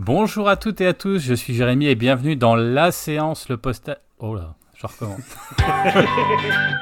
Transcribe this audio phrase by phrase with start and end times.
[0.00, 3.56] Bonjour à toutes et à tous, je suis Jérémy et bienvenue dans la séance, le
[3.56, 3.90] post...
[4.20, 5.18] Oh là, je recommence.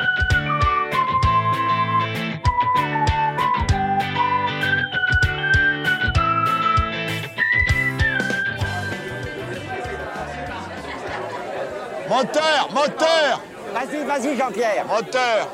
[12.10, 13.40] Moteur, moteur,
[13.72, 14.85] Vas-y, vas-y, Jean-Pierre.
[14.87, 15.48] moteur,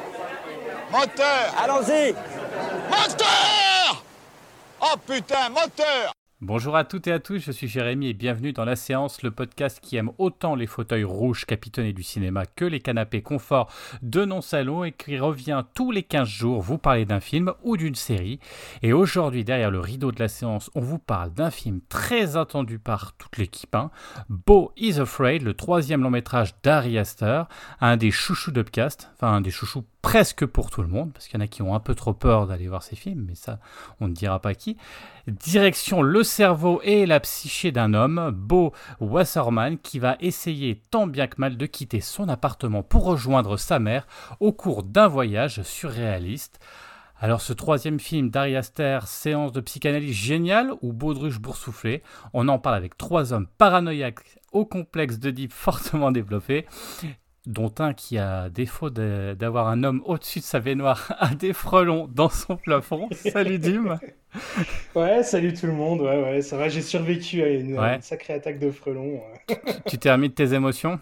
[0.90, 2.12] moteur, Allons-y.
[2.90, 4.02] moteur
[4.80, 6.12] Oh putain, moteur
[6.44, 9.30] Bonjour à toutes et à tous, je suis Jérémy et bienvenue dans La Séance, le
[9.30, 13.70] podcast qui aime autant les fauteuils rouges capitonnés du cinéma que les canapés confort
[14.02, 17.94] de non-salon et qui revient tous les 15 jours vous parler d'un film ou d'une
[17.94, 18.40] série.
[18.82, 22.80] Et aujourd'hui, derrière le rideau de la séance, on vous parle d'un film très attendu
[22.80, 23.92] par toute l'équipe, hein,
[24.28, 27.44] Beau is Afraid, le troisième long métrage d'Ari Aster,
[27.80, 31.38] un des chouchous d'Upcast, enfin un des chouchous presque pour tout le monde, parce qu'il
[31.38, 33.60] y en a qui ont un peu trop peur d'aller voir ces films, mais ça,
[34.00, 34.76] on ne dira pas qui.
[35.28, 41.28] Direction le cerveau et la psyché d'un homme, Beau Wasserman, qui va essayer tant bien
[41.28, 44.08] que mal de quitter son appartement pour rejoindre sa mère
[44.40, 46.58] au cours d'un voyage surréaliste.
[47.20, 52.58] Alors ce troisième film d'Ari Aster, séance de psychanalyse géniale ou baudruche boursouflé, on en
[52.58, 56.66] parle avec trois hommes paranoïaques au complexe de fortement développé
[57.46, 62.08] dont un qui a défaut d'avoir un homme au-dessus de sa baignoire a des frelons
[62.12, 63.08] dans son plafond.
[63.12, 63.98] Salut Dim
[64.94, 66.00] Ouais, salut tout le monde.
[66.00, 67.94] Ouais, ouais, ça va, j'ai survécu à une, à Ouais.
[67.96, 69.20] une sacrée attaque de frelons.
[69.86, 71.00] Tu t'es remis de tes émotions?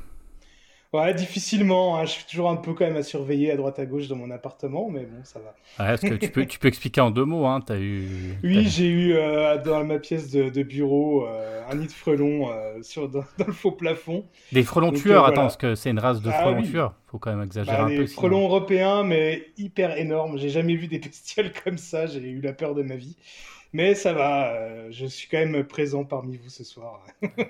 [0.92, 1.96] Ouais, difficilement.
[1.98, 4.16] hein, Je suis toujours un peu quand même à surveiller à droite à gauche dans
[4.16, 5.54] mon appartement, mais bon, ça va.
[5.78, 8.34] Ouais, parce que tu peux, tu peux expliquer en deux mots, hein, eu...
[8.42, 12.50] Oui, j'ai eu euh, dans ma pièce de, de bureau euh, un nid de frelons
[12.50, 14.24] euh, sur, dans, dans le faux plafond.
[14.50, 16.70] Des frelons Donc, tueurs, attends, parce que c'est une race de Ah frelons oui.
[16.70, 18.06] tueurs, faut quand même exagérer Bah, un des peu.
[18.06, 18.20] sinon.
[18.22, 20.38] frelons européens, mais hyper énormes.
[20.38, 22.06] J'ai jamais vu des bestioles comme ça.
[22.06, 23.16] J'ai eu la peur de ma vie.
[23.72, 27.04] Mais ça va, je suis quand même présent parmi vous ce soir.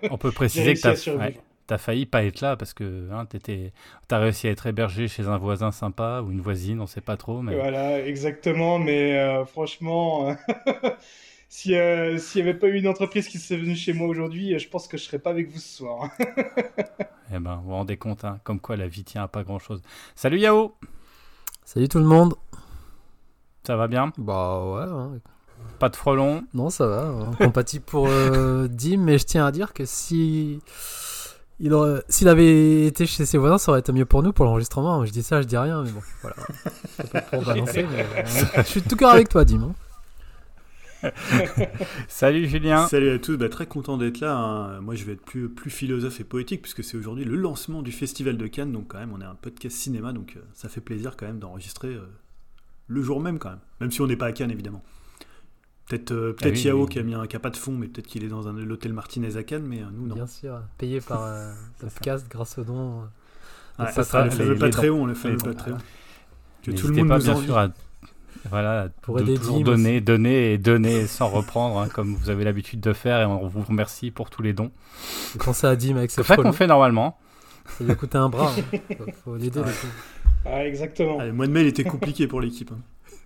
[0.08, 1.40] On peut préciser que survivre.
[1.40, 3.72] ouais, t'as failli pas être là parce que hein, t'étais-
[4.08, 7.16] t'as réussi à être hébergé chez un voisin sympa ou une voisine, on sait pas
[7.16, 7.54] trop, mais...
[7.54, 8.80] Voilà, exactement.
[8.80, 10.34] Mais euh, franchement, euh,
[11.48, 14.58] si, euh, s'il n'y avait pas eu une entreprise qui serait venue chez moi aujourd'hui,
[14.58, 16.10] je pense que je serais pas avec vous ce soir.
[17.32, 19.80] Eh ben, vous vous rendez compte, hein, comme quoi la vie tient à pas grand-chose.
[20.16, 20.74] Salut Yao
[21.64, 22.34] Salut tout le monde.
[23.64, 24.12] Ça va bien?
[24.18, 25.20] Bah ouais, hein.
[25.78, 26.42] Pas de frelons?
[26.52, 27.30] Non ça va, hein.
[27.38, 30.60] compatible pour euh, Dim, mais je tiens à dire que si
[31.60, 34.44] il aurait- s'il avait été chez ses voisins, ça aurait été mieux pour nous pour
[34.46, 35.04] l'enregistrement.
[35.04, 36.36] Je dis ça, je dis rien, mais bon, voilà.
[37.12, 38.22] Pas pour balancer, mais, euh,
[38.56, 39.62] je suis de tout cœur avec toi, Dim.
[39.62, 39.74] hein.
[42.08, 44.36] Salut Julien Salut à tous, bah, très content d'être là.
[44.36, 44.80] hein.
[44.82, 47.90] Moi je vais être plus, plus philosophe et poétique puisque c'est aujourd'hui le lancement du
[47.90, 50.82] Festival de Cannes, donc quand même on est un podcast cinéma, donc euh, ça fait
[50.82, 52.02] plaisir quand même d'enregistrer euh,
[52.86, 54.82] le jour même quand même, même si on n'est pas à Cannes évidemment.
[55.90, 56.88] Peut-être euh, Ah oui, Yao oui.
[56.88, 58.52] qui a mis un qui a pas de fond, mais peut-être qu'il est dans un
[58.52, 60.14] l'hôtel Martinez à Cannes, mais euh, nous non.
[60.14, 63.00] Bien sûr, payé par euh, podcast grâce au don.
[63.00, 63.04] euh,
[63.80, 65.36] Ouais, des ça sera le, les Patreon, le fameux.
[65.38, 65.78] Patreon.
[66.62, 67.46] Que tout le monde pas nous bien envie.
[67.46, 67.68] sûr à
[68.48, 72.30] voilà, Pour de aider toujours Dim donner, donner et donner sans reprendre, hein, comme vous
[72.30, 74.70] avez l'habitude de faire, et on vous remercie pour tous les dons.
[75.32, 77.18] J'ai pensé à Dim avec ses C'est ça qu'on fait normalement.
[77.78, 78.52] Ça lui a coûté un bras.
[78.56, 78.78] hein.
[78.96, 79.60] Faut, faut l'aider.
[80.46, 81.18] Ah, exactement.
[81.20, 82.70] Ah, le mois de mai il était compliqué pour l'équipe.
[82.72, 82.78] hein.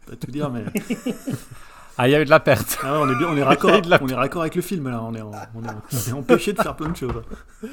[0.08, 0.64] Pas tout dire, mais
[1.97, 2.78] Ah, il y a eu de la perte.
[2.82, 5.00] ah, on est bien, on est raccord, on est raccord avec le film là.
[5.03, 7.22] On est, en- on est, on est empêché de faire plein de choses.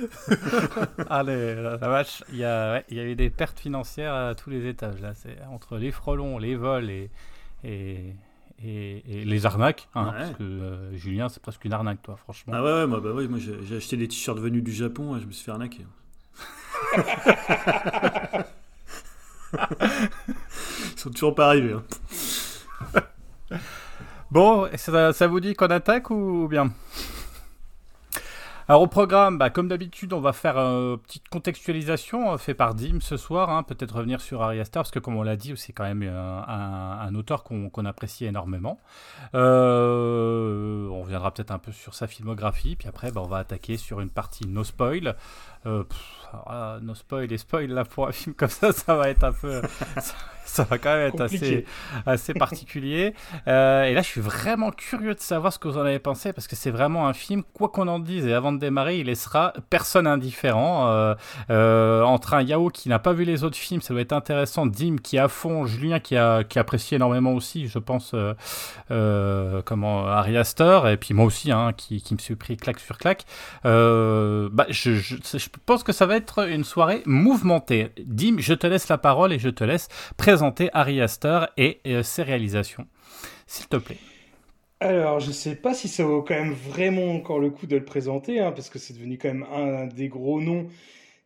[1.10, 4.14] Allez, la, la vache, il y, a, ouais, il y a eu des pertes financières
[4.14, 5.02] à tous les étages.
[5.02, 7.10] Là, c'est entre les frelons, les vols et,
[7.64, 8.16] et,
[8.64, 9.90] et- et les arnaques.
[9.96, 10.12] hein, Ouais.
[10.20, 12.54] Parce que euh, Julien, c'est presque une arnaque, toi, franchement.
[12.56, 15.26] Ah ouais, ouais, moi, bah ouais, moi j'ai acheté des t-shirts venus du Japon, je
[15.26, 15.86] me suis fait arnaquer.
[19.54, 21.74] Ils sont toujours pas arrivés.
[21.74, 21.84] hein.
[24.32, 26.72] Bon, ça, vous dit qu'on attaque ou bien?
[28.70, 32.74] Alors au programme, bah, comme d'habitude, on va faire une petite contextualisation euh, fait par
[32.74, 33.50] Dim ce soir.
[33.50, 36.04] hein, Peut-être revenir sur Ari Aster, parce que comme on l'a dit, c'est quand même
[36.04, 38.80] euh, un, auteur qu'on qu'on apprécie énormément.
[39.36, 43.76] Euh, on reviendra peut-être un peu sur sa filmographie, puis après, bah, on va attaquer
[43.76, 45.18] sur une partie no spoil.
[45.66, 46.22] Euh, pff,
[46.82, 49.62] no spoil et spoil là pour un film comme ça, ça va être un peu,
[50.00, 50.16] ça,
[50.52, 51.66] ça va quand même être assez, Compliqué.
[52.06, 53.14] assez particulier.
[53.48, 56.34] Euh, et là, je suis vraiment curieux de savoir ce que vous en avez pensé
[56.34, 59.06] parce que c'est vraiment un film, quoi qu'on en dise, et avant de démarrer, il
[59.06, 60.88] laissera personne indifférent.
[60.90, 61.16] Euh,
[61.50, 64.66] euh, entre un Yao qui n'a pas vu les autres films, ça doit être intéressant.
[64.66, 68.16] Dim qui est à fond, Julien qui, a, qui apprécie énormément aussi, je pense,
[69.66, 72.98] comment Ari Aster, et puis moi aussi, hein, qui, qui me suis pris claque sur
[72.98, 73.26] claque.
[73.64, 77.90] Bah, je, je, je pense que ça va être une soirée mouvementée.
[78.06, 79.88] Dim, je te laisse la parole et je te laisse
[80.18, 82.88] présenter Ari Aster et euh, ses réalisations.
[83.48, 83.98] S'il te plaît.
[84.80, 87.86] Alors, je sais pas si ça vaut quand même vraiment encore le coup de le
[87.86, 90.68] présenter, hein, parce que c'est devenu quand même un des gros noms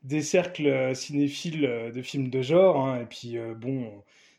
[0.04, 2.86] des cercles euh, cinéphiles euh, de films de genre.
[2.86, 3.92] hein, et puis, bon,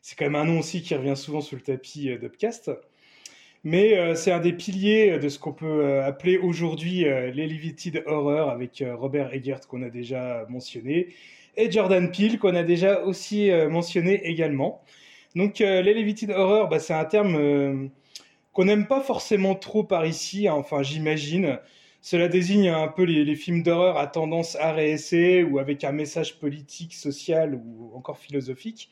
[0.02, 2.70] c'est quand même un nom aussi qui revient souvent sous le tapis d'Upcast.
[3.66, 8.04] Mais euh, c'est un des piliers de ce qu'on peut euh, appeler aujourd'hui euh, l'Elevated
[8.06, 11.08] Horror avec euh, Robert Eggert qu'on a déjà mentionné
[11.56, 14.82] et Jordan Peele qu'on a déjà aussi mentionné également.
[15.34, 17.90] Donc l'Elevated Horror, bah, c'est un terme
[18.52, 21.58] qu'on n'aime pas forcément trop par ici, hein, enfin j'imagine.
[22.02, 26.94] Cela désigne un peu les, films d'horreur à tendance essai ou avec un message politique,
[26.94, 28.90] social ou encore philosophique.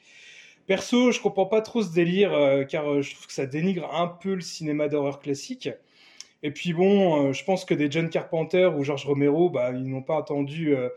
[0.67, 3.95] Perso, je comprends pas trop ce délire euh, car euh, je trouve que ça dénigre
[3.95, 5.69] un peu le cinéma d'horreur classique.
[6.43, 9.89] Et puis bon, euh, je pense que des John Carpenter ou George Romero, bah, ils
[9.89, 10.89] n'ont pas attendu euh,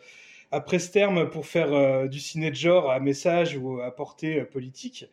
[0.51, 5.05] après ce terme pour faire du ciné de genre à message ou à portée politique.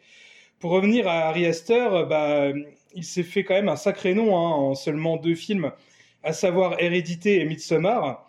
[0.61, 2.53] Pour revenir à Harry Astor, bah,
[2.95, 5.73] il s'est fait quand même un sacré nom hein, en seulement deux films,
[6.23, 8.29] à savoir Hérédité et Midsommar,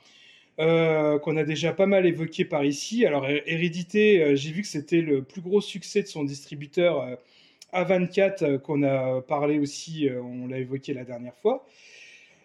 [0.60, 3.06] euh, qu'on a déjà pas mal évoqué par ici.
[3.06, 7.02] Alors Hé- Hérédité, euh, j'ai vu que c'était le plus gros succès de son distributeur
[7.02, 7.16] euh,
[7.74, 11.66] A24, euh, qu'on a parlé aussi, on l'a évoqué la dernière fois.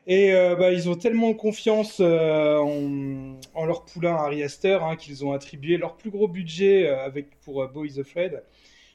[0.07, 5.77] Et bah, ils ont tellement confiance en, leur poulain Harry Astor hein, qu'ils ont attribué
[5.77, 8.43] leur plus gros budget avec, pour euh, Boy the Fred,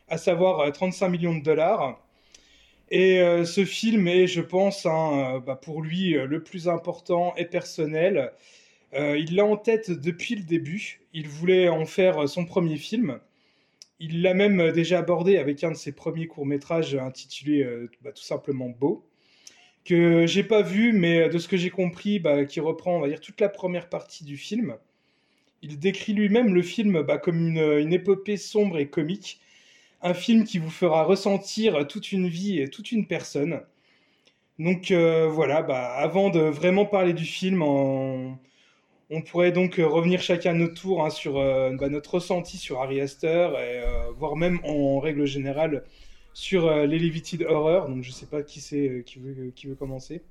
[0.09, 2.01] à savoir euh, 35 millions de dollars.
[2.91, 8.31] Et ce film est, je pense, hein, bah, pour lui le plus important et personnel.
[8.95, 11.01] Euh, il l'a en tête depuis le début.
[11.13, 13.19] Il voulait en faire son premier film.
[13.99, 18.23] Il l'a même déjà abordé avec un de ses premiers courts-métrages intitulé euh, bah, tout
[18.23, 19.05] simplement Beau,
[19.85, 22.99] que j'ai pas vu, mais euh, de ce que j'ai compris, bah, qui reprend, on
[23.01, 24.77] va dire, toute la première partie du film.
[25.61, 29.41] Il décrit lui-même le film bah, comme une, épopée sombre et comique,
[30.01, 33.61] un film qui vous fera ressentir toute une vie et toute une personne.
[34.59, 35.57] Donc voilà,
[35.97, 38.37] avant de vraiment parler du film, en-
[39.15, 42.57] on pourrait donc euh, revenir chacun à notre tour hein, sur euh, bah, notre ressenti
[42.57, 45.83] sur Harry Astor, et, euh, voire même en règle générale
[46.33, 47.87] sur euh, l'Elevated Horror.
[47.87, 50.21] Donc je sais pas qui c'est euh, qui veut, qui veut commencer.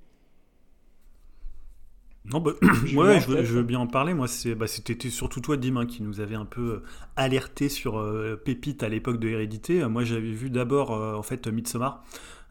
[2.26, 4.12] Non, bah, ouais, je veux, peut-être je veux bien en parler.
[4.12, 4.26] Moi,
[4.56, 6.82] bah, c'était surtout toi, Dim, hein, qui nous avait un peu
[7.16, 8.02] alerté sur
[8.44, 9.86] Pépite à l'époque de Hérédité.
[9.88, 12.02] Moi, j'avais vu d'abord, en fait, Midsommar.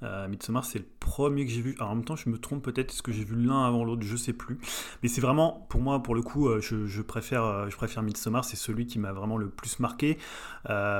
[0.03, 1.75] Euh, Midsommar, c'est le premier que j'ai vu.
[1.77, 4.03] Alors, en même temps, je me trompe peut-être, est-ce que j'ai vu l'un avant l'autre
[4.03, 4.59] Je sais plus.
[5.01, 8.45] Mais c'est vraiment, pour moi, pour le coup, euh, je, préfère, euh, je préfère Midsommar.
[8.45, 10.17] C'est celui qui m'a vraiment le plus marqué.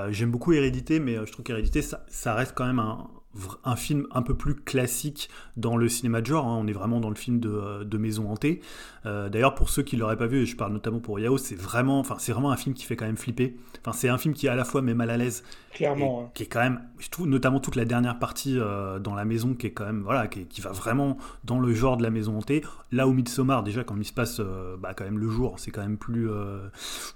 [0.10, 3.08] J'aime beaucoup Hérédité, mais je trouve qu'Hérédité, ça, reste quand même un,
[3.64, 6.46] un film un peu plus classique dans le cinéma de genre.
[6.48, 6.58] hein.
[6.62, 8.62] On est vraiment dans le film de, euh, de maison hantée.
[9.06, 11.56] Euh, D'ailleurs, pour ceux qui l'auraient pas vu, et je parle notamment pour Yao, c'est
[11.56, 13.58] vraiment, enfin, c'est vraiment un film qui fait quand même flipper.
[13.82, 15.44] Enfin, c'est un film qui à la fois met mal à l'aise,
[15.74, 16.22] Clairement.
[16.22, 16.30] et hein.
[16.36, 19.56] qui est quand même, je trouve notamment toute la dernière partie euh, dans la maison,
[19.56, 22.38] qui est quand même, voilà, qui, qui va vraiment dans le genre de la maison
[22.38, 22.64] hantée.
[22.92, 25.72] Là où Midsommar, déjà, quand il se passe, euh, bah, quand même le jour, c'est
[25.72, 26.30] quand même plus,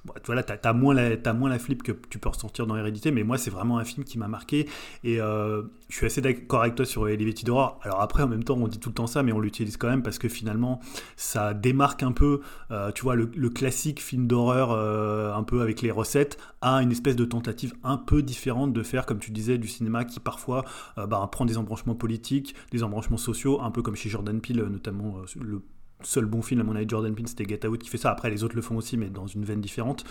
[0.06, 3.12] bah, voilà, t'as as moins la, moins la flip que tu peux ressentir dans Hérédité,
[3.12, 4.68] mais moi, c'est vraiment un film qui m'a marqué.
[5.04, 5.64] Et je
[5.96, 7.80] suis assez d'accord avec toi sur Elevated Horror.
[7.84, 9.90] Alors après, en même temps, on dit tout le temps ça, mais on l'utilise quand
[9.90, 10.80] même parce que finalement,
[11.16, 15.82] ça démarque un peu, euh, tu vois, le, classique film d'horreur, euh, un peu avec
[15.82, 19.58] les recettes, à une espèce de tentative un peu différente de faire, comme tu disais,
[19.58, 20.66] du cinéma qui parfois
[20.98, 24.64] euh, bah, prend des embranchements politiques, des embranchements sociaux, un peu comme chez Jordan Peele,
[24.64, 25.62] notamment le
[26.04, 28.12] seul bon film à mon avis Jordan Peele c'était Get Out qui fait ça.
[28.12, 30.04] Après les autres le font aussi mais dans une veine différente.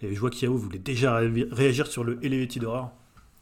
[0.00, 2.92] Et je vois qu'Yao voulait déjà ré- réagir sur le Elevated Horror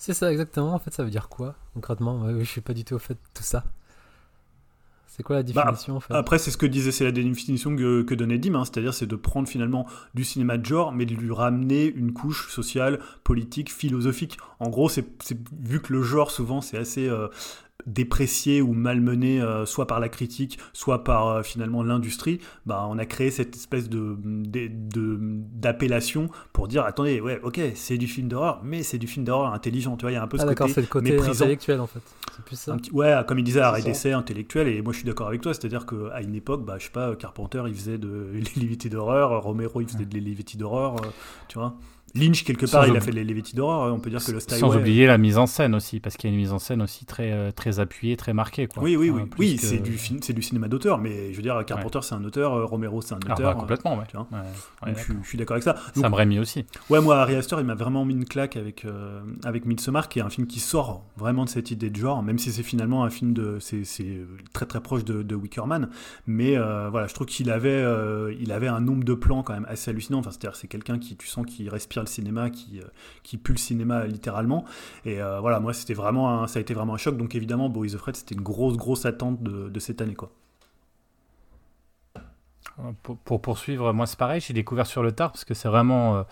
[0.03, 0.75] C'est ça exactement.
[0.75, 2.29] En fait, ça veut dire quoi concrètement?
[2.39, 3.65] Je suis pas du tout au fait de tout ça.
[5.07, 6.15] C'est quoi la Bah, définition en fait?
[6.15, 9.07] Après, c'est ce que disait, c'est la définition que, que donnait Dim, hein, c'est-à-dire c'est
[9.07, 13.71] de prendre finalement du cinéma de genre, mais de lui ramener une couche sociale, politique,
[13.71, 14.39] philosophique.
[14.59, 15.07] En gros, c'est-
[15.61, 17.29] vu que le genre souvent c'est assez euh,
[17.87, 22.97] déprécié ou malmené, euh, soit par la critique, soit par euh, finalement l'industrie, bah, on
[22.97, 24.17] a créé cette espèce de
[25.27, 29.53] d'appellation pour dire attendez, ouais, ok, c'est du film d'horreur, mais c'est du film d'horreur
[29.53, 29.97] intelligent.
[29.97, 31.45] Tu vois, il y a un peu Ah ce côté le côté méprisant.
[31.45, 32.01] intellectuel en fait.
[32.37, 32.77] C'est plus ça.
[32.77, 35.53] Petit- ouais, comme il disait, arrêt d'essai intellectuel, et moi je suis d'accord avec toi,
[35.53, 39.81] c'est-à-dire qu'à une époque, bah, je sais pas, Carpenter il faisait de l'Elevated d'horreur, Romero
[39.81, 41.09] il faisait de l'Elevated d'horreur, euh,
[41.49, 41.75] tu vois.
[42.15, 44.51] Lynch, quelque Sans part, il a fait de l'Elevated d'horreur, on peut dire que Lost
[44.51, 46.59] Sans Highway- oublier la mise en scène aussi, parce qu'il y a une mise en
[46.59, 48.67] scène aussi très, euh, très appuyée, très marquée.
[48.67, 48.83] Quoi.
[48.83, 51.37] Oui, oui, oui, Enfin, plus oui que- c'est du, c'est du cinéma d'auteur, mais je
[51.37, 53.55] veux dire, Carpenter c'est un auteur, euh, Romero c'est un Ah, auteur.
[53.55, 54.05] bah, complètement, ouais.
[54.09, 54.27] tu vois.
[54.31, 54.39] Ouais,
[54.85, 55.73] ouais, donc je, suis- d'accord avec ça.
[55.95, 56.65] Donc, Sam Raimi aussi.
[56.91, 60.19] Ouais, moi, Harry Astor, il m'a vraiment mis une claque avec, euh, avec Midsommar, qui
[60.19, 63.05] est un film qui sort vraiment de cette idée de genre, même si c'est finalement
[63.05, 63.59] un film de.
[63.61, 64.19] C'est c'est
[64.53, 65.89] très très proche de, de Wicker Man.
[66.27, 69.55] Mais euh, voilà, je trouve qu'il avait, euh, il avait un nombre de plans quand
[69.55, 70.19] même assez hallucinant.
[70.19, 72.85] Enfin, c'est-à-dire, c'est quelqu'un qui, tu sens, qui respire le cinéma, qui, euh,
[73.23, 74.65] qui pue le cinéma littéralement.
[75.05, 77.17] Et euh, voilà, moi, c'était vraiment un- ça a été vraiment un choc.
[77.17, 80.15] Donc évidemment, Boys of Fred, c'était une grosse, grosse attente de, cette année.
[80.15, 80.31] Quoi.
[83.03, 86.17] Pour, pour poursuivre, moi c'est pareil, j'ai découvert sur le tard parce que c'est vraiment
[86.17, 86.23] euh,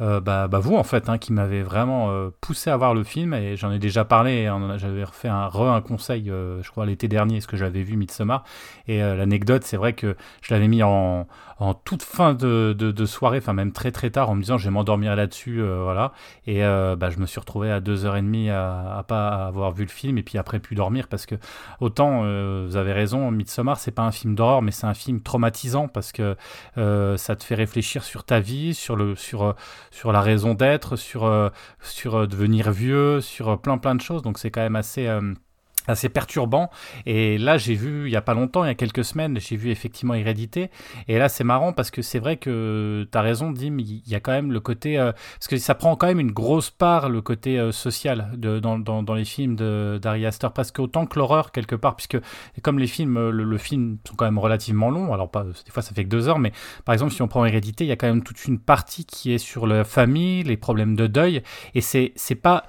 [0.00, 3.02] euh, bah, bah, vous en fait hein, qui m'avez vraiment euh, poussé à voir le
[3.02, 4.50] film et j'en ai déjà parlé.
[4.76, 8.44] J'avais refait un un conseil, euh, je crois l'été dernier, ce que j'avais vu Midsommar.
[8.86, 11.26] Et euh, l'anecdote, c'est vrai que je l'avais mis en,
[11.58, 14.70] en toute fin de, soirée, enfin même très très tard, en me disant je vais
[14.70, 16.12] m'endormir là-dessus, euh, voilà.
[16.46, 19.90] Et euh, bah, je me suis retrouvé à 2h30 à, à pas avoir vu le
[19.90, 21.34] film et puis après plus dormir parce que
[21.80, 25.20] autant euh, vous avez raison, Midsommar c'est pas un film d'horreur mais c'est un film
[25.20, 26.36] traumatisant parce que
[26.76, 31.50] ça te fait réfléchir sur ta vie, sur la raison d'être, sur
[31.82, 34.22] sur devenir vieux, sur plein plein de choses.
[34.22, 35.08] Donc c'est quand même assez
[35.90, 36.70] assez perturbant.
[37.06, 39.56] Et là j'ai vu il y a pas longtemps il y a quelques semaines j'ai
[39.56, 40.70] vu effectivement Hérédité.
[41.08, 44.14] Et là c'est marrant parce que c'est vrai que tu as raison Dim il y
[44.14, 47.08] a quand même le côté euh, parce que ça prend quand même une grosse part
[47.08, 50.48] le côté euh, social dans, les films d'Ari Aster.
[50.54, 52.18] Presque autant que l'horreur quelque part puisque
[52.62, 55.92] comme les films le, film sont quand même relativement longs alors pas des fois ça
[55.94, 56.52] fait que deux heures mais
[56.84, 59.32] par exemple si on prend Hérédité il y a quand même toute une partie qui
[59.32, 61.42] est sur la famille les problèmes de deuil.
[61.74, 62.66] Et c'est pas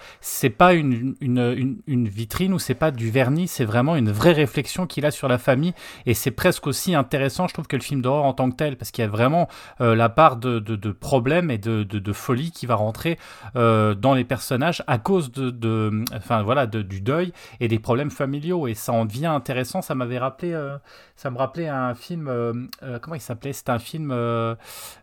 [0.58, 4.34] pas une, une, une, une vitrine ou c'est pas du vernis, c'est vraiment une vraie
[4.34, 5.74] réflexion qu'il a sur la famille.
[6.06, 8.78] Et c'est presque aussi intéressant, je trouve, que le film d'horreur en tant que tel
[8.78, 9.48] parce qu'il y a vraiment
[9.82, 13.20] euh, la part de, de, problèmes et de, folie qui va rentrer
[13.56, 18.68] euh, dans les personnages à cause de, enfin voilà, du deuil et des problèmes familiaux.
[18.68, 19.82] Et ça en devient intéressant.
[19.82, 20.78] Ça m'avait rappelé, euh,
[21.16, 22.70] ça me rappelait un film,
[23.02, 23.54] comment il s'appelait?
[23.54, 24.10] C'était un film,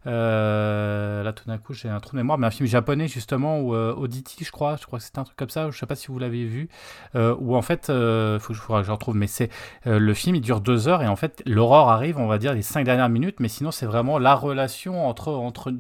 [0.07, 3.93] là tout d'un coup j'ai un trou de mémoire, mais un film japonais justement euh,
[3.95, 5.71] Auditi, je crois, je crois que c'était un truc comme ça.
[5.71, 6.69] Je sais pas si vous l'avez vu,
[7.15, 9.51] où en fait, euh, faudra que je retrouve, mais c'est
[9.87, 12.53] euh, le film, il dure deux heures et en fait l'aurore arrive, on va dire
[12.53, 15.73] les cinq dernières minutes, mais sinon c'est vraiment la relation entre entre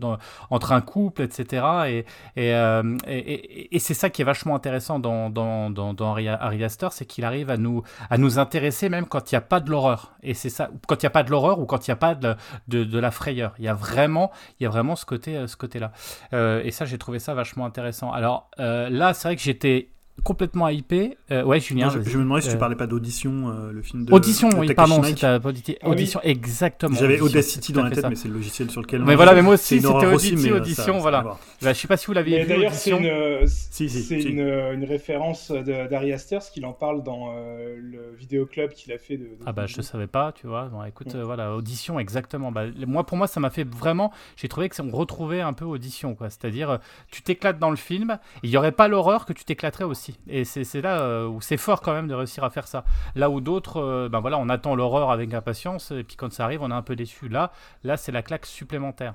[0.51, 1.67] entre un couple, etc.
[1.87, 1.99] Et
[2.37, 7.25] et, euh, et, c'est ça qui est vachement intéressant dans dans Ari Aster, c'est qu'il
[7.25, 10.13] arrive à nous à nous intéresser même quand il n'y a pas de l'horreur.
[10.23, 11.97] Et c'est ça, quand il n'y a pas de l'horreur ou quand il n'y a
[11.97, 12.37] pas de,
[12.69, 13.55] de, la frayeur.
[13.59, 15.93] Il y a vraiment, il y a vraiment ce côté, euh, ce côté-là.
[16.33, 18.13] Euh, et ça, j'ai trouvé ça vachement intéressant.
[18.13, 19.91] Alors là, c'est vrai que j'étais
[20.25, 21.17] complètement hypé.
[21.31, 21.87] Euh, ouais, Julien.
[21.87, 24.13] Non, je, me demandais si tu Euh, parlais pas d'Audition, euh, le film de.
[24.13, 25.07] Audition, de oui, pardon, Ah
[25.45, 25.81] oui.
[25.85, 26.97] Audition, exactement.
[26.97, 28.09] J'avais Audacity dans la tête, ça.
[28.09, 29.03] mais c'est le logiciel sur lequel.
[29.03, 31.21] on Mais voilà, mais moi aussi, c'était horreur aussi, Audition, ça- ça voilà.
[31.23, 31.39] voir.
[31.63, 32.49] Bah, je sais pas si vous l'avez Mais vu.
[32.49, 34.29] d'ailleurs, c'est une, Si, si, c'est si.
[34.29, 38.99] une, une référence d'Ari Aster, ce qu'il en parle dans euh, le vidéoclub qu'il a
[38.99, 39.25] fait de.
[39.25, 40.65] de- Ah bah je savais pas, tu vois.
[40.67, 42.51] Bon, écoute, voilà, audition exactement.
[42.53, 45.65] Bah, moi pour moi ça m'a fait vraiment, j'ai trouvé que on retrouvait un peu
[45.65, 46.29] audition quoi.
[46.31, 46.79] C'est-à-dire
[47.11, 50.06] tu t'éclates dans le film, et il y aurait pas l'horreur que tu t'éclaterais aussi.
[50.29, 52.85] Et c'est là euh, où c'est fort quand même de réussir à faire ça.
[53.15, 56.45] Là où d'autres, euh, ben voilà, on attend l'horreur avec impatience et puis quand ça
[56.45, 57.29] arrive on est un peu déçu.
[57.29, 57.53] Là,
[57.85, 59.15] là c'est la claque supplémentaire.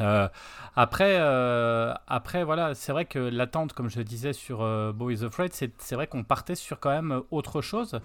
[0.00, 0.26] Euh,
[0.74, 1.18] après,
[2.06, 4.58] après, voilà, c'est vrai que l'attente, comme je disais sur
[4.94, 8.00] Boys Afraid, c'est c'est vrai qu'on partait sur quand même autre chose.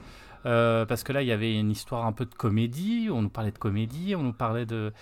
[0.48, 3.30] Euh, parce que là, il y avait une histoire un peu de comédie, on nous
[3.30, 4.94] parlait de comédie, on nous parlait de...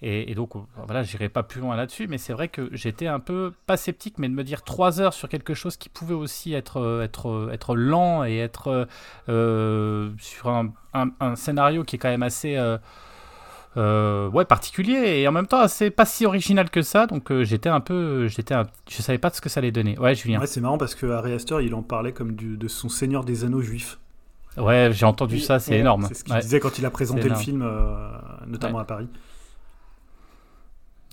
[0.00, 0.50] Et, donc,
[0.84, 4.18] voilà, j'irai pas plus loin là-dessus, mais c'est vrai que j'étais un peu, pas sceptique,
[4.18, 7.76] mais de me dire trois heures sur quelque chose qui pouvait aussi être, être, être
[7.76, 8.88] lent et être
[9.28, 12.56] euh, sur un, un- scénario qui est quand même assez...
[13.76, 17.06] euh, ouais, particulier et en même temps assez pas si original que ça.
[17.06, 19.96] Donc j'étais un peu, j'étais, un- je savais pas ce que ça allait donner.
[19.98, 20.40] Ouais, Julien.
[20.40, 23.44] Ouais, c'est marrant parce que Ari Aster, il en parlait comme de son Seigneur des
[23.44, 23.98] Anneaux juif.
[24.56, 26.04] Ouais, j'ai entendu ça, c'est énorme.
[26.08, 26.40] C'est ce qu'il Ouais.
[26.40, 28.08] disait quand il a présenté le film, euh,
[28.46, 29.08] notamment à Paris.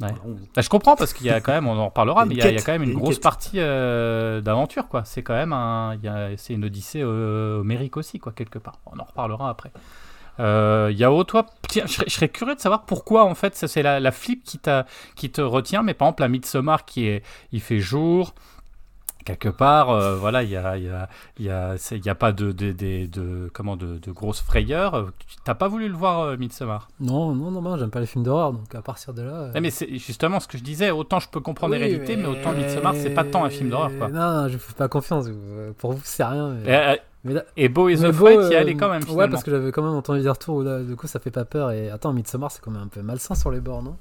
[0.01, 0.07] Ouais.
[0.07, 2.35] Voilà, on- Bah, je comprends parce qu'il y a quand même, on en reparlera, mais
[2.35, 3.23] il y, a, il y a quête, quand même une grosse quête.
[3.23, 5.03] partie euh, d'aventure, quoi.
[5.05, 5.97] C'est quand même un,
[6.37, 8.75] c'est une odyssée euh, homérique aussi, quoi, quelque part.
[8.85, 9.71] On en reparlera après.
[10.39, 13.67] Euh, Yao, toi, tiens, je serais, je serais curieux de savoir pourquoi, en fait, ça,
[13.67, 17.59] c'est la, la flip qui te retient, mais par exemple, la Midsommar, qui est, il
[17.59, 18.33] fait jour,
[19.25, 21.07] quelque part, euh, voilà, il y a, il y a,
[21.37, 24.41] il y a, il y a pas de, de, de, de- comment, de, de grosses
[24.41, 24.95] frayeurs.
[24.95, 25.05] Euh,
[25.43, 26.87] T'as pas voulu le voir, euh, Midsommar?
[26.99, 29.31] Non, non, non, non, j'aime pas les films d'horreur, donc à partir de là.
[29.33, 32.15] euh, Ouais, mais c'est justement ce que je disais, autant je peux comprendre oui, Hérédité,
[32.15, 32.25] mais...
[32.27, 34.09] autant Midsommar, c'est pas tant un film d'horreur, quoi.
[34.09, 35.27] Non, non, je fais pas confiance.
[35.27, 36.49] vous- Pour vous, c'est rien.
[36.63, 36.69] Mais...
[36.71, 36.95] Et, euh,
[37.25, 39.31] mais là- et Beau is mais Afraid, Beau, y euh, allait quand même, Ouais, finalement.
[39.31, 41.43] parce que j'avais quand même entendu des retours où là, du coup, ça fait pas
[41.45, 41.71] peur.
[41.71, 43.97] Et attends, Midsommar, c'est quand même un peu malsain sur les bords, non?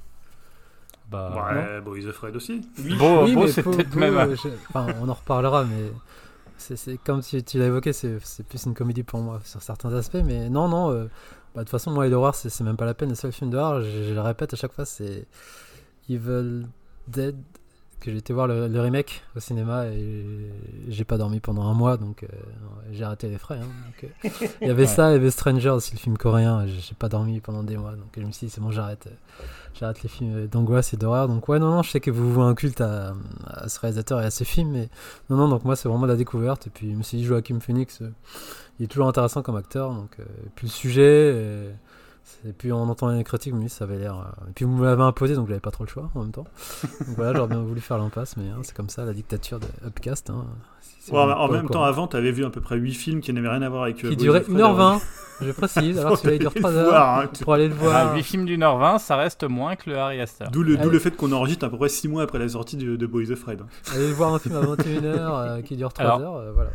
[1.11, 2.61] Bah, Ouais, Boys Afraid aussi.
[2.99, 4.35] Beau, Oui, Beau, mais c'est peut-être même...
[4.37, 5.91] je- Enfin, on en reparlera, mais
[6.59, 9.63] c'est c'est- comme tu, tu l'as évoqué, c'est c'est plus une comédie pour moi sur
[9.63, 10.19] certains aspects.
[10.25, 10.91] Mais non, non.
[10.93, 11.05] euh,
[11.55, 13.09] bah, de toute façon, moi, et l'horreur, c'est c'est même pas la peine.
[13.09, 15.27] Le seul film d'horreur, je, je le répète à chaque fois, c'est
[16.11, 16.67] Evil
[17.07, 17.37] Dead
[18.01, 20.25] que j'ai été voir le, le remake au cinéma et
[20.89, 22.27] j'ai pas dormi pendant un mois, donc euh,
[22.93, 23.59] j'ai arrêté les frais.
[23.61, 24.87] hein, donc, euh, il y avait Ouais.
[24.89, 26.67] ça, il y avait Stranger aussi, le film coréen.
[26.67, 29.45] J'ai pas dormi pendant des mois, donc je me suis dit c'est bon, j'arrête, euh,
[29.79, 31.29] j'arrête les films d'angoisse et d'horreur.
[31.29, 33.15] Donc ouais, non, non, je sais que vous vouez un culte à,
[33.47, 34.89] à ce réalisateur et à ce film, mais
[35.31, 36.67] non, non, donc moi c'est vraiment la découverte.
[36.69, 38.01] Et puis je me suis dit Joachim Phoenix,
[38.79, 40.17] il est toujours intéressant comme acteur, donc
[40.55, 41.69] puis le sujet.
[42.47, 44.15] Et puis en entendant les critiques, dis, ça avait l'air.
[44.17, 46.33] euh, Et puis vous me l'avez imposé, donc j'avais pas trop le choix en même
[46.33, 46.45] temps.
[47.07, 49.67] Donc voilà, j'aurais bien voulu faire l'impasse, mais hein, c'est comme ça la dictature de
[49.87, 50.31] Upcast.
[50.31, 50.45] Hein.
[50.81, 53.33] C'est- c'est Ouais, en même temps, avant, t'avais vu à peu près 8 films qui
[53.33, 54.05] n'avaient rien à voir avec.
[54.05, 55.01] euh, Qui Fred, 1h20,
[55.41, 56.91] je précise, alors que celui-là il dure Faut 3 aller le heures.
[56.91, 58.09] voir, hein, Pour aller le voir.
[58.13, 60.51] Ah, 8 films d'une heure 20, ça reste moins que le Harry Astor.
[60.51, 60.91] D'où le, d'où Allez.
[60.91, 63.31] le fait qu'on enregistre à peu près 6 mois après la sortie de, de Boys
[63.31, 63.61] of Fred.
[63.95, 66.71] Aller voir un film à 21h qui dure 3 Alors- heures, euh, voilà.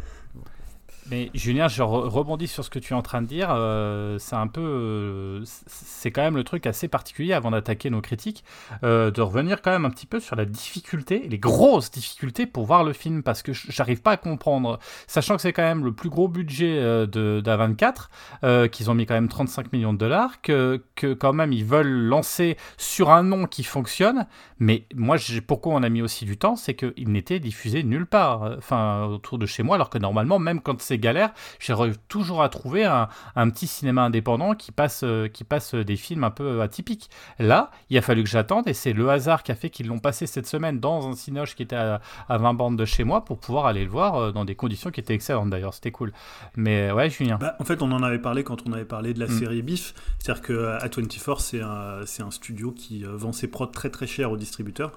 [1.10, 3.50] Mais Julien, je re- rebondis sur ce que tu es en train de dire.
[3.52, 8.00] euh, c'est un peu, euh, c'est quand même le truc assez particulier avant d'attaquer nos
[8.00, 8.44] critiques,
[8.84, 12.66] euh, de revenir quand même un petit peu sur la difficulté, les grosses difficultés pour
[12.66, 15.92] voir le film, parce que j'arrive pas à comprendre, sachant que c'est quand même le
[15.92, 18.10] plus gros budget de d'A24,
[18.46, 20.82] euh, qu'ils ont mis quand même 35 millions de dollars, que,
[21.20, 24.26] quand même ils veulent lancer sur un nom qui fonctionne.
[24.60, 25.18] Mais moi,
[25.48, 29.38] pourquoi on a mis aussi du temps, c'est qu'il n'était diffusé nulle part, enfin autour
[29.38, 33.08] de chez moi, alors que normalement, même quand c'est galère, j'arrive toujours à trouver un,
[33.36, 37.10] un petit cinéma indépendant qui passe, euh, qui passe des films un peu atypiques.
[37.40, 40.00] Là, il a fallu que j'attende, et c'est le hasard qui a fait qu'ils l'ont
[40.00, 43.26] passé cette semaine dans un cinoche qui était à, à 20 bandes de chez moi
[43.26, 46.12] pour pouvoir aller le voir euh, dans des conditions qui étaient excellentes d'ailleurs, c'était cool.
[46.56, 47.38] Mais ouais, Julien.
[47.40, 49.40] Bah, en fait, on en avait parlé quand on avait parlé de la Mm.
[49.40, 49.94] série Biff.
[50.20, 54.08] C'est-à-dire que A24, c'est un, c'est un studio qui euh, vend ses prods très très
[54.08, 54.92] cher aux distributeurs.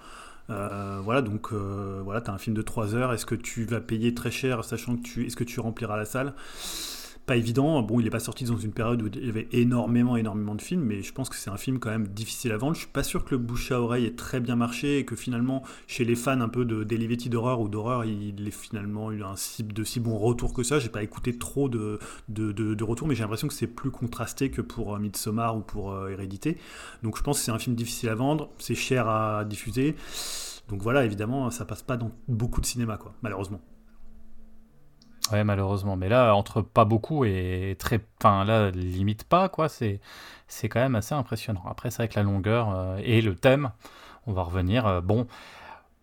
[0.49, 3.13] Euh, voilà, donc euh, voilà, tu as un film de 3 heures.
[3.13, 6.05] Est-ce que tu vas payer très cher, sachant que tu, est-ce que tu rempliras la
[6.05, 6.35] salle?
[7.27, 7.83] Pas évident.
[7.83, 10.63] Bon, il n'est pas sorti dans une période où il y avait énormément, énormément de
[10.63, 12.75] films, mais je pense que c'est un film quand même difficile à vendre.
[12.75, 15.17] Je suis pas sûr que le bouche à oreille ait très bien marché et que
[15.17, 19.25] finalement, chez les fans un peu de d'Elivetti d'horreur ou d'horreur, il ait finalement eu
[19.25, 20.79] un si, de si bons retours que ça.
[20.79, 24.61] J'ai pas écouté trop de, de retours, mais j'ai l'impression que c'est plus contrasté que
[24.61, 26.59] pour euh, Midsommar ou pour euh, Hérédité.
[27.03, 29.97] Donc je pense que c'est un film difficile à vendre, c'est cher à diffuser.
[30.69, 33.61] Donc voilà, évidemment, ça passe pas dans beaucoup de cinéma, quoi, malheureusement.
[35.33, 35.97] Ouais, malheureusement.
[35.97, 38.01] Mais là, entre pas beaucoup et très.
[38.21, 39.69] Enfin, là, limite pas, quoi.
[39.69, 40.01] C'est,
[40.47, 41.63] c'est quand même assez impressionnant.
[41.69, 43.71] Après, c'est avec la longueur euh, et le thème.
[44.27, 44.87] On va revenir.
[44.87, 45.27] euh, bon.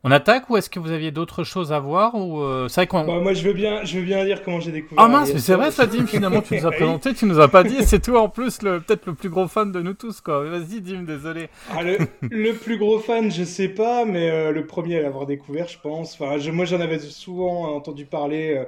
[0.06, 3.06] On attaque ou est-ce que vous aviez d'autres choses à voir ou euh, C'est vrai.
[3.06, 5.02] Bah, moi, je veux bien, je veux bien dire comment j'ai découvert.
[5.06, 5.86] Ah mince, mais c'est vrai Astor.
[5.86, 8.28] ça, Dim, finalement, tu nous as présenté, tu nous as pas dit, c'est toi en
[8.30, 10.44] plus, le, peut-être le plus gros fan de nous tous, quoi.
[10.44, 11.48] Vas-y, Dim, désolé.
[11.70, 15.26] Ah, le, le plus gros fan, je sais pas, mais euh, le premier à l'avoir
[15.26, 16.14] découvert, je pense.
[16.20, 18.66] Enfin, je- moi, j'en avais souvent entendu parler euh,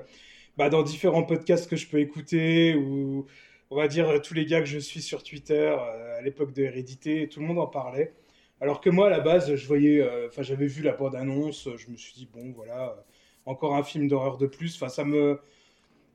[0.57, 3.25] bah, dans différents podcasts que je peux écouter, ou
[3.69, 6.63] on va dire tous les gars que je suis sur Twitter euh, à l'époque de
[6.63, 8.13] Hérédité, tout le monde en parlait.
[8.61, 11.89] Alors que moi, à la base, je voyais, euh, enfin, j'avais vu la bande-annonce, je
[11.89, 13.01] me suis dit bon, voilà, euh,
[13.45, 14.75] encore un film d'horreur de plus.
[14.75, 15.39] Enfin, ça me,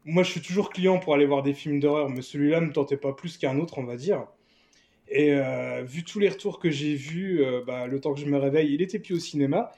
[0.04, 2.96] moi, je suis toujours client pour aller voir des films d'horreur, mais celui-là me tentait
[2.96, 4.26] pas plus qu'un autre, on va dire.
[5.08, 5.34] Et
[5.82, 8.80] vu tous les retours que j'ai vus, bah, le temps que je me réveille, il
[8.80, 9.72] était plus au cinéma.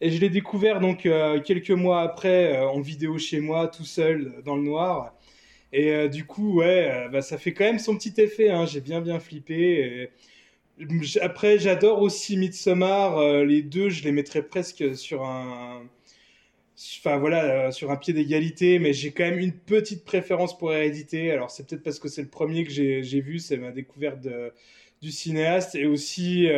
[0.00, 3.84] Et je l'ai découvert donc euh, quelques mois après euh, en vidéo chez moi, tout
[3.84, 5.14] seul, dans le noir.
[5.72, 8.50] Et euh, du coup, ouais, euh, bah, ça fait quand même son petit effet.
[8.50, 8.66] Hein.
[8.66, 10.10] J'ai bien bien flippé.
[11.20, 13.18] Après, j'adore aussi Midsommar.
[13.18, 15.82] Euh, les deux, je les mettrais presque sur un,
[17.00, 18.78] enfin voilà, euh, sur un pied d'égalité.
[18.78, 21.30] Mais j'ai quand même une petite préférence pour Hérédité.
[21.32, 24.20] Alors c'est peut-être parce que c'est le premier que j'ai j'ai vu, c'est ma découverte
[24.20, 24.52] de-
[25.02, 26.48] du cinéaste et aussi.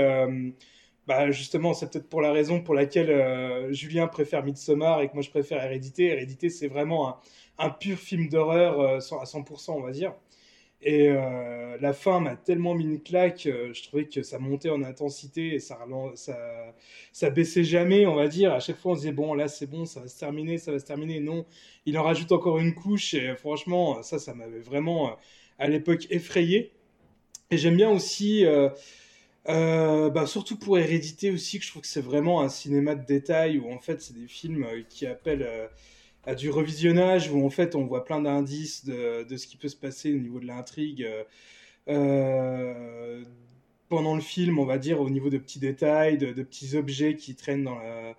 [1.11, 5.15] Bah justement, c'est peut-être pour la raison pour laquelle euh, Julien préfère Midsommar et que
[5.15, 6.05] moi je préfère Hérédité.
[6.05, 7.19] Hérédité, c'est vraiment
[7.59, 10.15] un, pur film d'horreur euh, à 100%, on va dire.
[10.83, 14.85] Et euh, la fin m'a tellement mis une claque, je trouvais que ça montait en
[14.85, 15.81] intensité et ça,
[16.15, 16.39] ça,
[17.11, 18.53] ça baissait jamais, on va dire.
[18.53, 20.71] À chaque fois, on se disait, bon, là c'est bon, ça va se terminer, ça
[20.71, 21.19] va se terminer.
[21.19, 21.45] Non,
[21.87, 25.17] il en rajoute encore une couche et franchement, ça, ça m'avait vraiment
[25.59, 26.71] à l'époque effrayé.
[27.51, 28.47] Et j'aime bien aussi.
[29.49, 33.05] Euh, bah, surtout pour Hérédité aussi, que je trouve que c'est vraiment un cinéma de
[33.07, 35.67] détail où en fait c'est des films euh, qui appellent euh,
[36.25, 39.69] à du revisionnage, où en fait on voit plein d'indices de, de ce qui peut
[39.69, 41.07] se passer au niveau de l'intrigue
[43.89, 47.35] pendant le film, on va dire, au niveau de petits détails, de, petits objets qui
[47.35, 48.17] traînent dans, la-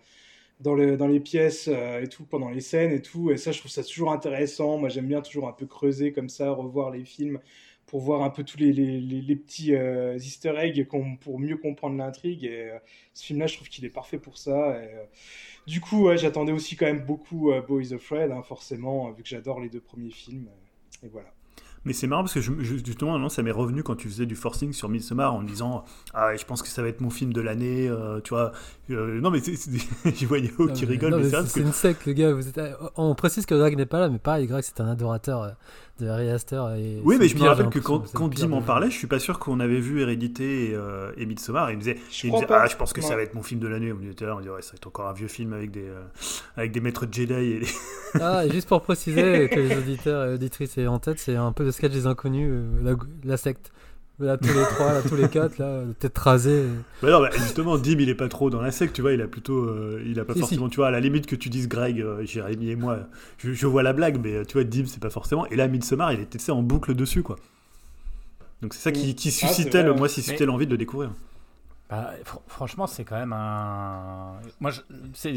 [0.61, 3.31] dans, le- dans les pièces et tout, pendant les scènes et tout.
[3.31, 4.77] Et ça, je trouve ça toujours intéressant.
[4.77, 7.39] Moi, j'aime bien toujours un peu creuser comme ça, revoir les films
[7.91, 11.37] pour voir un peu tous les, les, les- les petits euh, easter eggs qu'on- pour
[11.39, 12.45] mieux comprendre l'intrigue.
[12.45, 12.77] Et euh,
[13.13, 14.81] ce film-là, je trouve qu'il est parfait pour ça.
[14.81, 15.03] Et, euh,
[15.67, 19.21] du coup, ouais, j'attendais aussi quand même beaucoup euh, Boys of Fred, hein, forcément, vu
[19.23, 20.47] que j'adore les deux premiers films.
[21.03, 21.27] et voilà.
[21.83, 24.35] Mais c'est marrant parce que je, justement, non, ça m'est revenu quand tu faisais du
[24.35, 27.33] forcing sur Midsommar en me disant Ah, je pense que ça va être mon film
[27.33, 28.51] de l'année, euh, tu vois.
[28.91, 29.69] Euh, non, mais c'est- c'est-
[30.15, 31.65] je vois Yao qui rigole, non, mais mais c'est que.
[31.65, 32.33] une secte, le gars.
[32.33, 32.61] Vous êtes...
[32.97, 35.49] On précise que Greg n'est pas là, mais pareil, Greg, c'est un adorateur euh,
[36.01, 36.71] de Harry Astor.
[36.73, 38.97] Et Oui, mais je me rappelle que quand, quand Dim pire en des- parlait, je
[38.97, 41.69] suis pas sûr qu'on avait vu Hérédité et, euh, et Midsommar.
[41.69, 43.33] Et il me disait, Je il me disait, ah, je pense que ça va être
[43.35, 43.93] mon film de l'année.
[43.93, 45.87] On était là, on dit, ouais, ça va être encore un vieux film avec des,
[45.87, 46.01] euh,
[46.57, 47.33] avec des maîtres Jedi.
[47.33, 47.67] Et des-
[48.21, 51.51] Ah, et juste pour préciser que les auditeurs et auditrices aient en tête, c'est un
[51.51, 53.71] peu le sketch des inconnus, euh, la, la secte.
[54.21, 56.65] Là, tous les trois, là, tous les quatre, là, tête rasée.
[57.01, 59.13] Bah non, bah, justement, Dim, il est pas trop dans la secte, tu vois.
[59.13, 61.35] Il a plutôt, euh, il a pas Si, forcément, tu vois, à la limite que
[61.35, 62.99] tu dises Greg, euh, Jérémy et moi,
[63.39, 65.47] je, je vois la blague, mais euh, tu vois, Dim, c'est pas forcément.
[65.47, 67.37] Et là, Midsommar, il était tu sais, en boucle dessus, quoi.
[68.61, 71.11] Donc c'est ça qui, qui Ah, suscitait, le, moi, suscitait l'envie de le découvrir.
[71.89, 74.33] Bah, fr- franchement, c'est quand même un.
[74.59, 74.81] Moi, je-
[75.13, 75.33] c'est-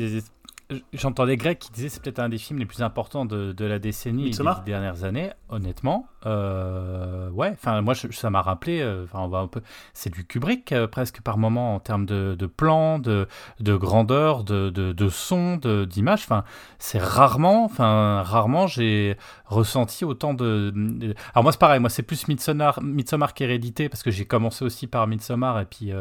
[0.92, 3.79] j'entendais Greg qui disait c'est peut-être un des films les plus importants de, de la
[3.79, 5.31] décennie et des dernières années.
[5.50, 7.50] Honnêtement, euh, ouais.
[7.53, 8.81] Enfin, moi, je- ça m'a rappelé.
[8.81, 9.61] euh, on va un peu.
[9.92, 13.29] C'est du Kubrick euh, presque par moment en termes de, de plan, de,
[13.61, 16.22] de grandeur, de, de, son, de- d'image.
[16.24, 16.44] Enfin,
[16.79, 17.64] c'est rarement.
[17.64, 20.72] Enfin, rarement j'ai ressenti autant de.
[20.74, 21.81] de- Alors moi, c'est pareil.
[21.81, 25.92] Moi, c'est plus Midsommar, Midsommar qu'Hérédité parce que j'ai commencé aussi par Midsommar et puis.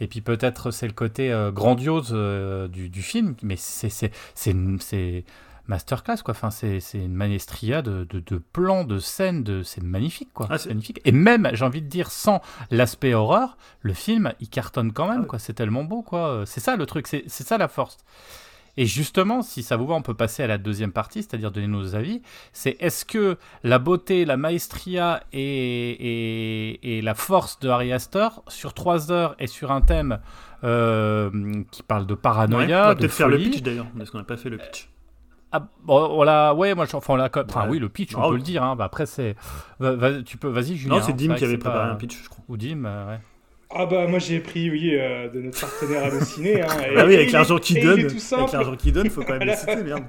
[0.00, 4.12] Et puis peut-être c'est le côté euh, grandiose euh, du, du film, mais c'est
[5.66, 6.32] masterclass quoi.
[6.32, 10.48] Enfin c'est une maestria de, de, de plans, de scènes, de c'est magnifique quoi.
[10.50, 11.00] Ah, c'est magnifique.
[11.04, 15.22] Et même j'ai envie de dire sans l'aspect horreur, le film il cartonne quand même
[15.24, 15.38] Ah quoi.
[15.38, 16.42] C'est tellement beau quoi.
[16.46, 17.98] C'est ça le truc, c'est ça la force.
[18.76, 21.66] Et justement, si ça vous va, on peut passer à la deuxième partie, c'est-à-dire donner
[21.66, 22.22] nos avis.
[22.52, 25.40] C'est est-ce que la beauté, la maestria et,
[25.90, 30.20] et, et la force de Harry Astor, sur trois heures et sur un thème
[30.64, 31.30] euh,
[31.70, 33.50] qui parle de Ouais, paranoïa, on va de peut-être faire le folie.
[33.50, 34.88] pitch d'ailleurs, parce qu'on n'a pas fait le pitch.
[35.52, 37.70] Ah, on l'a, ouais, moi, enfin, on l'a, enfin, Ouais.
[37.70, 38.36] oui, le pitch, on peut oui.
[38.36, 38.62] le dire.
[38.62, 38.76] Hein.
[38.76, 39.34] Bah, après, c'est,
[40.24, 40.96] tu peux, vas-y, Julien.
[40.96, 42.44] non, c'est hein, Dim qui avait préparé pas- un pitch, je crois.
[42.48, 43.20] Ou Dim, euh, ouais.
[43.72, 46.62] Ah bah moi j'ai pris oui euh, de notre partenaire Allociné.
[46.62, 49.48] Hein, et- Ah oui, avec l'argent qu'il donne, avec l'argent qu'il donne, faut quand même
[49.48, 50.04] le citer, merde.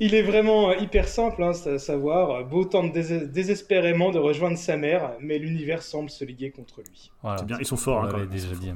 [0.00, 4.18] Il est vraiment euh, hyper simple, hein, à savoir, euh, Beau tente dés- désespérément de
[4.18, 7.12] rejoindre sa mère, mais l'univers semble se liguer contre lui.
[7.22, 7.38] Voilà.
[7.38, 8.26] C'est bien, ils sont forts hein, quand même.
[8.28, 8.72] déjà dit.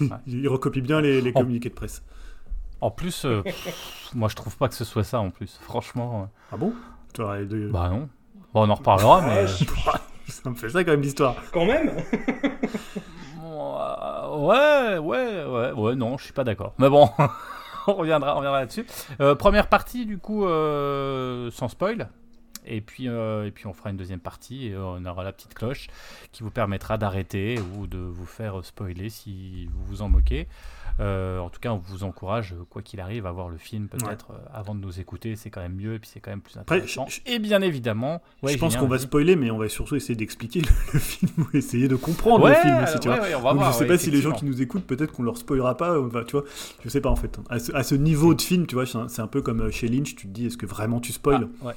[0.26, 2.02] Ils recopient bien les, les communiqués de presse.
[2.82, 5.18] En plus, euh, pff, moi, je trouve pas que ce soit ça.
[5.20, 6.74] En plus, franchement, Ah bon?
[7.70, 8.08] Bah non.
[8.52, 9.46] Bon, on en reparlera, mais.
[10.42, 11.36] Ça me fait ça quand même l'histoire.
[11.52, 11.90] Quand même
[13.44, 16.74] euh, ouais, ouais, ouais, ouais, non, je suis pas d'accord.
[16.78, 17.08] Mais bon,
[17.86, 18.84] on reviendra, on reviendra là-dessus.
[19.20, 22.08] Euh, première partie, du coup, euh, sans spoil.
[22.66, 25.54] Et puis, euh, et puis on fera une deuxième partie et on aura la petite
[25.54, 25.88] cloche
[26.32, 30.48] qui vous permettra d'arrêter ou de vous faire spoiler si vous vous en moquez.
[31.00, 34.30] Euh, en tout cas, on vous encourage, quoi qu'il arrive, à voir le film peut-être
[34.30, 35.34] euh, avant de nous écouter.
[35.34, 37.06] C'est quand même mieux et puis c'est quand même plus Après, intéressant.
[37.08, 40.14] je- et bien évidemment, ouais, je pense qu'on va spoiler, mais on va surtout essayer
[40.14, 43.20] d'expliquer le, le film ou essayer de comprendre Ouais, le film aussi, tu vois.
[43.20, 45.12] ouais, on va Donc, voir, je sais pas si les gens qui nous écoutent, peut-être
[45.12, 46.44] qu'on leur spoilera pas, va- tu vois.
[46.84, 47.38] Je sais pas en fait.
[47.50, 50.14] À ce, à ce niveau de film, tu vois, c'est un, peu comme chez Lynch,
[50.14, 51.48] tu te dis, est-ce que vraiment tu spoil?
[51.64, 51.72] Ah,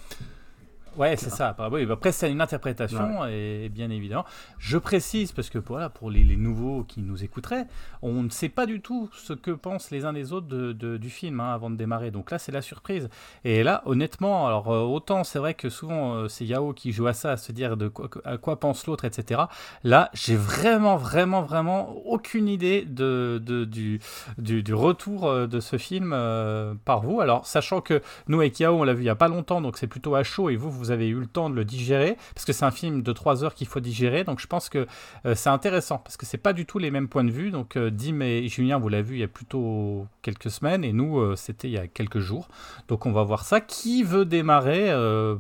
[0.98, 1.16] ouais.
[1.18, 1.56] C'est ça.
[1.72, 4.26] Oui, après, c'est une interprétation, et bien évidemment.
[4.58, 7.66] Je précise, parce que voilà, pour les, les nouveaux qui nous écouteraient,
[8.02, 10.98] on ne sait pas du tout ce que pensent les uns les autres de, de-
[10.98, 12.12] du film hein, avant de démarrer.
[12.12, 13.10] Donc là, c'est la surprise.
[13.44, 17.08] Et là, honnêtement, alors euh, autant c'est vrai que souvent euh, c'est Yao qui joue
[17.08, 19.42] à ça, à se dire de quoi, à quoi pense l'autre, etc.
[19.84, 24.00] Là, j'ai vraiment, vraiment, vraiment aucune idée de, de- du,
[24.38, 27.22] du, du retour euh, de ce film euh, par vous.
[27.22, 29.78] Alors, sachant que nous, avec Yao, on l'a vu il n'y a pas longtemps, donc
[29.78, 32.46] c'est plutôt à chaud, et vous, vous avez eu le temps de le digérer, parce
[32.46, 34.88] que c'est un film de 3 heures qu'il faut digérer, donc je pense que
[35.26, 37.52] euh, c'est intéressant, parce que c'est pas du tout les mêmes points de vue.
[37.52, 40.94] Donc, euh, Dim et Julien, vous l'avez vu il y a plutôt quelques semaines, et
[40.94, 42.48] nous, euh, c'était il y a quelques jours.
[42.88, 43.62] Donc, on va voir ça.
[43.62, 44.94] Qui veut démarrer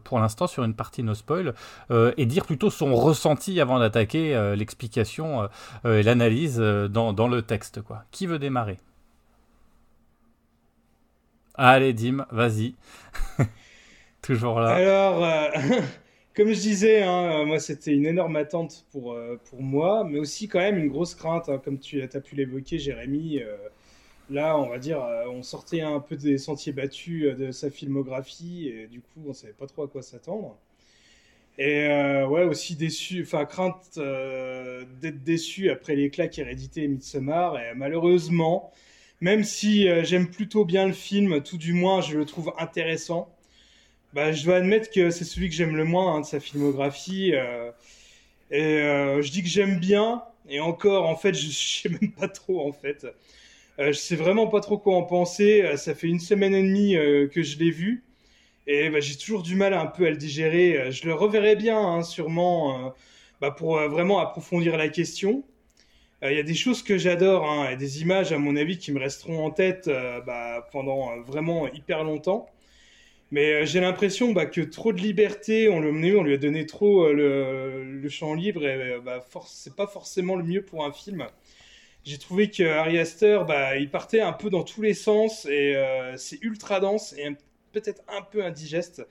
[0.03, 1.53] pour l'instant sur une partie no spoil
[1.91, 5.47] et dire plutôt son ressenti avant d'attaquer l'explication
[5.85, 8.03] et l'analyse dans, dans le texte, quoi.
[8.11, 8.77] Qui veut démarrer?
[11.55, 12.75] Allez, Dim, vas-y.
[14.75, 15.49] Alors, euh,
[16.35, 20.19] comme je disais, hein, euh, moi c'était une énorme attente pour, euh, pour moi, mais
[20.19, 23.41] aussi quand même une grosse crainte, hein, comme tu as pu l'évoquer, Jérémy.
[24.29, 28.87] là, on va dire, on sortait un peu des sentiers battus de sa filmographie, et
[28.87, 30.57] du coup, on savait pas trop à quoi s'attendre.
[31.57, 38.71] Et ouais, aussi déçu, enfin, crainte d'être déçu après l'éclat qu'hérédité et Midsommar, et malheureusement,
[39.21, 43.36] même si j'aime plutôt bien le film, tout du moins je le trouve intéressant.
[44.13, 47.33] Bah, je dois admettre que c'est celui que j'aime le moins hein, de sa filmographie.
[47.35, 47.71] euh,
[48.51, 52.27] et euh, je dis que j'aime bien, et encore, en fait, je sais même pas
[52.29, 53.05] trop, en fait.
[53.79, 55.63] Euh, je sais vraiment pas trop quoi en penser.
[55.63, 56.93] Euh, Ça fait une semaine et demie
[57.31, 58.03] que je l'ai vu.
[58.67, 60.91] Et bah, j'ai toujours du mal un peu à le digérer.
[60.91, 62.93] Je le reverrai bien, hein, sûrement,
[63.41, 65.43] bah, pour vraiment approfondir la question.
[66.23, 68.91] Il y a des choses que j'adore, hein, et des images, à mon avis, qui
[68.91, 69.89] me resteront en tête
[70.25, 72.49] bah, pendant vraiment hyper longtemps.
[73.31, 77.83] Mais euh, j'ai l'impression bah, que trop de liberté, on, lui a donné trop euh,
[77.83, 81.27] le, champ libre, et euh, bah, c'est pas forcément le mieux pour un film.
[82.05, 85.75] J'ai trouvé que Ari Aster, bah, il partait un peu dans tous les sens, et
[86.15, 87.27] c'est ultra dense et
[87.73, 89.05] peut-être un peu indigeste,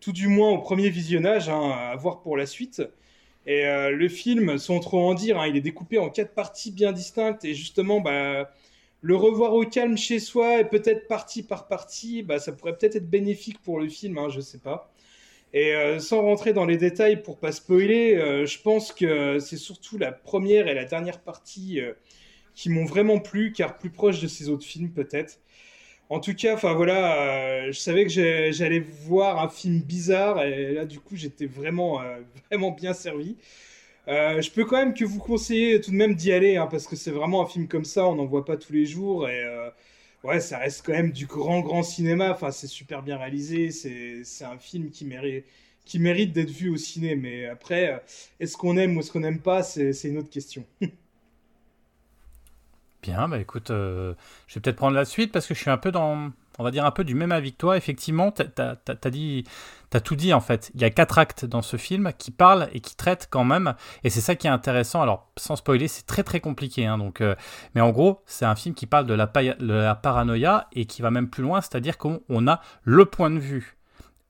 [0.00, 2.82] tout du moins au premier visionnage, hein, à voir pour la suite.
[3.46, 6.92] Et le film, sans trop en dire, hein, il est découpé en quatre parties bien
[6.92, 8.52] distinctes, et justement, bah,
[9.00, 12.96] le revoir au calme chez soi et peut-être partie par partie, bah, ça pourrait peut-être
[12.96, 14.92] être bénéfique pour le film, hein, je sais pas.
[15.54, 19.56] Et euh, sans rentrer dans les détails pour pas spoiler, euh, je pense que c'est
[19.56, 21.92] surtout la première et la dernière partie euh,
[22.54, 25.38] qui m'ont vraiment plu, car plus proche de ces autres films peut-être.
[26.10, 28.10] En tout cas, enfin voilà, je savais que
[28.52, 32.00] j'allais voir un film bizarre et là du coup j'étais vraiment
[32.50, 33.36] vraiment bien servi.
[34.08, 36.86] Euh, je peux quand même que vous conseiller tout de même d'y aller, hein, parce
[36.86, 39.44] que c'est vraiment un film comme ça, on n'en voit pas tous les jours, et
[39.44, 39.68] euh,
[40.24, 44.44] ouais, ça reste quand même du grand, grand cinéma, enfin, c'est super bien réalisé, c'est,
[44.44, 45.44] un film qui mérite,
[45.84, 47.98] qui mérite d'être vu au ciné, mais après, euh,
[48.40, 50.64] est-ce qu'on aime ou est-ce qu'on n'aime pas, c'est, une autre question.
[53.02, 54.14] Bien, bah écoute, je
[54.54, 56.84] vais peut-être prendre la suite parce que je suis un peu dans, on va dire
[56.84, 57.76] un peu du même avis que toi.
[57.76, 58.32] Effectivement,
[59.10, 59.44] dit,
[59.90, 60.70] t'as tout dit en fait.
[60.74, 63.74] Il y a quatre actes dans ce film qui parlent et qui traitent quand même,
[64.04, 65.00] et c'est ça qui est intéressant.
[65.00, 67.34] Alors, sans spoiler, c'est très très compliqué, hein, donc, euh,
[67.74, 71.02] mais en gros, c'est un film qui parle de la, de la paranoïa et qui
[71.02, 73.78] va même plus loin, c'est-à-dire qu'on on a le point de vue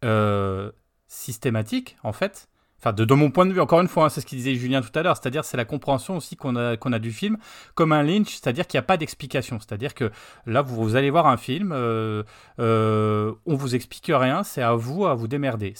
[0.05, 0.71] euh,
[1.09, 2.49] systématique en fait.
[2.81, 4.81] Enfin, de, mon point de vue, encore une fois, hein, c'est ce qu'il disait Julien
[4.83, 7.37] tout à l'heure, c'est-à-dire c'est la compréhension aussi qu'on a, du film
[7.75, 9.59] comme un Lynch, c'est-à-dire qu'il n'y a pas d'explication.
[9.59, 10.11] C'est-à-dire que
[10.47, 12.23] là, vous, allez voir un film, euh,
[12.61, 15.75] euh, on vous explique rien, c'est à vous à vous démerder.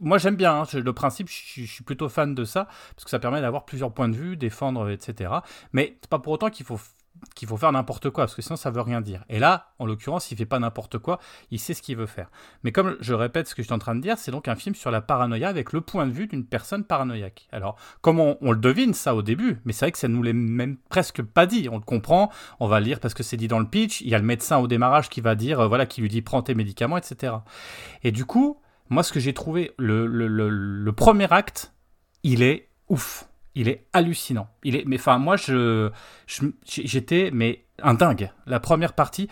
[0.00, 3.04] Moi, j'aime bien hein, le principe, je, suis- je suis plutôt fan de ça, parce
[3.04, 5.30] que ça permet d'avoir plusieurs points de vue, défendre, etc.
[5.72, 6.78] Mais c'est pas pour autant qu'il faut
[7.34, 9.24] qu'il faut faire n'importe quoi, parce que sinon ça veut rien dire.
[9.28, 11.18] Et là, en l'occurrence, il fait pas n'importe quoi,
[11.50, 12.30] il sait ce qu'il veut faire.
[12.62, 14.56] Mais comme je répète ce que je suis en train de dire, c'est donc un
[14.56, 17.48] film sur la paranoïa avec le point de vue d'une personne paranoïaque.
[17.52, 20.32] Alors, comment on, le devine ça au début, mais c'est vrai que ça nous l'est
[20.32, 21.68] même presque pas dit.
[21.70, 24.00] On le comprend, on va lire parce que c'est dit dans le pitch.
[24.00, 26.22] Il y a le médecin au démarrage qui va dire, euh, voilà, qui lui dit
[26.22, 27.34] prends tes médicaments, etc.
[28.02, 28.60] Et du coup,
[28.90, 31.72] moi, ce que j'ai trouvé, le premier acte,
[32.22, 33.28] il est ouf.
[33.54, 34.48] Il est hallucinant.
[34.64, 35.90] Mais enfin, moi, je,
[36.66, 38.30] j'étais, mais un dingue.
[38.46, 39.28] La première partie,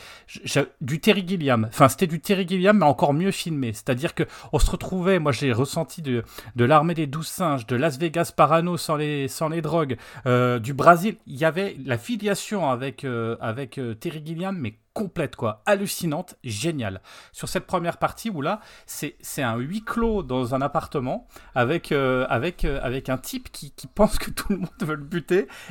[0.81, 1.67] du Terry Gilliam.
[1.69, 3.73] Enfin, c'était du Terry Gilliam, mais encore mieux filmé.
[3.73, 6.25] C'est-à-dire que on se retrouvait, moi, j'ai ressenti de,
[6.57, 10.59] de l'armée des douze singes, de Las Vegas Parano sans les, sans les drogues, euh,
[10.59, 11.17] du Brésil.
[11.27, 15.63] Il y avait la filiation avec, euh, avec euh, Terry Gilliam, mais complète, quoi.
[15.65, 17.01] Hallucinante, géniale.
[17.33, 22.67] Sur cette première partie où là, c'est, un huis clos dans un appartement avec, avec,
[22.67, 25.22] avec un type qui, qui pense que tout le monde veut le buter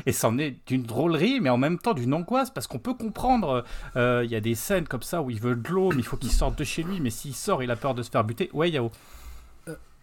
[0.06, 3.64] et c'en est d'une drôlerie, mais en même temps d'une angoisse parce qu'on peut comprendre.
[3.96, 6.06] euh, Il y a des scènes comme ça où il veut de l'eau, mais il
[6.06, 8.24] faut qu'il sorte de chez lui, mais s'il sort, il a peur de se faire
[8.24, 8.50] buter.
[8.54, 8.92] Ouais, Yao.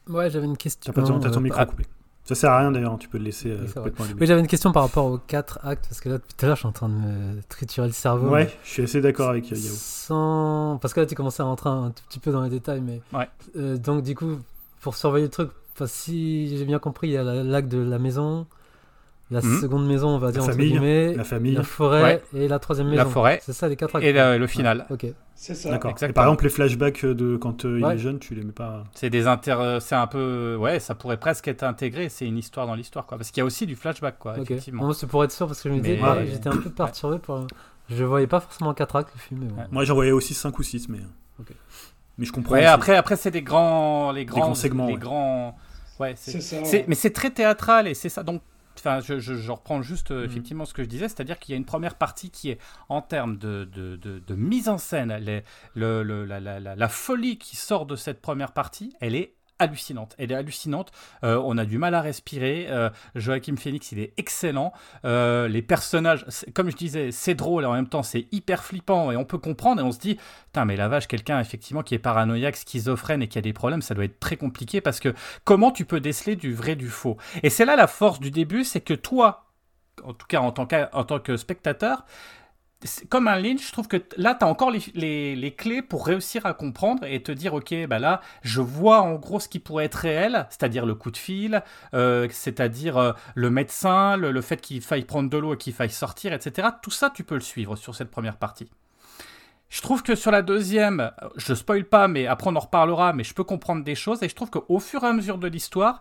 [0.08, 0.92] Ouais, j'avais une question.
[0.92, 1.66] T'as pas ton, t'as ton euh, micro ah.
[1.66, 1.84] coupé.
[2.24, 4.04] Ça sert à rien d'ailleurs, tu peux le laisser euh, complètement.
[4.20, 6.48] Oui, j'avais une question par rapport aux quatre actes, parce que là, depuis tout à
[6.48, 8.28] l'heure, je suis en train de me triturer le cerveau.
[8.28, 9.72] Ouais, je suis assez d'accord avec euh, Yao.
[9.74, 10.78] Sans...
[10.82, 13.00] Parce que là, tu commençais à rentrer un tout petit peu dans les détails, mais.
[13.14, 13.28] Ouais.
[13.56, 14.38] Euh, donc, du coup,
[14.82, 17.78] pour surveiller le truc, enfin, si j'ai bien compris, il y a la- l'acte de
[17.78, 18.46] la maison,
[19.30, 19.60] la Mhm.
[19.60, 21.54] seconde maison, on va dire, entre famille, guillemets, La famille.
[21.54, 23.02] la forêt et la troisième maison.
[23.04, 24.04] La forêt C'est ça, les quatre actes.
[24.06, 24.86] et le, le final.
[24.90, 25.06] Ok.
[25.34, 25.70] C'est ça.
[25.70, 25.94] D'accord.
[26.02, 28.84] Et par exemple, les flashbacks de quand euh, il est jeune, tu les mets pas.
[28.94, 29.78] C'est des inter...
[29.80, 32.08] c'est un peu, ouais, ça pourrait presque être intégré.
[32.08, 33.18] C'est une histoire dans l'histoire, quoi.
[33.18, 34.36] Parce qu'il y a aussi du flashback, quoi.
[34.38, 34.84] Effectivement.
[34.84, 36.26] Moi, c'est pour être sûr, parce que je me disais, Mais- ouais, Ouais.
[36.26, 37.18] j'étais un peu perturbé.
[37.18, 37.46] Pour...
[37.88, 39.40] Je voyais pas forcément quatre actes, le film.
[39.44, 39.60] Mais bon.
[39.60, 39.66] Ouais.
[39.70, 40.98] Moi, j'en voyais aussi 5 ou 6, mais.
[41.38, 41.52] Ok.
[42.18, 42.56] Mais je comprends.
[42.56, 44.98] Après, après c'est des grands, les grands, grands segments, les ouais.
[44.98, 45.56] grands.
[46.00, 46.56] Ouais, c'est ça.
[46.88, 48.24] Mais c'est très théâtral et c'est ça.
[48.24, 48.42] Donc,
[48.78, 50.24] enfin, je, je- je reprends juste euh, Mhm.
[50.30, 53.02] effectivement ce que je disais, c'est-à-dire qu'il y a une première partie qui est en
[53.02, 56.88] termes de, de, de- de mise en scène, les- le, le- la, la- la- la
[56.88, 60.14] folie qui sort de cette première partie, elle est hallucinante.
[60.18, 60.92] Elle est hallucinante.
[61.24, 62.66] Euh, on a du mal à respirer.
[62.68, 64.72] Euh, Joachim Phoenix, il est excellent.
[65.04, 69.10] Euh, les personnages, comme je disais, c'est drôle et en même temps c'est hyper flippant
[69.10, 71.94] et on peut comprendre et on se dit, putain, mais la vache, quelqu'un effectivement qui
[71.94, 75.14] est paranoïaque, schizophrène et qui a des problèmes, ça doit être très compliqué parce que
[75.44, 77.16] comment tu peux déceler du vrai du faux?
[77.42, 79.46] Et c'est là la force du début, c'est que toi,
[80.04, 82.04] en tout cas en tant, en tant que spectateur,
[83.08, 86.46] comme un Lynch, je trouve que là, tu as encore les, les- clés pour réussir
[86.46, 89.86] à comprendre et te dire, ok, bah là, je vois en gros ce qui pourrait
[89.86, 91.62] être réel, c'est-à-dire le coup de fil,
[91.94, 95.90] euh, c'est-à-dire euh, le médecin, le, fait qu'il faille prendre de l'eau et qu'il faille
[95.90, 96.68] sortir, etc.
[96.80, 98.70] Tout ça, tu peux le suivre sur cette première partie.
[99.70, 103.24] je trouve que sur la deuxième, je spoil pas, mais après on en reparlera, mais
[103.24, 104.22] je peux comprendre des choses.
[104.22, 106.00] Et je trouve qu'au fur et à mesure de l'histoire,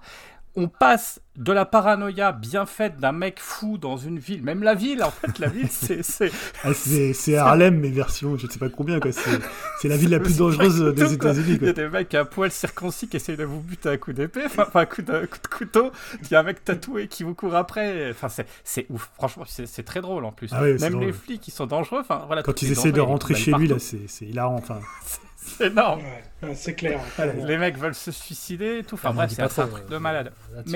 [0.57, 4.73] on passe de la paranoïa bien faite d'un mec fou dans une ville, même la
[4.73, 6.01] ville, en fait, la ville, c'est.
[6.01, 6.31] c'est-
[6.63, 9.11] Ah, c'est Harlem, mais version, je ne sais pas combien, quoi.
[9.11, 11.13] C'est la ville la plus dangereuse pas des.
[11.13, 13.97] États-Unis, Il y a des mecs à poil circoncis qui essayent de vous buter à
[13.97, 15.91] coup d'épée, enfin, à coup de, coup de couteau.
[16.23, 18.09] Il y a un mec tatoué qui vous court après.
[18.09, 18.27] Enfin,
[18.63, 19.11] c'est, ouf.
[19.13, 20.49] Franchement, c'est, très drôle en plus.
[20.53, 21.99] Ah ouais, Même les flics, ils sont dangereux.
[22.01, 24.55] Enfin, voilà, Quand ils est essaient de rentrer chez lui, là, c'est hilarant.
[24.55, 24.79] Enfin,
[25.47, 26.01] C'est énorme.
[26.43, 26.99] Ouais, c'est clair.
[27.35, 28.95] Les mecs veulent se suicider et tout.
[28.95, 30.31] Enfin, Ah, bref, c'est un truc de euh, malade.
[30.53, 30.71] là, tu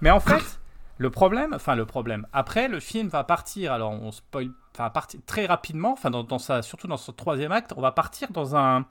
[0.00, 0.60] Mais- en fait,
[0.98, 5.20] le problème, enfin le problème, après le film va partir, alors on spoil, enfin partir
[5.26, 8.54] très rapidement, enfin dans, dans sa, surtout dans son troisième acte, on va partir dans
[8.54, 8.84] un,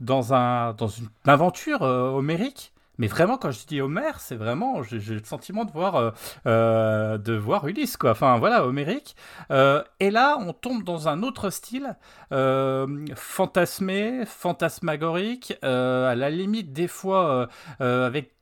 [0.00, 2.72] dans un, dans une aventure euh, homérique.
[2.98, 6.10] Mais vraiment, quand je dis Homère, c'est vraiment, j'ai le sentiment de voir, euh,
[6.46, 8.10] euh, de voir Ulysse, quoi.
[8.10, 9.14] Enfin, voilà, homérique.
[9.50, 11.96] Euh, et là, on tombe dans un autre style,
[12.32, 17.48] euh, fantasmé, fantasmagorique, à la limite des fois
[17.80, 18.34] avec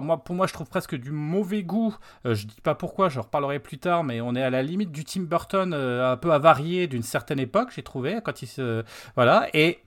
[0.00, 1.96] moi, pour moi, je trouve presque du mauvais goût.
[2.24, 4.92] Euh, je dis pas pourquoi, je reparlerai plus tard, mais on est à la limite
[4.92, 8.84] du Tim Burton un peu avarié d'une certaine époque, j'ai trouvé, quand il se.
[9.16, 9.48] Voilà.
[9.54, 9.80] Et,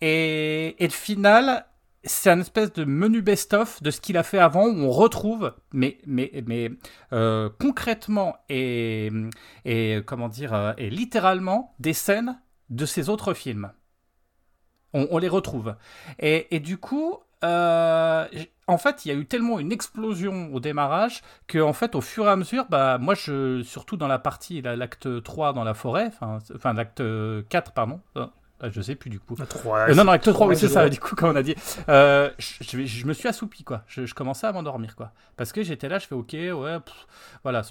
[0.00, 1.66] et, et le final,
[2.04, 5.54] c'est un espèce de menu best-of de ce qu'il a fait avant, où on retrouve,
[5.72, 6.70] mais, mais, mais
[7.12, 9.10] euh, concrètement et,
[9.64, 13.72] et, comment dire, euh, et littéralement, des scènes de ses autres films.
[14.92, 15.76] On, les retrouve.
[16.18, 18.26] Et, et du coup, euh,
[18.66, 22.00] en fait, il y a eu tellement une explosion au démarrage que, en fait, au
[22.00, 25.62] fur et à mesure, bah, moi, je, surtout dans la partie, la- l'acte 3 dans
[25.62, 27.02] la forêt, enfin, l'acte
[27.48, 28.26] 4, pardon, euh,
[28.68, 29.34] je sais plus du coup.
[29.48, 31.42] trois, Euh, non, non, acte 3, oui, ouais, c'est ça, du coup, comme on a
[31.42, 31.54] dit.
[31.88, 33.82] Euh, je, je- je me suis assoupi, quoi.
[33.86, 35.12] Je, je commençais à m'endormir, quoi.
[35.36, 37.06] Parce que j'étais là, je fais OK, ouais, pff,
[37.42, 37.62] voilà.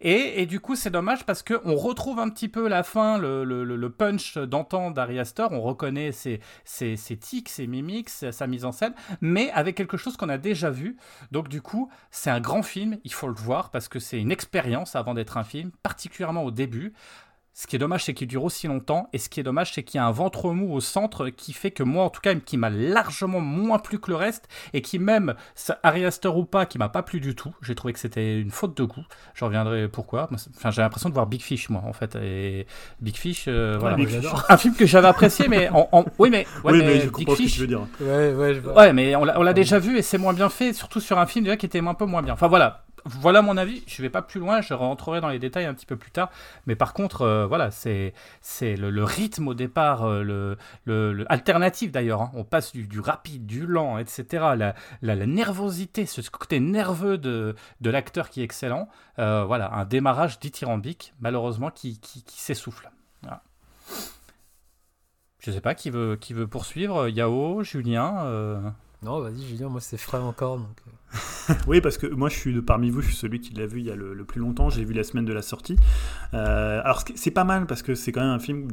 [0.00, 3.44] Et, et du coup, c'est dommage parce qu'on retrouve un petit peu la fin, le,
[3.44, 5.46] le- le- punch d'antan d'Ari Aster.
[5.50, 9.96] On reconnaît ses, ses, ses tics, ses mimiques, sa mise en scène, mais avec quelque
[9.96, 10.96] chose qu'on a déjà vu.
[11.32, 14.30] Donc, du coup, c'est un grand film, il faut le voir parce que c'est une
[14.30, 16.92] expérience avant d'être un film, particulièrement au début.
[17.60, 19.10] Ce qui est dommage, c'est qu'il dure aussi longtemps.
[19.12, 21.52] Et ce qui est dommage, c'est qu'il y a un ventre mou au centre qui
[21.52, 24.48] fait que moi, en tout cas, qui m'a largement moins plu que le reste.
[24.72, 25.34] Et qui même,
[25.82, 27.54] Ari Aster ou pas, qui m'a pas plu du tout.
[27.60, 29.04] J'ai trouvé que c'était une faute de goût.
[29.34, 30.30] Je reviendrai pourquoi.
[30.56, 32.16] Enfin, j'ai l'impression de voir Big Fish, moi, en fait.
[32.16, 32.66] Et
[33.02, 33.96] Big Fish, euh, voilà.
[33.96, 34.08] Big.
[34.48, 37.08] Un film que j'avais apprécié, mais en, en- oui, mais, ouais, oui, mais mais je
[37.08, 37.86] Big comprends ce que Fish, tu veux dire.
[38.00, 38.74] Ouais, ouais, je vois.
[38.74, 41.18] Ouais, mais on l'a on l'a déjà vu et c'est moins bien fait, surtout sur
[41.18, 42.32] un film déjà qui était un peu moins bien.
[42.32, 43.82] Enfin voilà, voilà mon avis.
[43.86, 46.30] Je vais pas plus loin, je rentrerai dans les détails un petit peu plus tard.
[46.66, 48.12] Mais par contre, euh, voilà, c'est
[48.60, 52.22] le, rythme au départ, euh, le, alternatif d'ailleurs.
[52.22, 52.30] hein.
[52.34, 54.72] On passe du, rapide, du lent, etc.
[55.02, 58.88] La, nervosité, ce côté nerveux de, l'acteur qui est excellent.
[59.18, 62.90] Euh, voilà, un démarrage dithyrambique, malheureusement, qui, s'essouffle.
[63.22, 63.42] Voilà.
[65.40, 67.08] Je sais pas qui veut, qui veut poursuivre.
[67.08, 68.74] Yao, Julien.
[69.02, 70.58] Non, vas-y, Julien, moi c'est frais encore.
[70.58, 70.76] Donc...
[70.86, 73.66] euh, Oui, parce que moi, je suis de parmi vous, je suis celui qui l'a
[73.66, 74.68] vu il y a le, plus longtemps.
[74.70, 75.76] J'ai vu la semaine de la sortie.
[76.34, 78.68] Euh, alors, c'est pas mal parce que c'est quand même un film,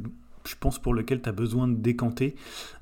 [0.48, 2.36] je pense, pour lequel tu as besoin de décanter.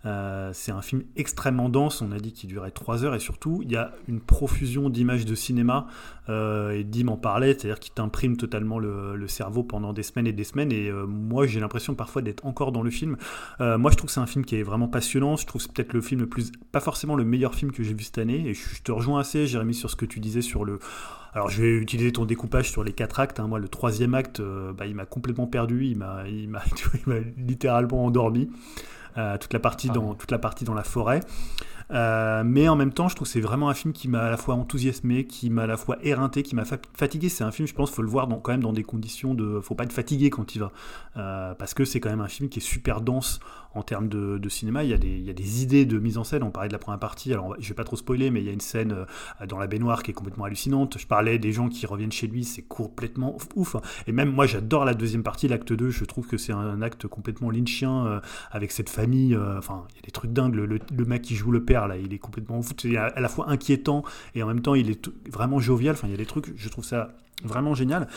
[0.05, 2.01] Euh, c'est un film extrêmement dense.
[2.01, 5.25] On a dit qu'il durait 3 heures et surtout, il y a une profusion d'images
[5.25, 5.87] de cinéma.
[6.29, 10.33] Euh, et Dim en parlait, c'est-à-dire qu'il t'imprime totalement le, cerveau pendant des semaines et
[10.33, 10.71] des semaines.
[10.71, 13.17] Et euh, moi, j'ai l'impression parfois d'être encore dans le film.
[13.59, 15.35] Moi, je trouve que c'est un film qui est vraiment passionnant.
[15.35, 17.83] Je trouve que c'est peut-être le film le plus, pas forcément le meilleur film que
[17.83, 18.47] j'ai vu cette année.
[18.47, 20.79] Et je te rejoins assez, Jérémy, sur ce que tu disais sur le.
[21.35, 23.41] Alors, je vais utiliser ton découpage sur les quatre actes.
[23.41, 23.47] hein.
[23.47, 25.85] Moi, le troisième acte, euh, bah, il m'a complètement perdu.
[25.85, 26.63] Il m'a, il m'a,
[27.37, 28.49] littéralement endormi.
[29.17, 31.19] Euh, toute la partie Ah dans toute la partie dans la forêt.
[31.91, 34.29] Euh, mais en même temps, je trouve que c'est vraiment un film qui m'a à
[34.29, 37.29] la fois enthousiasmé, qui m'a à la fois éreinté, qui m'a fa- fatigué.
[37.29, 39.59] C'est un film, je pense, faut le voir dans, quand même dans des conditions de,
[39.61, 40.71] faut pas être fatigué quand il va,
[41.17, 43.39] Euh, parce que c'est quand même un film qui est super dense
[43.73, 44.83] en termes de, cinéma.
[44.83, 46.43] Il y, a des, il y a des idées de mise en scène.
[46.43, 47.33] On parlait de la première partie.
[47.33, 49.67] Alors, je vais pas trop spoiler, mais il y a une scène euh, dans la
[49.67, 50.97] baignoire qui est complètement hallucinante.
[50.97, 53.75] Je parlais des gens qui reviennent chez lui, c'est complètement ouf.
[54.07, 55.89] Et même moi, j'adore la deuxième partie, l'acte 2.
[55.89, 58.21] Je trouve que c'est un acte complètement lynchien
[58.51, 59.35] avec cette famille.
[59.57, 60.55] Enfin, il y a des trucs dingues.
[60.55, 62.73] Le mec qui joue le père, là, il est complètement fou.
[62.77, 65.93] C'est à, la fois inquiétant et en même temps, il est vraiment jovial.
[65.93, 68.07] Enfin, il y a des trucs, je trouve ça vraiment génial.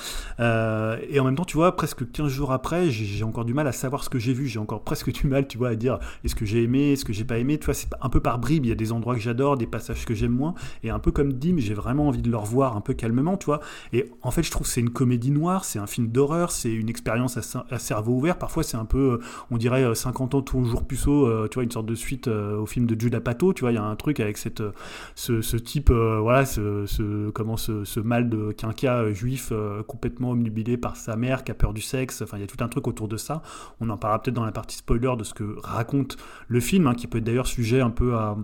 [0.41, 3.67] Euh, et en même temps, tu vois, presque 15 jours après, j'ai encore du mal
[3.67, 4.47] à savoir ce que j'ai vu.
[4.47, 7.13] J'ai encore presque du mal, tu vois, à dire est-ce que j'ai aimé, est-ce que
[7.13, 7.59] j'ai pas aimé?
[7.59, 8.65] Tu vois, c'est un peu par bribes.
[8.65, 10.55] Il y a des endroits que j'adore, des passages que j'aime moins.
[10.83, 13.47] Et un peu comme Dim, j'ai vraiment envie de le revoir un peu calmement, tu
[13.47, 13.61] vois.
[13.93, 16.73] Et en fait, je trouve que c'est une comédie noire, c'est un film d'horreur, c'est
[16.73, 18.39] une expérience à, cer- à cerveau ouvert.
[18.39, 21.65] Parfois, c'est un peu, euh, on dirait euh, 50 ans toujours puceau, euh, tu vois,
[21.65, 23.73] une sorte de suite euh, au film de Judd Apatow, tu vois.
[23.73, 24.73] Il y a un truc avec cette, euh,
[25.17, 30.77] ce, type, euh, voilà, ce, comment ce mal de quinca euh, juif euh, complètement omnubilé
[30.77, 32.23] par sa mère qui a peur du sexe.
[32.23, 33.43] Enfin, il y a tout un truc autour de ça.
[33.81, 36.17] On en parlera peut-être dans la partie spoiler de ce que raconte
[36.49, 38.37] le film, hein, qui peut être d'ailleurs sujet un peu à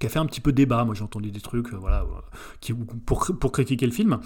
[0.00, 0.82] qui a fait un petit peu débat.
[0.84, 2.20] Moi, j'ai entendu des trucs, euh, voilà, euh,
[2.60, 4.18] qui, pour, pour critiquer le film.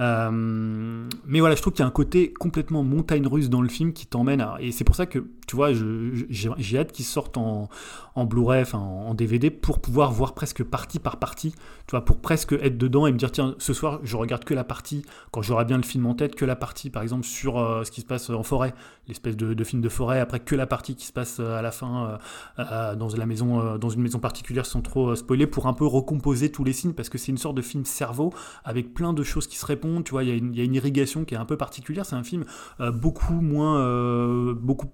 [0.00, 3.68] Euh, mais voilà, je trouve qu'il y a un côté complètement montagne russe dans le
[3.68, 4.56] film qui t'emmène à.
[4.58, 7.68] Et c'est pour ça que, tu vois, j'ai hâte qu'il sorte en,
[8.16, 11.52] en Blu-ray, enfin en, DVD, pour pouvoir voir presque partie par partie,
[11.86, 14.54] tu vois, pour presque être dedans et me dire, tiens, ce soir, je regarde que
[14.54, 17.54] la partie, quand j'aurai bien le film en tête, que la partie, par exemple, sur
[17.84, 18.74] ce qui se passe en forêt,
[19.06, 21.70] l'espèce de, de, film de forêt, après que la partie qui se passe à la
[21.70, 22.18] fin
[22.58, 26.64] dans, la maison, dans une maison particulière sans trop spoiler pour un peu recomposer tous
[26.64, 28.32] les signes parce que c'est une sorte de film cerveau
[28.64, 30.04] avec plein de choses qui se répondent.
[30.04, 32.04] Tu vois, il y, a une irrigation qui est un peu particulière.
[32.04, 32.44] C'est un film
[32.80, 34.88] euh, beaucoup moins, euh, beaucoup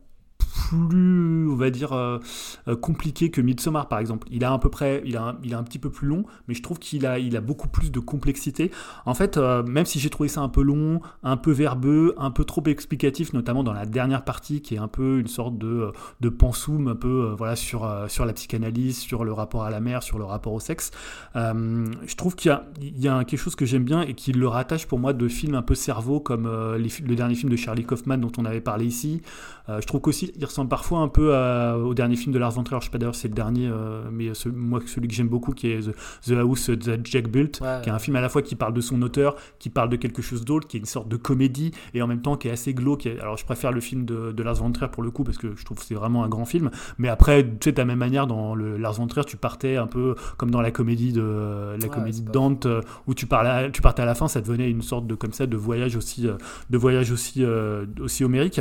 [0.69, 2.19] plus, on va dire, euh,
[2.67, 4.27] euh, compliqué que Midsommar, par exemple.
[4.31, 6.63] Il a à peu près, il a, il un petit peu plus long, mais je
[6.63, 8.71] trouve qu'il a, il a beaucoup plus de complexité.
[9.05, 12.31] En fait, euh, même si j'ai trouvé ça un peu long, un peu verbeux, un
[12.31, 15.93] peu trop explicatif, notamment dans la dernière partie, qui est un peu une sorte de,
[16.21, 20.19] de un peu, voilà, sur, sur la psychanalyse, sur le rapport à la mère, sur
[20.19, 20.91] le rapport au sexe.
[21.35, 24.33] je trouve qu'il y a, il y a quelque chose que j'aime bien et qui
[24.33, 27.57] le rattache pour moi de films un peu cerveau, comme les, le dernier film de
[27.57, 29.23] Charlie Kaufman dont on avait parlé ici.
[29.69, 31.37] je trouve qu'aussi, il ressemble parfois un peu
[31.75, 32.81] au dernier film de Lars von Trier.
[32.81, 35.69] Je sais pas d'ailleurs c'est le dernier, euh, mais moi celui que j'aime beaucoup qui
[35.69, 35.81] est
[36.27, 38.81] The, House that Jack Built, qui est un film à la fois qui parle de
[38.81, 42.01] son auteur, qui parle de quelque chose d'autre, qui est une sorte de comédie et
[42.01, 43.07] en même temps qui est assez glauque.
[43.21, 45.65] Alors je préfère le film de, Lars von Trier pour le coup parce que je
[45.65, 46.71] trouve que c'est vraiment un grand film.
[46.99, 49.77] Mais après, tu sais, de la même manière dans le Lars von Trier, tu partais
[49.77, 53.71] un peu comme dans la comédie de la comédie de Dante euh, où tu parlais,
[53.73, 56.27] tu partais à la fin, ça devenait une sorte de comme ça de voyage aussi,
[56.27, 56.37] euh,
[56.71, 57.45] de voyage aussi,
[58.01, 58.61] aussi homérique.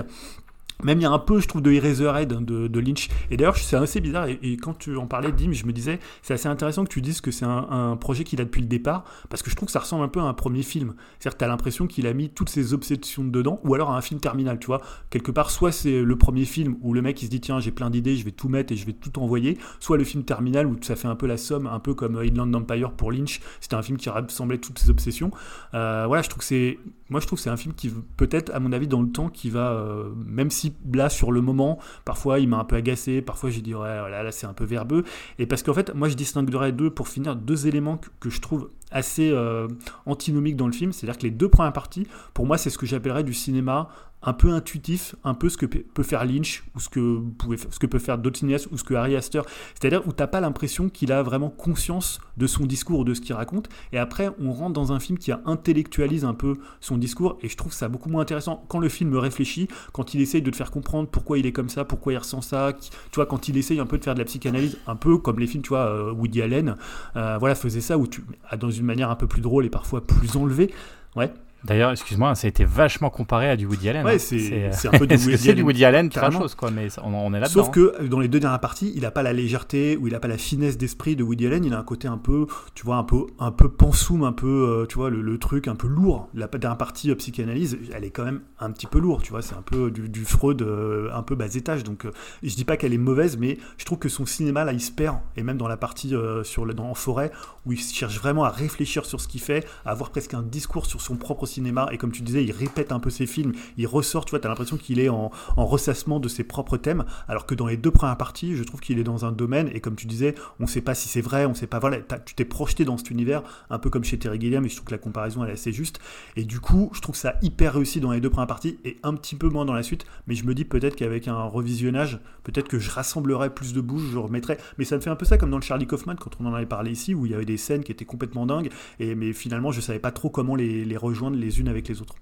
[0.84, 3.10] Même il y a un peu, je trouve, de Eraserhead hein, de, Lynch.
[3.32, 4.28] Et d'ailleurs, c'est assez bizarre.
[4.28, 7.22] Et, quand tu en parlais, Dim, je me disais, c'est assez intéressant que tu dises
[7.22, 9.80] que c'est un, projet qu'il a depuis le départ, parce que je trouve que ça
[9.80, 10.96] ressemble un peu à un premier film.
[11.20, 13.98] C'est-à-dire que tu as l'impression qu'il a mis toutes ses obsessions dedans, ou alors à
[13.98, 14.82] un film terminal, tu vois.
[15.10, 17.72] Quelque part, soit c'est le premier film où le mec il se dit, tiens, j'ai
[17.72, 20.68] plein d'idées, je vais tout mettre et je vais tout envoyer, soit le film terminal
[20.68, 23.40] où ça fait un peu la somme, un peu comme Inland Empire pour Lynch.
[23.60, 25.32] C'était un film qui rassemblait toutes ses obsessions.
[25.74, 26.80] Euh, voilà, je trouve que c'est.
[27.10, 29.30] Moi, je trouve que c'est un film qui, peut-être, à mon avis, dans le temps,
[29.30, 33.22] qui va, euh, même si là sur le moment, parfois il m'a un peu agacé,
[33.22, 35.03] parfois j'ai dit ouais là, là c'est un peu verbeux.
[35.39, 38.70] Et parce qu'en fait, moi je distinguerais deux pour finir deux éléments que, je trouve
[38.96, 39.68] assez euh,
[40.06, 42.86] antinomiques dans le film, c'est-à-dire que les deux premières parties, pour moi c'est ce que
[42.86, 43.89] j'appellerais du cinéma
[44.26, 47.22] un peu intuitif, un peu ce que peut faire Lynch, ou ce que,
[47.70, 49.46] ce que peut faire d'autres ou ce que Harry Astor.
[49.76, 53.22] C'est-à-dire où t'as pas l'impression qu'il a vraiment conscience de son discours ou de ce
[53.22, 57.38] qu'il raconte, et après on rentre dans un film qui intellectualise un peu son discours,
[57.41, 58.66] et je trouve ça beaucoup moins intéressant.
[58.68, 61.70] Quand le film réfléchit, quand il essaye de te faire comprendre pourquoi il est comme
[61.70, 64.20] ça, pourquoi il ressent ça, tu vois, quand il essaye un peu de faire de
[64.20, 66.78] la psychanalyse, un peu comme les films, tu vois, euh, Woody Allen,
[67.16, 68.24] euh, voilà, faisait ça, où tu,
[68.60, 70.74] dans une manière un peu plus drôle et parfois plus enlevée,
[71.16, 71.32] ouais.
[71.66, 74.05] D'ailleurs, excuse-moi, ça a été vachement comparé à du Woody Allen.
[74.05, 75.55] Ouais, c'est un peu du Woody, Allen.
[75.55, 77.63] du Woody Allen, chose, quoi, mais on, est là-dedans.
[77.63, 80.20] Sauf que dans les deux dernières parties, il n'a pas la légèreté ou il n'a
[80.20, 81.66] pas la finesse d'esprit de Woody Allen.
[81.66, 82.45] Il a un côté un peu,
[82.76, 85.76] tu vois, un peu, un peu pansoum, un peu, euh, tu vois, le, truc un
[85.76, 86.30] peu lourd.
[86.34, 89.41] La dernière partie euh, psychanalyse, elle est quand même un petit peu lourde, tu vois.
[89.41, 91.84] C'est un peu du, Freud, euh, un peu bas étage.
[91.84, 92.07] Donc,
[92.43, 94.91] je dis pas qu'elle est mauvaise, mais je trouve que son cinéma là, il se
[94.91, 95.18] perd.
[95.36, 96.13] Et même dans la partie
[96.43, 97.32] sur le, dans, en forêt,
[97.66, 100.86] où il cherche vraiment à réfléchir sur ce qu'il fait, à avoir presque un discours
[100.86, 101.55] sur son propre cinéma.
[101.91, 104.45] Et comme tu disais il répète un peu ses films, il ressort, tu vois, tu
[104.45, 107.91] as l'impression qu'il est en, ressassement de ses propres thèmes, alors que dans les deux
[107.91, 110.82] premières parties, je trouve qu'il est dans un domaine, et comme tu disais, on sait
[110.82, 113.80] pas si c'est vrai, on sait pas, voilà, tu t'es projeté dans cet univers, un
[113.80, 115.99] peu comme chez Terry Gilliam, et je trouve que la comparaison, elle est assez juste,
[116.36, 119.14] et du coup, je trouve ça hyper réussi dans les deux premières parties, et un
[119.16, 122.68] petit peu moins dans la suite, mais je me dis peut-être qu'avec un revisionnage, peut-être
[122.68, 125.38] que je rassemblerai plus de bouches, je remettrai, mais ça me fait un peu ça
[125.38, 127.45] comme dans le Charlie Kaufman, quand on en avait parlé ici, où il y avait
[127.45, 130.97] des scènes qui étaient complètement dingues, et, mais finalement, je savais pas trop comment les
[130.97, 132.16] rejoindre les unes avec les autres.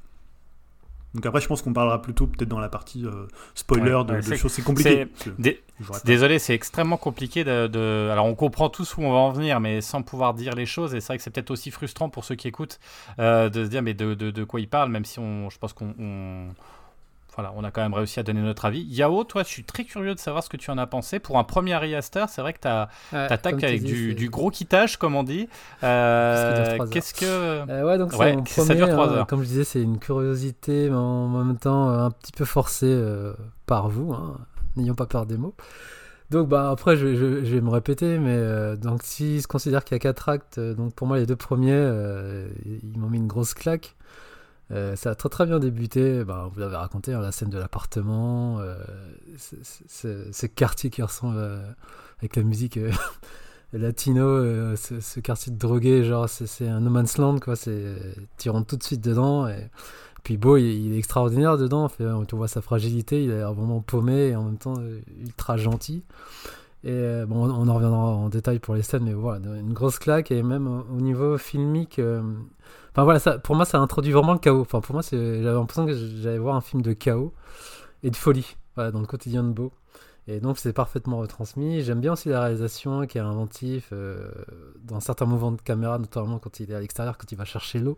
[1.14, 4.52] Donc après, je pense qu'on parlera plutôt peut-être dans la partie euh, spoiler de, choses.
[4.52, 5.08] C'est compliqué.
[6.06, 9.82] Désolé, c'est extrêmement compliqué de, Alors, on comprend tous où on va en venir, mais
[9.82, 10.96] sans pouvoir dire les choses.
[10.96, 12.80] Et c'est vrai que c'est peut-être aussi frustrant pour ceux qui écoutent
[13.20, 15.74] euh, de se dire mais de, de, quoi il parle, même si on, je pense
[15.74, 15.94] qu'on
[17.36, 18.84] voilà, on a quand même réussi à donner notre avis.
[18.84, 21.20] Yao, toi, je suis très curieux de savoir ce que tu en as pensé.
[21.20, 22.68] Pour un premier remaster, c'est vrai que tu
[23.18, 25.48] attaques avec du, gros quittage, comme on dit.
[25.84, 27.26] Euh, qu'est-ce que.
[27.26, 29.28] Euh, ouais, donc ouais, ça dure 3 hein, heures.
[29.28, 33.02] comme je disais, c'est une curiosité, mais en même temps euh, un petit peu forcée
[33.66, 34.14] par vous.
[34.14, 34.38] Hein.
[34.76, 35.56] N'ayons pas peur des mots.
[36.30, 40.00] Donc bah après je, vais me répéter mais donc si se considère qu'il y a
[40.00, 41.88] quatre actes donc pour moi les deux premiers
[42.66, 43.96] ils m'ont mis une grosse claque
[44.72, 46.24] euh, ça a très très bien débuté.
[46.24, 48.76] Bah, vous l'avez raconté, hein, la scène de l'appartement, euh,
[49.38, 51.72] ces quartiers qui ressemblent euh,
[52.20, 52.80] avec la musique
[53.74, 57.56] latino, ce, ce quartier de drogués, genre c'est un no man's land quoi.
[58.38, 59.70] Tu rentres tout de suite dedans et
[60.24, 61.90] puis Beau, il, est extraordinaire dedans.
[62.00, 64.76] On voit sa fragilité, il a l'air vraiment paumé et en même temps
[65.22, 66.04] ultra gentil.
[66.84, 70.00] Et euh, bon, on en reviendra en détail pour les scènes, mais voilà, une grosse
[70.00, 72.00] claque et même au au niveau filmique.
[72.00, 72.22] euh,
[72.92, 74.62] Enfin voilà, ça, pour moi, ça introduit vraiment le chaos.
[74.62, 77.34] Enfin pour moi, j'avais l'impression que j'allais voir un film de chaos
[78.04, 79.72] et de folie, voilà, dans le quotidien de Beau.
[80.28, 81.82] Et donc c'est parfaitement retransmis.
[81.82, 84.32] J'aime bien aussi la réalisation qui est inventif euh,
[84.84, 87.80] dans certains mouvements de caméra, notamment quand il est à l'extérieur, quand il va chercher
[87.80, 87.98] l'eau.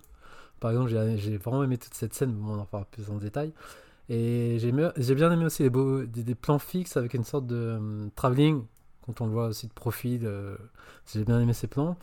[0.60, 3.54] Par exemple, j'ai vraiment aimé toute cette scène, on en parlera plus en détail.
[4.10, 7.56] Et j'ai j'ai bien aimé aussi les beaux, des, plans fixes avec une sorte de
[7.56, 8.64] euh, travelling,
[9.06, 10.22] quand on le voit aussi de profil.
[10.26, 10.56] euh,
[11.14, 11.98] j'ai bien aimé ces plans.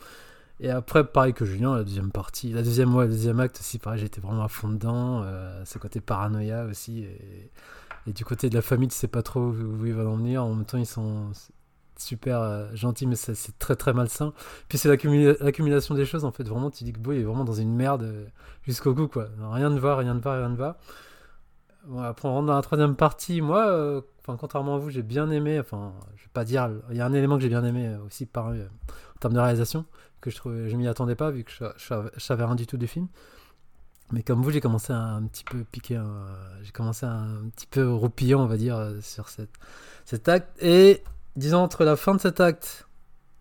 [0.59, 3.79] Et après, pareil que Julien, la deuxième partie, la deuxième, ouais, le deuxième acte aussi,
[3.79, 5.23] pareil, j'étais vraiment à fond dedans.
[5.23, 7.03] Euh, ce côté paranoïa aussi.
[7.03, 10.43] Et, du côté de la famille, tu sais pas trop où, ils vont en venir.
[10.43, 11.31] En même temps, ils sont
[11.97, 14.33] super euh, gentils, mais c'est très très malsain.
[14.69, 16.43] Puis c'est l'accumula- l'accumulation des choses, en fait.
[16.47, 18.29] Vraiment, tu dis que Boy est vraiment dans une merde
[18.63, 19.27] jusqu'au bout, quoi.
[19.51, 20.77] Rien ne va, rien ne va, rien ne va.
[21.85, 23.41] Bon, après, on rentre dans la troisième partie.
[23.41, 25.59] Moi, enfin, contrairement à vous, j'ai bien aimé.
[25.59, 26.69] Enfin, je vais pas dire.
[26.91, 28.65] Il y a un élément que j'ai bien aimé aussi par, euh,
[29.15, 29.85] en termes de réalisation
[30.21, 32.77] que je trouvais, je m'y attendais pas vu que je, je, savais- rien du tout
[32.77, 33.07] du film.
[34.11, 36.01] Mais comme vous, j'ai commencé à un petit peu piquer,
[36.61, 40.49] j'ai commencé à un petit peu roupiller, on va dire, euh, sur cet acte.
[40.61, 41.03] Et
[41.35, 42.87] disons entre la fin de cet acte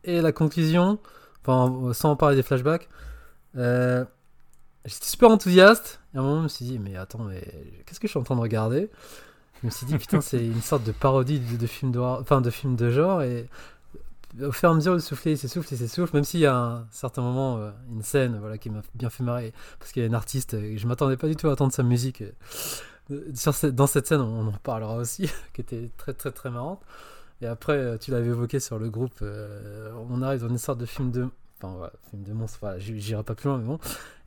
[0.04, 0.98] et la conclusion,
[1.44, 2.88] enfin sans parler des flashbacks,
[3.56, 4.04] euh,
[4.84, 6.00] j'étais super enthousiaste.
[6.14, 7.42] Et à un moment, je me suis dit, mais attends, mais
[7.86, 8.90] qu'est-ce que je suis en train de regarder?
[9.62, 12.40] Je me suis dit, putain, c'est une sorte de parodie de, de film d'horreur- enfin
[12.40, 13.22] de film de genre.
[13.22, 13.48] Et
[14.42, 16.86] au fur et à mesure, le soufflet, s'essouffle, il s'essouffle, même s'il y a un
[16.90, 20.08] certain moment, euh, une scène voilà, qui m'a bien fait marrer, parce qu'il y a
[20.08, 22.22] une artiste, et je m'attendais pas du tout à entendre sa musique.
[23.10, 23.32] Euh,
[23.72, 26.80] dans cette scène, on en parlera aussi, qui était très très très marrante.
[27.40, 30.78] Et après, euh, tu l'avais évoqué sur le groupe, euh, on arrive dans une sorte
[30.78, 31.28] de film de...
[31.62, 33.78] Enfin voilà, film de monstre, j'irai pas plus loin, mais bon.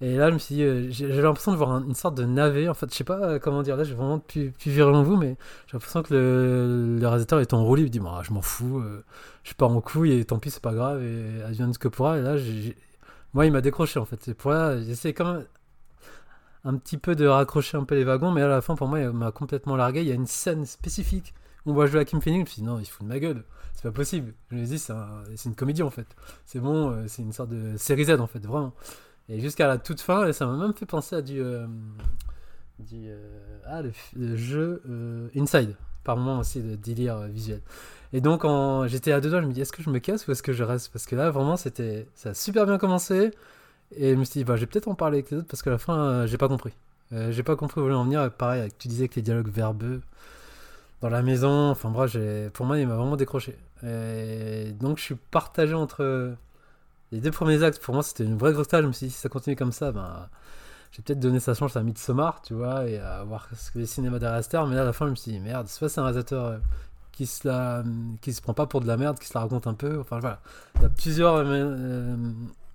[0.01, 2.23] Et là, je me suis dit, euh, j'avais l'impression de voir un- une sorte de
[2.23, 5.03] navet, en fait, je sais pas euh, comment dire, là, j'ai vraiment plus, plus virulent
[5.03, 5.35] que vous, mais
[5.67, 8.41] j'ai l'impression que le, le réalisateur est en roue libre, il dit, bah, je m'en
[8.41, 9.03] fous, euh,
[9.43, 12.17] je pars en couille et tant pis, c'est pas grave, et advienne ce que pourra.
[12.17, 12.35] Et là,
[13.33, 14.19] moi, il m'a décroché en fait.
[14.23, 15.45] C'est pour là, j'essaie quand même
[16.63, 18.99] un petit peu de raccrocher un peu les wagons, mais à la fin, pour moi,
[18.99, 20.01] il m'a complètement largué.
[20.01, 21.33] Il y a une scène spécifique
[21.67, 23.11] on voit jouer à Kim Phoenix, je me suis dit, non, il se fout de
[23.11, 23.43] ma gueule,
[23.75, 24.33] c'est pas possible.
[24.51, 26.07] Je me dis, c'est un- c'est une comédie en fait.
[26.45, 28.73] C'est bon, euh, c'est une sorte de série Z en fait, vraiment.
[29.29, 31.39] Et jusqu'à la toute fin, ça m'a même fait penser à du.
[31.41, 31.65] euh,
[32.93, 33.81] euh, ah,
[34.15, 34.81] le, jeu
[35.35, 37.61] Inside, par moment aussi, de délire visuel.
[38.13, 38.43] Et donc,
[38.87, 40.53] j'étais à deux doigts, je me dis, est-ce que je me casse ou est-ce que
[40.53, 40.91] je reste?
[40.91, 41.69] Parce que là, vraiment, ça
[42.25, 43.31] a super bien commencé.
[43.95, 45.61] Et je me suis dit, bah, je vais peut-être en parler avec les autres parce
[45.63, 46.73] qu'à la fin, j'ai pas compris.
[47.11, 48.31] J'ai pas compris où voulait en venir.
[48.31, 50.01] Pareil, tu disais que les dialogues verbeux
[51.01, 52.17] dans la maison, enfin bref,
[52.53, 53.57] pour moi, il m'a vraiment décroché.
[53.83, 56.35] Et donc, je suis partagé entre
[57.11, 57.81] les deux premiers actes.
[57.81, 58.81] Pour moi, c'était une vraie grosse tâche.
[58.83, 60.27] Je me suis dit, si ça continue comme ça, ben,
[60.91, 63.85] j'ai peut-être donné sa chance à Midsommar, tu vois, et à voir ce que les
[63.85, 64.65] cinémas derrière terre.
[64.67, 66.57] Mais là, à la fin, je me suis dit, merde, soit c'est un réalisateur euh,
[67.11, 67.83] qui se,
[68.21, 69.99] qui se prend pas pour de la merde, qui se la raconte un peu.
[69.99, 70.39] Enfin, voilà.
[70.75, 72.15] Il y a plusieurs euh, euh,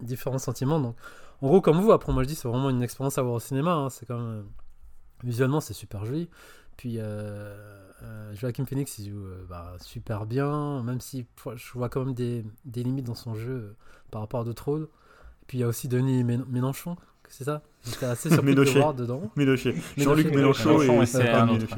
[0.01, 0.81] différents sentiments.
[0.81, 0.97] Donc,
[1.43, 3.41] en gros, comme vous, après, moi, je dis, c'est vraiment une expérience à voir au
[3.41, 3.73] cinéma.
[3.73, 3.91] hein.
[3.91, 4.43] C'est quand
[5.23, 6.31] Visuellement, c'est super joli.
[6.81, 7.03] Puis, euh,
[8.03, 11.27] euh, Joaquin Phoenix, il joue euh, bah, super bien, même si
[11.57, 13.75] je vois quand même des, des limites dans son jeu
[14.11, 14.89] par rapport à d'autres rôles.
[15.47, 16.97] Puis, il y a aussi Denis Mén- Mélenchon,
[17.29, 17.61] c'est ça?
[17.85, 19.31] J'étais assez surpris de voir dedans.
[19.99, 21.77] Jean-Luc Mélenchon Mélenchon, et c'est un autre.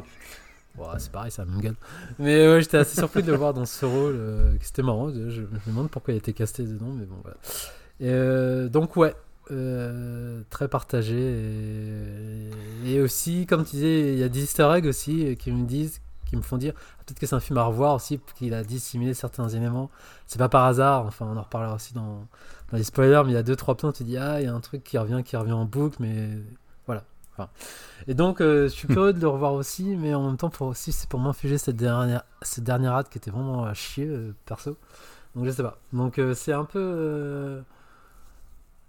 [0.98, 1.74] C'est pareil, ça me gueule.
[2.20, 4.14] Mais ouais, j'étais assez surpris de le voir dans ce rôle.
[4.14, 5.11] euh, C'était marrant.
[5.12, 7.36] Je, je me demande pourquoi il a été casté dedans, mais bon, voilà.
[7.98, 9.16] Et, euh, donc, ouais,
[9.51, 11.16] euh, très partagé.
[12.84, 15.66] Et, aussi, comme tu disais, il y a des easter eggs aussi euh, qui me
[15.66, 18.55] disent, qui me font dire ah, peut-être que c'est un film à revoir aussi, qu'il
[18.55, 19.90] a dissimulé certains éléments.
[20.26, 22.26] C'est pas par hasard, enfin, on en reparlera aussi dans,
[22.70, 24.49] dans les spoilers, mais il y a deux, trois plans, tu dis ah, il y
[24.49, 26.28] a un truc qui revient, qui revient en boucle, mais
[26.86, 27.05] voilà.
[28.07, 30.68] Et donc, euh, je suis curieux de le revoir aussi, mais en même temps, pour
[30.68, 34.09] aussi, c'est pour m'infuger cette dernière, cette dernière hâte qui était vraiment à chier,
[34.47, 34.76] perso.
[35.34, 35.78] Donc, je sais pas.
[35.93, 37.62] Donc, c'est un peu.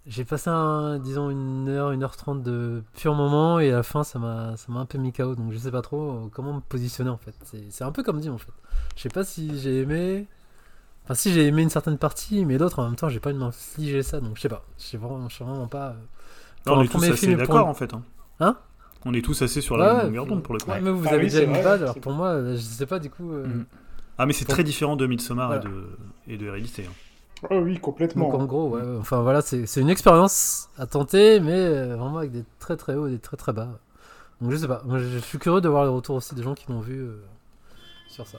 [0.06, 3.82] J'ai passé, un, disons, une heure, une heure trente de pur moment, et à la
[3.82, 5.34] fin, ça m'a ça m'a un peu mis KO.
[5.34, 7.34] Donc, je sais pas trop euh, comment me positionner, en fait.
[7.44, 8.52] C'est c'est un peu comme dit, en fait.
[8.96, 10.26] Je sais pas si j'ai aimé.
[11.04, 13.38] Enfin, si j'ai aimé une certaine partie, mais l'autre, en même temps, j'ai pas de
[13.38, 14.64] m'infliger ça, donc je sais pas.
[14.78, 15.88] Je sais vraiment, je sais vraiment pas.
[15.88, 15.92] euh,
[16.66, 17.94] Non, pour on un est tous assez film, d'accord pour en fait.
[17.94, 18.02] hein.
[18.40, 18.56] Hein?
[19.06, 20.70] On est tous assez sur la ouais, même longueur d'onde pour le coup.
[20.70, 22.86] Ouais, mais vous Ah avez oui, déjà une base, alors pour moi, euh, je sais
[22.86, 23.32] pas du coup.
[23.32, 23.66] euh, Mm.
[24.16, 25.62] Ah mais c'est Pour- très différent de Midsommar Voilà.
[25.62, 26.86] et de et de Hérédité.
[26.88, 26.92] hein.
[27.50, 28.30] Ah oui, complètement.
[28.30, 32.32] Donc en gros, ouais, enfin voilà, c'est une expérience à tenter, mais euh, vraiment avec
[32.32, 33.68] des très très hauts et des très très bas.
[34.40, 36.54] Donc je sais pas, moi je, suis curieux de voir les retours aussi des gens
[36.54, 37.22] qui l'ont vu euh,
[38.08, 38.38] sur ça.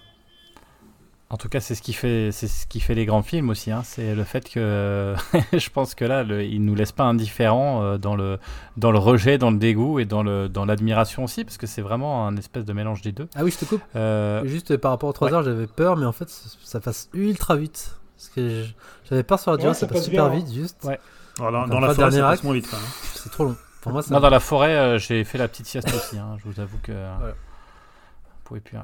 [1.31, 3.71] En tout cas, c'est ce qui fait, c'est ce qui fait les grands films aussi.
[3.71, 3.81] hein.
[3.83, 5.15] C'est le fait que
[5.53, 8.37] je pense que là, le, il nous laisse pas indifférents euh, dans le
[8.77, 11.81] dans le rejet, dans le dégoût et dans le dans l'admiration aussi, parce que c'est
[11.81, 13.27] vraiment un espèce de mélange des deux.
[13.33, 13.81] Ah oui, je te coupe.
[13.95, 15.33] Euh, Juste par rapport aux 3 ouais.
[15.33, 17.97] heures, j'avais peur, mais en fait, ça ça passe ultra vite.
[18.27, 18.65] Parce que
[19.09, 20.43] j'avais peur sur la durée, Ouais, ça, passe passe super bien, hein.
[20.43, 20.83] vite, juste.
[20.83, 20.99] Ouais.
[21.39, 22.67] Alors, dans, la forêt, ça passe moins vite.
[22.69, 22.85] quand même.
[23.13, 23.55] C'est trop long.
[23.81, 26.17] Pour moi, non, dans la forêt, euh, j'ai fait la petite sieste aussi.
[26.17, 26.37] hein.
[26.43, 26.91] Je vous avoue que.
[26.91, 27.25] euh, vous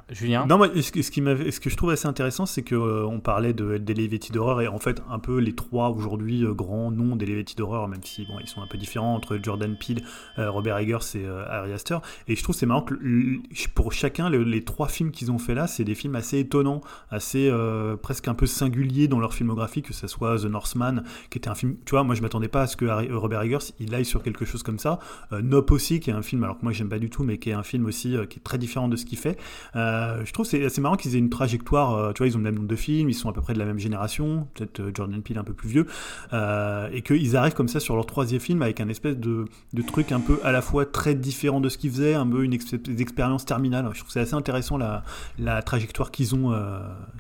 [0.10, 0.46] Julien.
[0.48, 3.06] Non, moi, ce, que- ce qui ce que je trouve assez intéressant, c'est que euh,
[3.06, 6.90] on parlait de d'Elevated Horror et en fait un peu les trois aujourd'hui euh, grands
[6.92, 10.04] noms d'Elevated Horror, même si bon, ils sont un peu différents entre Jordan Peele,
[10.40, 11.98] euh, Robert Eggers et euh, Ari Aster.
[12.28, 12.96] Et je trouve c'est marrant que
[13.76, 16.82] pour chacun le- les trois films qu'ils ont fait là, c'est des films assez étonnants,
[17.10, 21.38] assez euh, presque un peu singuliers dans leur filmographie, que ce soit The Northman, qui
[21.38, 23.94] était un film, tu vois, moi je m'attendais pas à ce que Robert Eggers il
[23.94, 25.00] aille sur quelque chose comme ça.
[25.32, 27.50] Nope aussi, qui est un film, alors que moi j'aime pas du tout, mais qui
[27.50, 29.38] est un film aussi qui est très différent de ce qu'il fait.
[29.76, 32.40] Euh, je trouve c'est assez marrant qu'ils aient une trajectoire, euh, tu vois, ils ont
[32.40, 34.80] le même nombre de films, ils sont à peu près de la même génération, peut-être
[34.80, 35.86] euh, Jordan Peele un peu plus vieux,
[36.94, 39.46] et qu'ils arrivent comme ça sur leur troisième film avec un espèce de,
[39.88, 42.54] truc un peu à la fois très différent de ce qu'ils faisaient, un peu une
[42.54, 43.90] ex- des expériences terminales.
[43.94, 45.04] Je trouve c'est assez intéressant la,
[45.40, 46.54] la trajectoire qu'ils ont,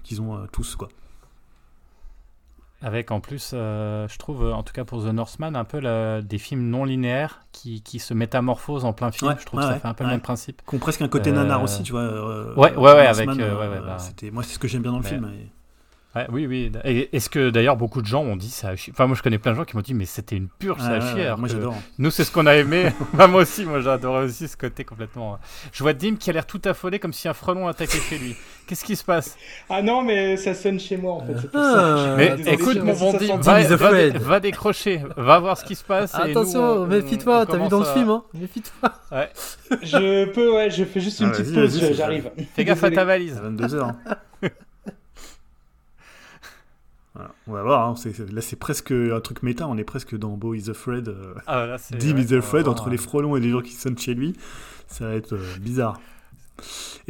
[0.03, 0.89] qu'ils ont tous, quoi.
[2.83, 5.79] Avec en plus, euh, je trouve, euh, en tout cas pour The Northman, un peu
[5.79, 9.29] la- des films non linéaires qui, qui se métamorphosent en plein film.
[9.31, 10.61] Ouais, je trouve ouais, que ça fait un peu le même principe.
[10.67, 12.01] Qui ont presque un côté Euh, nanar aussi, tu vois.
[12.01, 13.97] euh, Ouais, ouais, ouais, Northman, avec, euh, euh, bah.
[14.31, 15.29] Moi, c'est ce que j'aime bien dans le film.
[15.31, 15.51] et-
[16.13, 16.71] Ouais, oui, oui.
[16.83, 18.91] Et est-ce que d'ailleurs beaucoup de gens ont dit ça a chier?
[18.93, 20.89] Enfin, moi je connais plein de gens qui m'ont dit, mais c'était une purge, ça
[20.89, 21.33] Ouais, a ouais, chier.
[21.37, 21.75] moi que j'adore.
[21.99, 22.87] Nous, c'est ce qu'on a aimé.
[23.13, 25.35] Bah, moi aussi, moi j'adorais aussi ce côté complètement.
[25.35, 25.37] euh.
[25.71, 28.35] Je vois Dim qui a l'air tout affolé comme si un frelon attaquait chez lui.
[28.67, 29.37] Qu'est-ce qui se passe?
[29.69, 31.33] Ah non, mais ça sonne chez moi en fait.
[31.41, 31.97] c'est pour Ah, ça.
[32.07, 35.75] Suis Mais désolé, écoute, mon bon Dim, va, va, va décrocher, va voir ce qui
[35.75, 36.13] se passe.
[36.15, 38.91] et Attention, on- méfie-toi, t'as vu dans le film, hein Méfie-toi.
[39.81, 42.31] Je peux, ouais, je fais juste une Ah, petite pause, j'arrive.
[42.53, 43.37] Fais gaffe à ta valise.
[43.37, 43.93] À 22h.
[47.13, 47.95] Voilà, on va voir, hein,
[48.31, 51.65] là c'est presque un truc méta, on est presque dans Bo is Afraid, euh, Ah,
[51.65, 54.13] là, Dim ouais, is Afraid, voir, entre les frelons et les gens qui sonnent chez
[54.13, 54.33] lui,
[54.87, 55.99] ça va être euh, bizarre.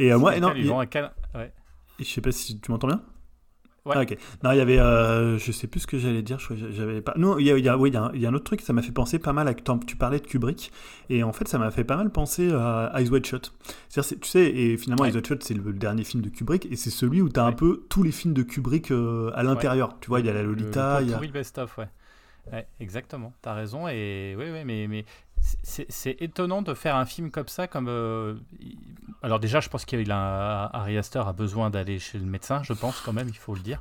[0.00, 1.52] Et euh, moi, non, il un ouais.
[2.00, 3.00] je sais pas si tu m'entends bien
[3.84, 3.94] Ouais.
[3.96, 4.16] Ah, ok.
[4.44, 6.38] Non, il y avait, euh, je sais plus ce que j'allais dire,
[6.70, 7.14] j'avais pas.
[7.16, 8.28] Non, il y a, il y a- oui, il y a un- il y a
[8.28, 10.70] un autre truc, ça m'a fait penser pas mal à tu parlais de Kubrick,
[11.10, 13.52] et en fait, ça m'a fait pas mal penser à Eyes Wide Shut.
[13.88, 15.08] C'est-à-dire, c'est- tu sais, et finalement, Ouais.
[15.08, 17.40] Eyes Wide Shut, c'est le, le dernier film de Kubrick, et c'est celui où tu
[17.40, 17.56] as un Ouais.
[17.56, 19.96] peu tous les films de Kubrick euh, à l'intérieur.
[20.00, 21.16] Tu vois, il y a la Le- Lolita, le il y a.
[21.16, 21.88] pourri best-of, ouais.
[22.52, 23.86] Ouais, exactement, t'as raison.
[23.88, 25.04] Et oui, oui, mais, mais
[25.42, 27.66] c'est- étonnant de faire un film comme ça.
[27.66, 28.34] Comme, euh,
[29.24, 32.72] Alors, déjà, je pense qu'il a Harry Astor a besoin d'aller chez le médecin, je
[32.72, 33.80] pense quand même, il faut le dire.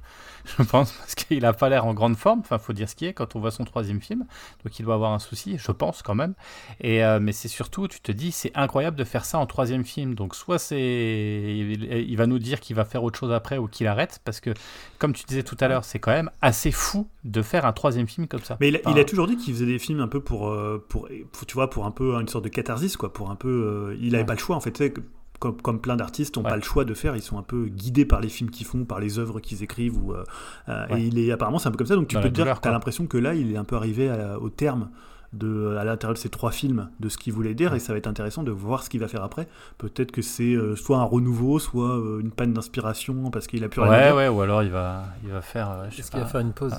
[0.57, 2.39] Je pense, parce qu'il a pas l'air en grande forme.
[2.41, 4.25] Enfin, faut dire ce qui est quand on voit son troisième film.
[4.63, 6.33] Donc, il doit avoir un souci, je pense quand même.
[6.79, 9.83] Et, euh, mais c'est surtout, tu te dis, c'est incroyable de faire ça en troisième
[9.83, 10.15] film.
[10.15, 10.79] Donc, soit c'est.
[10.79, 14.51] Il, va nous dire qu'il va faire autre chose après ou qu'il arrête, parce que,
[14.99, 18.07] comme tu disais tout à l'heure, c'est quand même assez fou de faire un troisième
[18.07, 18.57] film comme ça.
[18.59, 20.49] Mais il a, il Enfin, a toujours dit qu'il faisait des films un peu pour,
[20.49, 23.35] euh, pour, pour, tu vois, pour un peu une sorte de catharsis, quoi, pour un
[23.35, 23.49] peu.
[23.49, 24.25] euh, il avait Ouais.
[24.25, 24.71] pas le choix, en fait.
[24.71, 25.01] tu sais, que-
[25.39, 26.49] Comme, comme plein d'artistes n'ont Ouais.
[26.51, 28.85] pas le choix de faire, ils sont un peu guidés par les films qu'ils font,
[28.85, 29.97] par les œuvres qu'ils écrivent.
[29.97, 30.23] Ou, euh,
[30.69, 31.01] euh, Ouais.
[31.01, 32.45] Et il est apparemment c'est un peu comme ça, donc tu Dans peux te dire
[32.55, 34.91] que tu as l'impression que là, il est un peu arrivé à- au terme
[35.33, 37.97] de, à l'intérieur de ces trois films de ce qu'il voulait dire, et ça va
[37.97, 39.47] être intéressant de voir ce qu'il va faire après.
[39.79, 43.67] Peut-être que c'est euh, soit un renouveau, soit euh, une panne d'inspiration parce qu'il a
[43.69, 44.15] plus rien à Ouais, dire.
[44.15, 45.71] ouais, ou alors il va, il va faire.
[45.71, 46.75] euh, je sais Est-ce qu'il va faire une pause?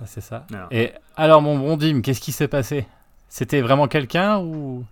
[0.00, 0.44] Ah, c'est ça.
[0.52, 0.66] Alors.
[0.72, 2.86] Et alors, mon bon Dim, qu'est-ce qui s'est passé?
[3.36, 4.84] C'était vraiment quelqu'un ou?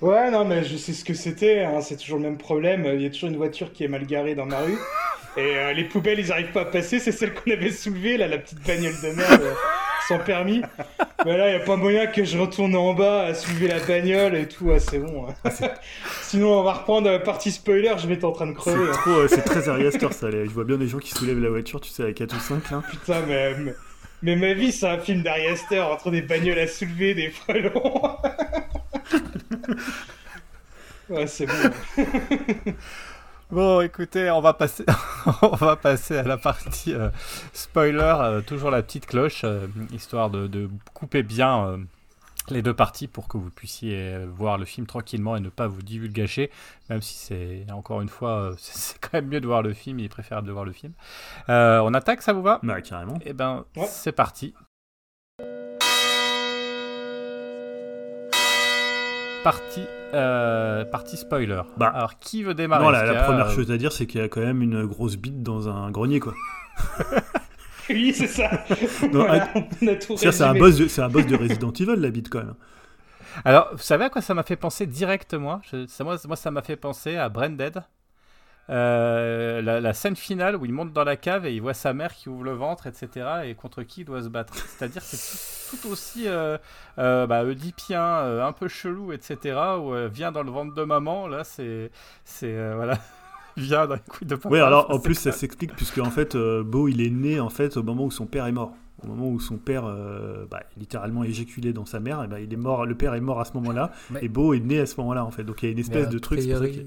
[0.00, 1.64] Ouais, non, mais je sais ce que c'était.
[1.64, 2.88] hein, c'est toujours le même problème.
[2.94, 4.78] Il y a toujours une voiture qui est mal garée dans ma rue.
[5.36, 7.00] Et euh, les poubelles, ils arrivent pas à passer.
[7.00, 9.52] C'est celle qu'on avait soulevée, là, la petite bagnole de merde, euh,
[10.06, 10.62] sans permis.
[11.24, 13.80] Mais là, il n'y a pas moyen que je retourne en bas à soulever la
[13.80, 14.70] bagnole et tout.
[14.72, 15.26] Ah, c'est bon.
[15.28, 15.50] hein.
[16.22, 17.94] Sinon, on va reprendre la partie spoiler.
[17.98, 18.92] Je vais être en train de crever.
[18.92, 19.14] C'est hein.
[19.18, 20.30] euh, c'est très Ari Aster, ça.
[20.30, 20.44] là.
[20.44, 22.70] Je vois bien des gens qui soulèvent la voiture, tu sais, avec 4 ou 5
[22.70, 22.82] là.
[22.88, 23.74] Putain, mais, mais,
[24.22, 28.16] mais ma vie, c'est un film d'Ari Aster entre des bagnoles à soulever, des frelons.
[31.08, 31.72] ouais, c'est bon.
[33.50, 34.84] Bon, écoutez, on va passer,
[35.42, 37.10] on va passer à la partie euh,
[37.52, 37.98] spoiler.
[38.00, 41.80] euh, toujours la petite cloche, euh, histoire de, de couper bien
[42.50, 45.82] les deux parties pour que vous puissiez voir le film tranquillement et ne pas vous
[45.82, 46.50] divulgacher.
[46.90, 49.98] Même si c'est encore une fois, euh, c'est quand même mieux de voir le film.
[50.00, 50.92] Il est préférable de voir le film.
[51.48, 52.60] Euh, on attaque, ça vous va?
[52.62, 53.18] Bah, carrément.
[53.24, 53.86] Eh ben, Ouais.
[53.88, 54.54] c'est parti.
[59.44, 59.84] Partie,
[60.14, 61.62] euh, partie spoiler.
[61.76, 61.88] Bah.
[61.88, 62.84] Alors, qui veut démarrer?
[62.84, 65.16] Non, la, première euh, chose à dire, c'est qu'il y a quand même une grosse
[65.16, 66.34] bite dans un grenier, quoi.
[67.90, 68.50] Oui, c'est ça.
[69.12, 69.48] Voilà,
[70.32, 72.54] c'est un boss de, c'est un boss de Resident Evil, la bite, quand même.
[73.44, 75.60] Alors, vous savez à quoi ça m'a fait penser direct, moi?
[75.70, 77.82] Je- ça, moi, moi, ça m'a fait penser à Branded.
[78.70, 81.92] euh, la, la scène finale où il monte dans la cave et il voit sa
[81.94, 83.26] mère qui ouvre le ventre, etc.
[83.46, 84.54] et contre qui il doit se battre.
[84.56, 86.58] C'est-à-dire que c'est tout, tout aussi euh,
[86.98, 89.78] euh, bah, oedipien, euh, un peu chelou, etc.
[89.80, 91.90] Où euh, vient dans le ventre de maman, là c'est.
[92.24, 92.98] c'est euh, voilà.
[93.56, 94.48] Vient dans les couilles de papa.
[94.50, 97.50] Oui, alors en plus, ça s'explique puisque en fait, euh, Beau, il est né en
[97.50, 98.72] fait au moment où son père est mort.
[99.02, 102.52] Au moment où son père, euh, bah, littéralement éjaculé dans sa mère, et bah, il
[102.52, 102.86] est mort.
[102.86, 105.24] Le père est mort à ce moment-là, Mais- et Beau est né à ce moment-là
[105.24, 105.42] en fait.
[105.42, 106.38] Donc il y a une espèce Mais de truc.
[106.38, 106.86] priori-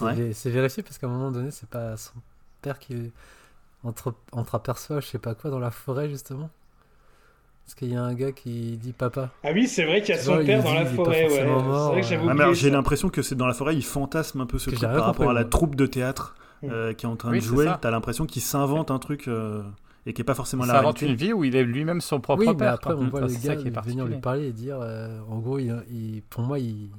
[0.00, 0.32] Ouais.
[0.34, 2.12] c'est vérifié parce qu'à un moment donné, c'est pas son
[2.62, 3.12] père qui
[3.82, 6.50] entre, entreaperçoit je sais pas quoi dans la forêt justement.
[7.64, 9.30] Parce qu'il y a un gars qui dit papa.
[9.42, 11.44] Ah oui, c'est vrai qu'il y a Tu son vois, père dans la forêt, ouais.
[11.46, 12.28] mort, vrai que.
[12.28, 14.76] Ah, mais j'ai l'impression que c'est dans la forêt, il fantasme un peu ce Que
[14.76, 17.30] truc par rien rapport compris, à la troupe de théâtre euh, qui est en train
[17.30, 17.70] Oui, de jouer.
[17.80, 19.62] T'as l'impression qu'il s'invente un truc euh,
[20.04, 21.06] et qui est pas forcément Il la réalité.
[21.08, 22.74] une vie où il est lui-même son propre Oui, mais père.
[22.74, 23.02] après quoi.
[23.02, 25.58] on voit Enfin, le gars qui est venir lui parler et dire, euh, en gros,
[25.58, 26.90] il, il- pour moi, il,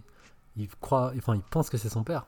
[0.57, 2.25] il croit, enfin, il pense que c'est son père.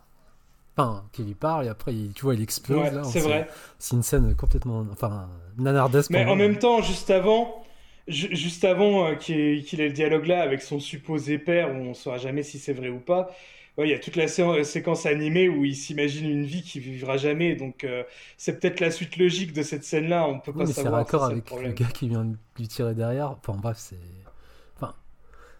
[0.77, 2.77] Enfin, qui lui parle et après, il, tu vois, il explose.
[2.77, 3.49] Ouais, c'est vrai.
[3.79, 5.27] C'est une scène complètement, enfin,
[5.57, 6.11] nanardesque.
[6.11, 7.63] Mais en même temps, juste avant,
[8.07, 9.35] juste avant euh, qu'il
[9.81, 12.89] ait, le dialogue là avec son supposé père, où on saura jamais si c'est vrai
[12.89, 13.35] ou pas,
[13.77, 16.81] ouais, il y a toute la sé- séquence animée où il s'imagine une vie qu'il
[16.81, 17.55] vivra jamais.
[17.55, 18.03] Donc euh,
[18.37, 20.27] c'est peut-être la suite logique de cette scène-là.
[20.27, 20.89] On peut Oui, pas mais savoir.
[20.89, 23.31] raccord c'est le avec le gars qui vient de lui tirer derrière.
[23.31, 23.95] Enfin, bref, c'est.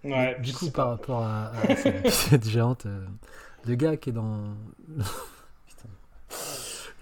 [0.04, 3.06] Ouais, du coup, par rapport à, à cette, cette géante, euh,
[3.66, 4.56] le gars qui est dans.
[5.68, 5.90] Putain.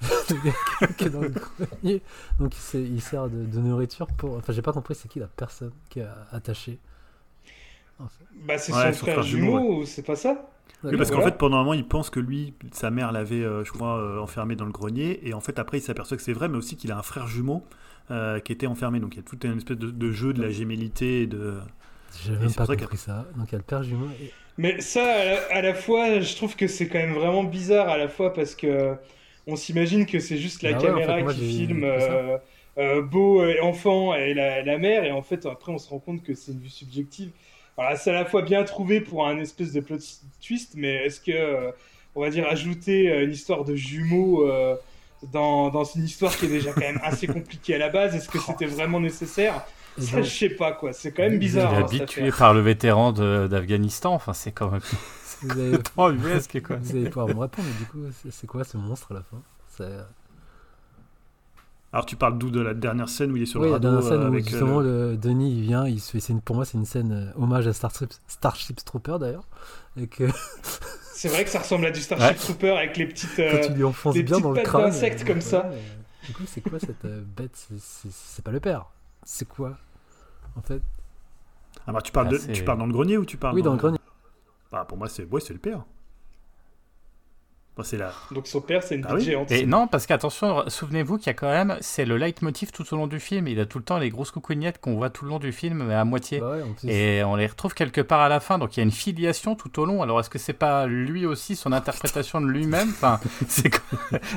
[0.97, 2.01] qui est dans le grenier,
[2.39, 4.35] donc il, sert de, de nourriture pour.
[4.35, 6.79] Enfin, j'ai pas compris c'est qui la personne qui est attachée.
[7.99, 8.25] En fait.
[8.45, 10.49] Bah, c'est Ouais, son son frère frère jumeau, jumeau, ou c'est pas ça?
[10.83, 13.63] Oui, parce qu'en fait, pendant un moment, il pense que lui, sa mère l'avait, euh,
[13.63, 15.19] je crois, euh, enfermé dans le grenier.
[15.27, 17.27] Et en fait, après, il s'aperçoit que c'est vrai, mais aussi qu'il a un frère
[17.27, 17.63] jumeau
[18.11, 18.99] euh, qui était enfermé.
[18.99, 21.55] Donc il y a tout un espèce de, de jeu de la gémellité et de.
[22.23, 23.25] J'ai Et même c'est pas compris ça.
[23.35, 24.07] Donc il y a le père jumeau.
[24.21, 24.31] Et...
[24.57, 27.89] Mais ça, à la, à la fois, je trouve que c'est quand même vraiment bizarre
[27.89, 28.95] à la fois parce que
[29.47, 32.37] on s'imagine que c'est juste la Bah ouais, en caméra fait, moi, qui filme euh,
[32.77, 35.99] euh, Beau et enfant et la, la mère, et en fait, après, on se rend
[35.99, 37.31] compte que c'est une vue subjective.
[37.75, 39.97] Voilà, c'est à la fois bien trouvé pour un espèce de plot
[40.41, 41.71] twist, mais est-ce que, euh,
[42.15, 44.47] on va dire, ajouter une histoire de jumeaux
[45.31, 48.29] dans, dans une histoire qui est déjà quand même assez compliquée à la base, est-ce
[48.29, 49.65] que c'était vraiment nécessaire?
[49.97, 50.91] Ça, je sais pas, quoi.
[50.93, 51.73] C'est quand même est Il bizarre.
[51.73, 54.13] est hein, habitué par le vétéran de- d'Afghanistan.
[54.13, 54.81] Enfin, c'est quand même
[55.41, 55.77] vous, allez,
[56.61, 56.75] quoi.
[56.77, 59.37] vous allez pouvoir me répondre, mais du coup, c'est quoi ce monstre à la fin?
[59.77, 59.83] C'est-
[61.93, 63.77] Alors tu parles d'où de la dernière scène où il est sur Oui, le la
[63.77, 65.17] radeau dernière scène euh, où avec euh, justement le- le...
[65.17, 67.73] Denis il vient, il se fait, une- pour moi c'est une scène euh, hommage à
[67.73, 69.47] Starship, Starship Trooper d'ailleurs,
[69.97, 70.25] et que
[71.13, 72.35] C'est vrai que ça ressemble à du Starship Ouais.
[72.35, 73.29] Trooper avec les petites.
[73.37, 74.81] quand euh, tu lui enfonces des bien petites dans le pattes crâne.
[74.85, 75.67] d'insectes euh, comme ça.
[75.69, 77.51] ouais, euh, du coup, c'est quoi cette euh, bête?
[77.53, 78.87] C'est- C'est c'est pas le père.
[79.25, 79.77] C'est quoi
[80.55, 80.81] En fait?
[81.87, 83.61] Ah bah tu parles, Ah, de- tu parles dans le grenier ou tu parles Oui,
[83.61, 83.99] dans le grenier.
[84.71, 85.83] Bah pour moi c'est ouais, c'est le père.
[87.77, 88.13] Bah, c'est la.
[88.31, 89.21] Donc son père, c'est une Ah oui.
[89.21, 89.51] géante.
[89.51, 92.95] Et non, parce qu'attention, souvenez-vous qu'il y a quand même, c'est le leitmotiv tout au
[92.95, 93.49] long du film.
[93.49, 95.83] Il a tout le temps les grosses coucougnettes qu'on voit tout le long du film,
[95.83, 96.39] mais à moitié.
[96.39, 98.83] Bah ouais, Et on les retrouve quelque part à la fin, donc il y a
[98.83, 100.01] une filiation tout au long.
[100.01, 102.87] Alors est-ce que c'est pas lui aussi, son interprétation de lui-même?
[102.91, 103.19] Enfin,
[103.49, 103.69] c'est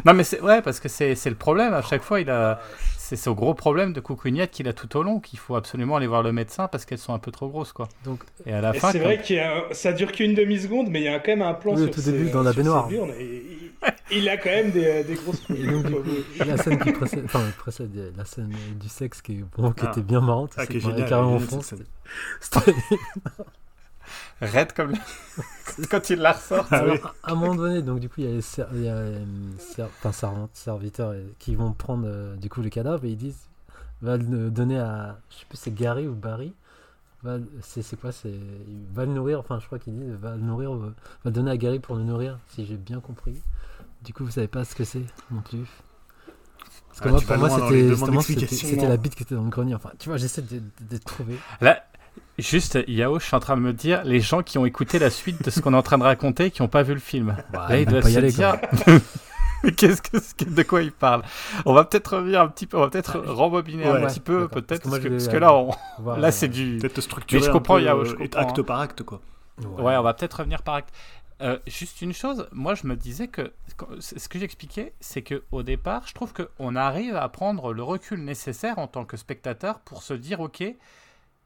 [0.04, 1.74] non mais c'est ouais parce que c'est c'est le problème.
[1.74, 2.60] À chaque fois, il a
[3.08, 6.06] c'est ce gros problème de coucougnette qu'il a tout au long qu'il faut absolument aller
[6.06, 7.88] voir le médecin parce qu'elles sont un peu trop grosses quoi.
[8.04, 10.34] donc Et à la Et fin, c'est quand- vrai qu'il y a, ça dure qu'une
[10.34, 12.30] demi-seconde, mais il y a quand même un plan Oui, au sur tout ses- début,
[12.30, 12.86] dans la baignoire.
[14.10, 15.62] il, a quand même des, des grosses couilles.
[15.62, 15.86] Et donc,
[16.46, 19.72] la scène qui précède, enfin, précède euh, la scène euh, du sexe qui, est, bon,
[19.72, 19.90] qui Ah.
[19.90, 21.62] était bien marrante, Ah, c'est que, carrément scène.
[22.40, 22.72] c'était-
[24.40, 26.66] raide comme le- quand il la ressort.
[26.70, 27.00] Ah Alors, oui.
[27.22, 28.94] à un moment donné, donc du coup, il y a les, ser- il y a,
[28.94, 29.24] euh,
[29.58, 33.48] ser- enfin, servantes, serviteurs qui vont prendre euh, du coup le cadavre et ils disent
[34.00, 36.52] va le donner à, je sais plus, c'est Gary ou Barry.
[37.24, 38.32] Va, c'est, c'est quoi c'est,
[38.92, 40.94] va le nourrir, enfin, je crois qu'il dit va le nourrir, euh,
[41.24, 43.42] va le donner à Gary pour le nourrir, si j'ai bien compris.
[44.04, 45.02] Du coup, vous savez pas ce que c'est
[45.32, 45.66] non plus.
[46.88, 49.74] Parce que Ah, moi, pour moi, c'était, c'était la bite qui était dans le grenier.
[49.74, 51.36] Enfin, tu vois, j'essaie de, de, de trouver.
[51.60, 51.84] Là,
[52.38, 55.10] juste Yao, je suis en train de me dire les gens qui ont écouté la
[55.10, 57.36] suite de ce qu'on est en train de raconter, qui n'ont pas vu le film.
[57.52, 58.56] Bah, Là, ils y se aller, dire.
[59.64, 61.22] Mais Qu'est-ce que, de quoi il parle
[61.66, 64.46] On va peut-être revenir un petit peu, on va peut-être rembobiner un Ouais, petit peu,
[64.46, 65.70] peut-être, parce que, parce là, on-
[66.16, 66.78] là euh, c'est du.
[66.78, 68.62] Peut-être te structurer Mais je comprends, peu, Yao, euh, je comprends, acte hein.
[68.62, 69.20] par acte quoi.
[69.78, 70.94] Ouais, on va peut-être revenir par acte.
[71.40, 73.52] Euh, juste une chose, moi je me disais que
[74.00, 78.24] ce que j'expliquais, c'est que au départ, je trouve qu'on arrive à prendre le recul
[78.24, 80.64] nécessaire en tant que spectateur pour se dire, ok,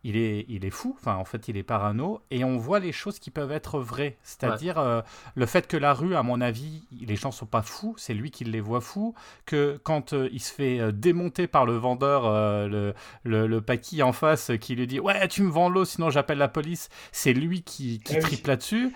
[0.05, 2.93] il est, il est fou, enfin en fait il est parano, et on voit les
[2.93, 4.17] choses qui peuvent être vraies.
[4.23, 5.01] C'est-à-dire euh,
[5.35, 8.31] le fait que la rue, à mon avis, les gens sont pas fous, c'est lui
[8.31, 9.15] qui les voit fous,
[9.47, 12.23] que quand euh, il se fait euh, démonter par le vendeur,
[12.69, 12.95] le,
[13.25, 16.39] le, le paquis en face, qui lui dit ouais tu me vends l'eau sinon j'appelle
[16.39, 18.21] la police, c'est lui qui, qui Ah oui.
[18.21, 18.93] triple là-dessus,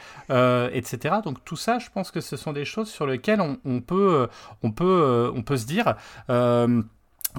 [0.73, 1.17] etc.
[1.25, 4.29] Donc tout ça, je pense que ce sont des choses sur lesquelles on, on peut,
[4.63, 5.95] on peut, on peut se dire,
[6.31, 6.83] euh,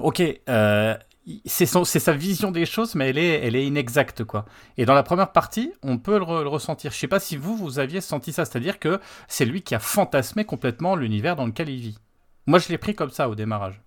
[0.00, 0.22] ok.
[0.48, 0.96] euh,
[1.44, 4.44] c'est son- c'est sa vision des choses, mais elle est, elle est inexacte, quoi.
[4.76, 6.92] Et dans la première partie, on peut le, re- le ressentir.
[6.92, 9.78] Je sais pas si vous, vous aviez senti ça, c'est-à-dire que c'est lui qui a
[9.78, 11.98] fantasmé complètement l'univers dans lequel il vit.
[12.46, 13.80] Moi, je l'ai pris comme ça au démarrage.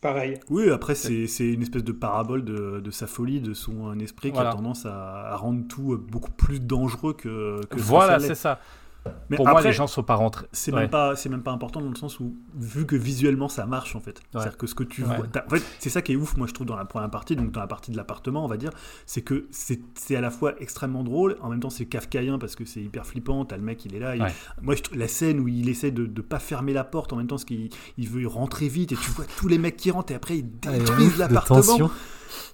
[0.00, 0.38] Pareil.
[0.48, 4.28] Oui, après, c'est c'est une espèce de parabole de, de sa folie, de son esprit
[4.28, 4.50] qui Voilà.
[4.50, 8.36] a tendance à, à rendre tout beaucoup plus dangereux que, que ce que Voilà, c'est
[8.36, 8.60] ça.
[9.30, 10.46] Mais Pour moi, les gens sont pas rentrés.
[10.52, 10.80] c'est Ouais.
[10.82, 13.94] même pas c'est même pas important dans le sens où vu que visuellement ça marche
[13.96, 15.16] en fait c'est à dire que ce que tu Ouais.
[15.16, 17.36] vois en fait c'est ça qui est ouf moi je trouve dans la première partie
[17.36, 18.70] donc dans la partie de l'appartement on va dire
[19.06, 22.56] c'est que c'est c'est à la fois extrêmement drôle en même temps c'est kafkaïen parce
[22.56, 24.26] que c'est hyper flippant t'as le mec il est là il-
[24.62, 27.26] moi je la scène où il essaie de, de pas fermer la porte en même
[27.26, 30.12] temps parce qu'il il veut rentrer vite et tu vois tous les mecs qui rentrent
[30.12, 31.90] et après ils Ah, détruisent l'appartement.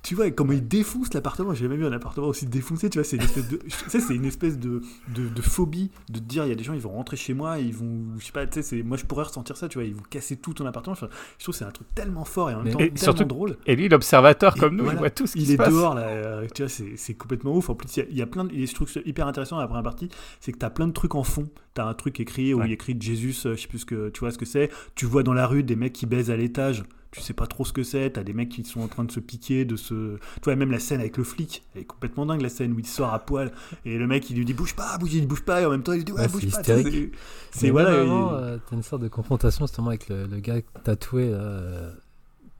[0.03, 1.55] Tu vois, comment il défonce l'appartement.
[1.55, 2.91] J'ai jamais vu un appartement aussi défoncé.
[2.91, 3.59] Tu vois, c'est une espèce de,
[3.89, 4.81] c'est une espèce de,
[5.15, 7.35] de, de phobie de te dire, il y a des gens, ils vont rentrer chez
[7.35, 9.69] moi, ils vont, je sais pas, tu sais, c'est- moi je pourrais ressentir ça.
[9.69, 10.93] Tu vois, ils vont casser tout ton appartement.
[10.93, 11.09] Enfin,
[11.39, 13.25] je trouve que c'est un truc tellement fort et en même temps Et tellement surtout-
[13.25, 13.57] drôle.
[13.67, 15.57] Et lui, l'observateur Et comme nous, voilà, il voit tout ce qui il se est
[15.57, 15.71] passe.
[15.73, 17.71] dehors là, euh, tu vois, c'est complètement ouf.
[17.71, 19.59] En plus, il y a- il y, a plein de, et je trouve hyper intéressant
[19.59, 20.09] la première partie,
[20.41, 21.49] c'est que tu as plein de trucs en fond.
[21.75, 22.67] Tu as un truc écrit où Ouais.
[22.69, 24.71] il écrit Jésus, euh, je sais plus ce que tu vois ce que c'est.
[24.95, 26.85] Tu vois dans la rue des mecs qui baisent à l'étage.
[27.15, 29.13] Tu sais pas trop ce que c'est, t'as des mecs qui sont en train de
[29.13, 30.17] se piquer, de se.
[30.17, 32.79] Tu vois, même la scène avec le flic, elle est complètement dingue la scène où
[32.81, 33.53] il sort à poil
[33.85, 35.83] et le mec il lui dit bouge pas, bouge, il bouge pas, et en même
[35.85, 36.63] temps il lui dit ouais, Ouais, bouge pas.
[36.65, 37.11] C'est-
[37.53, 38.03] C'est voilà.
[38.05, 41.31] il- euh, t'as une sorte de confrontation justement avec le, le gars tatoué.
[41.31, 41.93] là, euh,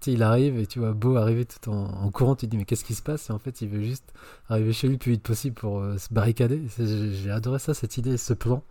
[0.07, 2.37] il arrive et tu vois Beau arriver tout en, en courant.
[2.37, 3.31] Tu te dis, mais qu'est-ce qui se passe?
[3.31, 4.13] Et en fait, il veut juste
[4.51, 6.63] arriver chez lui le plus vite possible pour euh, se barricader.
[6.79, 8.63] J'ai j'ai adoré ça, cette idée, ce plan.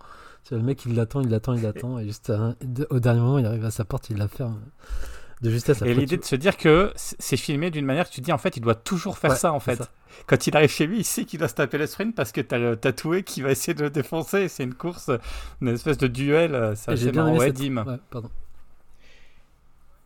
[0.44, 1.98] Tu vois, le mec, il l'attend, il l'attend, il l'attend.
[1.98, 4.60] Et juste un- de- au dernier moment, il arrive à sa porte, il la ferme.
[5.44, 5.84] De justesse.
[5.84, 8.38] Et l'idée tu- de se dire que c'est filmé d'une manière que tu dis en
[8.38, 9.78] fait il doit toujours faire Ouais, ça en fait.
[9.78, 9.92] ça.
[10.28, 12.42] Quand il arrive chez lui, il sait qu'il doit se taper le sprint parce que
[12.42, 14.48] t'as le tatoué qui va essayer de le défoncer.
[14.48, 15.12] C'est une course,
[15.62, 16.56] une espèce de duel.
[16.56, 17.58] euh, assez J'ai bien aimé Ouais, cette...
[17.86, 18.30] Ouais, pardon.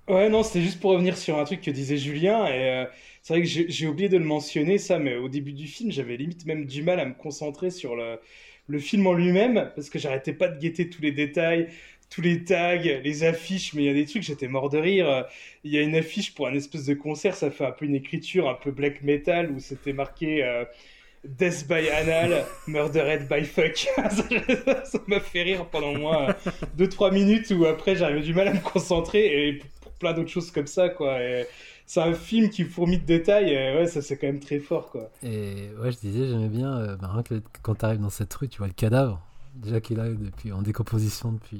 [0.07, 2.45] Ouais, non, c'était juste pour revenir sur un truc que disait Julien.
[2.47, 2.85] Et euh,
[3.21, 5.91] c'est vrai que j'ai j'ai oublié de le mentionner, ça, mais au début du film,
[5.91, 8.17] j'avais limite même du mal à me concentrer sur le,
[8.67, 11.67] le film en lui-même, parce que j'arrêtais pas de guetter tous les détails,
[12.09, 15.09] tous les tags, les affiches, mais il y a des trucs, j'étais mort de rire.
[15.09, 15.23] Euh,
[15.63, 17.95] Il y a une affiche pour un espèce de concert, ça fait un peu une
[17.95, 20.63] écriture un peu black metal, où c'était marqué euh,
[21.25, 23.87] Death by Anal, Murdered by Fuck.
[24.85, 26.35] ça m'a fait rire pendant moi
[26.77, 30.51] 2-3 minutes, où après j'avais du mal à me concentrer, et pour plein d'autres choses
[30.51, 31.19] comme ça, quoi.
[31.89, 34.91] C'est un film qui fourmille de détails, et ouais, ça c'est quand même très fort,
[34.91, 35.09] quoi.
[35.23, 37.23] Et ouais, je disais, j'aimais bien, euh, bah,
[37.61, 39.21] quand tu arrives dans cette rue, tu vois le cadavre,
[39.57, 41.59] déjà qu'il est depuis, en décomposition depuis,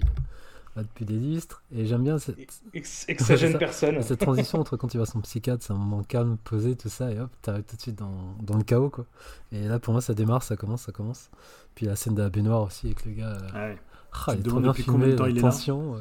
[0.75, 1.63] bah, depuis des lustres.
[1.75, 2.37] Et j'aime bien cette,
[2.73, 4.01] Ex- Exagène Ça- personne.
[4.03, 7.11] cette transition entre quand tu vois son psychiatre, c'est un moment calme, posé, tout ça,
[7.11, 9.05] et hop, t'arrives tout de suite dans, dans le chaos, quoi.
[9.51, 11.29] Et là, pour moi, ça démarre, ça commence, ça commence.
[11.75, 13.37] Puis la scène de la baignoire aussi avec le gars.
[13.55, 13.77] euh, Ouais.
[14.13, 15.95] ah, Tu il est trop bien filmé, il est tension.
[15.95, 15.99] euh,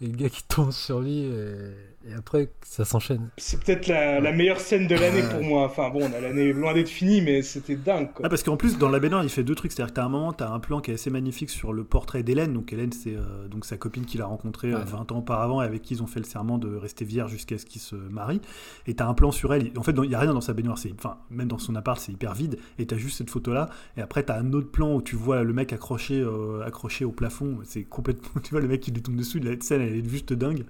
[0.00, 1.72] et le gars qui tombe sur lui, et,
[2.08, 3.28] et après, ça s'enchaîne.
[3.36, 5.66] C'est peut-être la, la meilleure scène de l'année pour moi.
[5.66, 8.24] Enfin bon, on a l'année loin d'être finie, mais c'était dingue, quoi.
[8.26, 9.72] Ah, parce qu'en plus, dans la baignoire, il fait deux trucs.
[9.72, 12.22] C'est-à-dire que t'as un moment, t'as un plan qui est assez magnifique sur le portrait
[12.22, 12.52] d'Hélène.
[12.54, 14.84] Donc, Hélène, c'est euh, donc sa copine qu'il a rencontrée euh, Ouais.
[14.84, 17.58] 20 ans auparavant et avec qui ils ont fait le serment de rester vierge jusqu'à
[17.58, 18.40] ce qu'ils se marient.
[18.86, 19.70] Et t'as un plan sur elle.
[19.76, 20.78] En fait, il y a rien dans sa baignoire.
[20.78, 22.58] C'est, enfin, même dans son appart, c'est hyper vide.
[22.78, 23.68] Et t'as juste cette photo-là.
[23.96, 27.12] Et après, t'as un autre plan où tu vois le mec accroché, euh, accroché au
[27.12, 27.58] plafond.
[27.64, 28.28] C'est complètement.
[28.42, 29.40] Tu vois, le mec qui lui tombe dessus.
[29.40, 30.64] La scène, elle est juste dingue.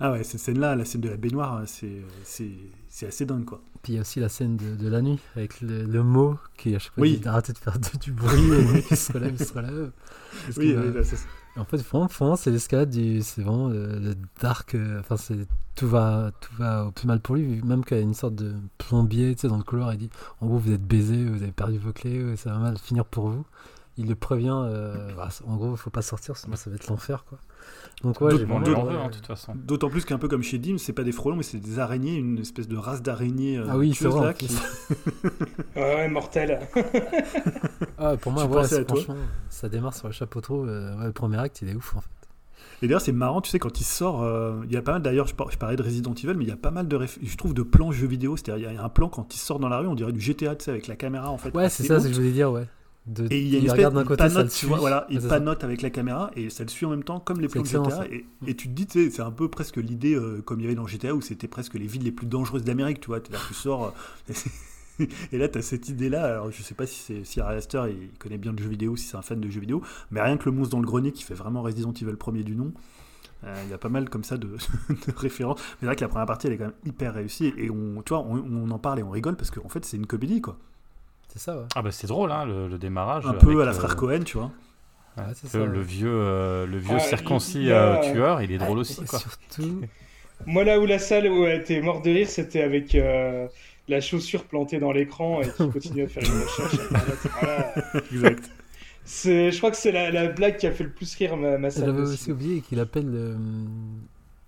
[0.00, 2.50] Ah ouais, cette scène-là, la scène de la baignoire, c'est, c'est,
[2.88, 3.60] c'est assez dingue, quoi.
[3.82, 6.38] Puis il y a aussi la scène de, de la nuit avec le, le mot
[6.58, 7.12] qui à chaque fois Oui.
[7.16, 9.52] dit d'arrêter de faire de- du bruit et le mec il se relève, il se
[9.54, 9.90] relève.
[10.58, 11.16] Oui, oui, là, c'est-
[11.56, 13.22] En fait, vraiment, c'est l'escalade du.
[13.22, 14.74] C'est vraiment le, le dark.
[14.74, 18.00] euh, Enfin, c'est tout va, tout va au plus mal pour lui, même qu'il y
[18.00, 19.92] a une sorte de plombier, tu sais, dans le couloir.
[19.94, 22.58] Il dit En gros, vous êtes baisé, vous avez perdu vos clés, euh, ça va
[22.58, 23.44] mal finir pour vous.
[23.96, 24.48] Il le prévient.
[24.52, 27.38] euh, bah, en gros, il faut pas sortir, sinon ça va être l'enfer, quoi.
[28.02, 28.32] Donc, ouais,
[28.96, 29.52] hein, de toute façon.
[29.54, 32.16] D'autant plus qu'un peu comme chez Dim, c'est pas des frelons, mais c'est des araignées,
[32.16, 33.58] une espèce de race d'araignées.
[33.58, 34.48] euh, Ah oui, c'est vrai, qui-.
[35.76, 36.60] Ouais, ouais, mortel.
[37.98, 38.44] Ah, pour moi,
[38.84, 39.16] franchement,
[39.50, 40.64] ça démarre sur le chapeau trop.
[40.64, 42.08] euh, ouais, le premier acte, il est ouf, en fait.
[42.82, 45.02] Et d'ailleurs, c'est marrant, tu sais, quand il sort, euh, il y a pas mal,
[45.02, 46.98] d'ailleurs, je, par- je parlais de Resident Evil, mais il y a pas mal de,
[47.22, 48.36] je trouve, de plans jeux vidéo.
[48.38, 50.20] C'est-à-dire, il y a un plan quand il sort dans la rue, on dirait du
[50.20, 51.54] GTA, tu sais, avec la caméra, en fait.
[51.54, 52.66] Ouais, c'est ça, c'est ce que je voulais dire, ouais.
[53.06, 55.28] De, Et il y a une espèce, d'un côté, panote, tu vois, voilà, il ça.
[55.28, 57.68] panote avec la caméra et ça le suit en même temps, comme les plans de
[57.68, 58.06] GTA.
[58.08, 60.74] Et, et tu te dis, c'est un peu presque l'idée, euh, comme il y avait
[60.74, 63.18] dans GTA, où c'était presque les villes les plus dangereuses d'Amérique, tu vois.
[63.30, 63.94] Là, tu sors,
[64.28, 64.34] euh,
[65.32, 66.24] et là, tu as cette idée-là.
[66.24, 69.06] Alors, je sais pas si, si Ari Aster il connaît bien le jeu vidéo, si
[69.06, 71.22] c'est un fan de jeux vidéo, mais rien que le monstre dans le grenier qui
[71.24, 72.72] fait vraiment Resident Evil premier du nom.
[73.44, 74.48] euh, Il y a pas mal comme ça de,
[74.90, 75.58] de références.
[75.60, 77.52] Mais c'est vrai que la première partie, elle est quand même hyper réussie.
[77.56, 79.96] Et on, tu vois, on, on en parle et on rigole parce qu'en fait, c'est
[79.96, 80.58] une comédie, quoi.
[81.32, 81.64] C'est ça, ouais.
[81.76, 83.24] Ah bah c'est drôle, hein, le, le démarrage.
[83.26, 84.50] Un peu avec, à la euh, frère Cohen, tu vois.
[85.16, 85.84] Ouais, le, ça, le ouais.
[85.84, 88.80] vieux, euh, le vieux Ah, circoncis il y a- euh, tueur, il est drôle Et
[88.80, 89.18] aussi, quoi.
[89.18, 89.82] surtout,
[90.46, 93.46] Moi, là où la salle où elle était mort de rire, c'était avec euh,
[93.88, 96.88] la chaussure plantée dans l'écran et qui continue à faire une recherche.
[97.40, 97.74] Voilà.
[98.10, 98.50] Exact.
[99.04, 101.58] C'est- Je crois que c'est la, la blague qui a fait le plus rire ma,
[101.58, 101.86] ma salle.
[101.86, 102.14] j'avais aussi.
[102.14, 103.10] aussi oublié qu'il appelle.
[103.12, 103.36] euh,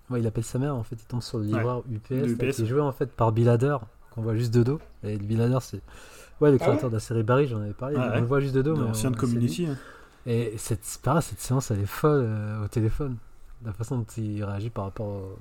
[0.09, 2.27] Ouais, il appelle sa mère, en fait, il tombe sur le livreur UPS, de là,
[2.47, 2.55] UPS.
[2.57, 3.57] qui est joué en fait par Bill
[4.11, 4.79] qu'on voit juste de dos.
[5.03, 5.81] Et Bill Hader, c'est.
[6.43, 7.95] Ouais, le Ah créateur de la série Barry, j'en avais parlé.
[7.97, 8.21] Ah on ouais.
[8.21, 8.75] le voit juste de dos.
[8.75, 9.17] mais L'ancien de.
[9.17, 9.65] Community.
[9.67, 9.77] hein.
[10.25, 13.17] Et cette, pareil, cette séance, elle est folle euh, au téléphone.
[13.65, 15.37] La façon dont il réagit par rapport au,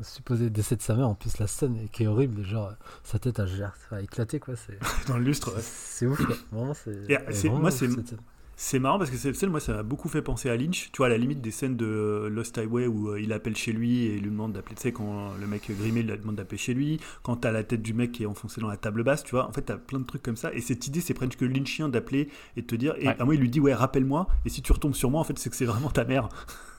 [0.00, 2.72] au supposé décès de sa mère, en plus la scène qui est horrible, genre
[3.04, 3.46] sa tête a,
[3.92, 4.54] a éclaté quoi.
[4.56, 4.78] C'est
[5.08, 5.60] Dans le lustre, ouais.
[5.62, 6.34] c'est ouf quoi.
[6.50, 6.90] Vraiment, c'est.
[6.92, 8.16] Vraiment moi, ouf, c'est-.
[8.54, 10.90] C'est marrant parce que cette scène, moi, ça m'a beaucoup fait penser à Lynch.
[10.92, 13.56] Tu vois, à la limite des scènes de euh, Lost Highway où euh, il appelle
[13.56, 14.76] chez lui et il lui demande d'appeler.
[14.76, 17.00] Tu sais, quand le mec grimé il lui demande d'appeler chez lui.
[17.22, 19.48] Quand t'as la tête du mec qui est enfoncé dans la table basse, tu vois.
[19.48, 20.52] En fait, t'as plein de trucs comme ça.
[20.52, 22.94] Et cette idée, c'est presque Lynchien d'appeler et de te dire.
[22.98, 23.16] Et Ouais.
[23.18, 24.28] à moi, il lui dit, ouais, rappelle-moi.
[24.44, 26.28] Et si tu retombes sur moi, en fait, c'est que c'est vraiment ta mère.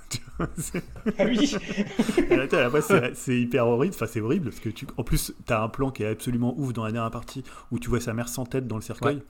[0.09, 0.83] Tu vois, c'est-
[1.17, 1.47] Ah oui
[3.15, 3.95] c'est hyper horrible.
[3.95, 4.85] Enfin, c'est horrible parce que tu.
[4.97, 7.89] En plus, t'as un plan qui est absolument ouf dans la dernière partie où tu
[7.89, 9.23] vois sa mère sans tête dans le cercueil.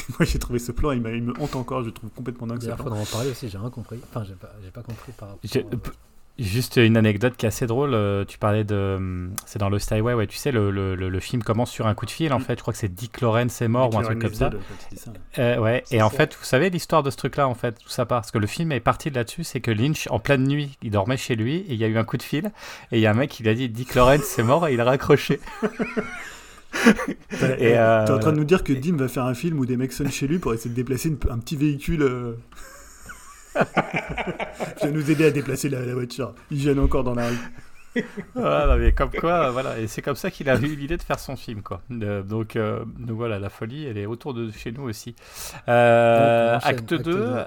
[0.18, 1.80] Moi, j'ai trouvé ce plan, il, il me hante encore.
[1.82, 2.60] Je le trouve complètement dingue.
[2.64, 2.76] plan.
[2.76, 3.98] faudra en parler aussi, j'ai rien compris.
[4.10, 5.92] Enfin, j'ai pas, compris par rapport.
[6.38, 7.94] Juste une anecdote qui est assez drôle.
[7.94, 9.28] euh, Tu parlais de.
[9.44, 10.28] C'est dans Lost Highway, ouais.
[10.28, 12.32] Tu sais, le, le, le- le film commence sur un coup de fil.
[12.32, 12.42] En Mm.
[12.42, 14.48] fait, je crois que c'est Dick Lawrence est mort ou un truc comme ça.
[15.40, 15.82] Euh, ouais.
[15.90, 18.20] Et en fait, vous savez l'histoire de ce truc-là, en fait, tout ça part.
[18.20, 20.92] Parce que le film est parti de là-dessus, c'est que Lynch, en pleine nuit, il
[20.92, 22.52] dormait chez lui et il y a eu un coup de fil
[22.92, 24.74] et il y a un mec qui lui a dit Dick Lawrence est mort et
[24.74, 25.40] il a raccroché.
[27.58, 29.66] Et euh, T'es en train de nous dire que Dim va faire un film où
[29.66, 32.02] des mecs sonnent chez lui pour essayer de déplacer une- un petit véhicule.
[32.02, 32.32] euh...
[34.82, 36.34] Il va nous aider à déplacer la, la voiture.
[36.50, 38.02] Il gêne encore dans la rue.
[38.34, 41.02] voilà, non, mais comme quoi, voilà, et c'est comme ça qu'il a eu l'idée de
[41.02, 41.80] faire son film, quoi.
[41.90, 45.16] Euh, donc, euh, donc voilà, la folie, elle est autour de chez nous aussi.
[45.68, 47.18] Euh, Donc, on enchaîne, acte, acte 2, deux.
[47.24, 47.44] euh,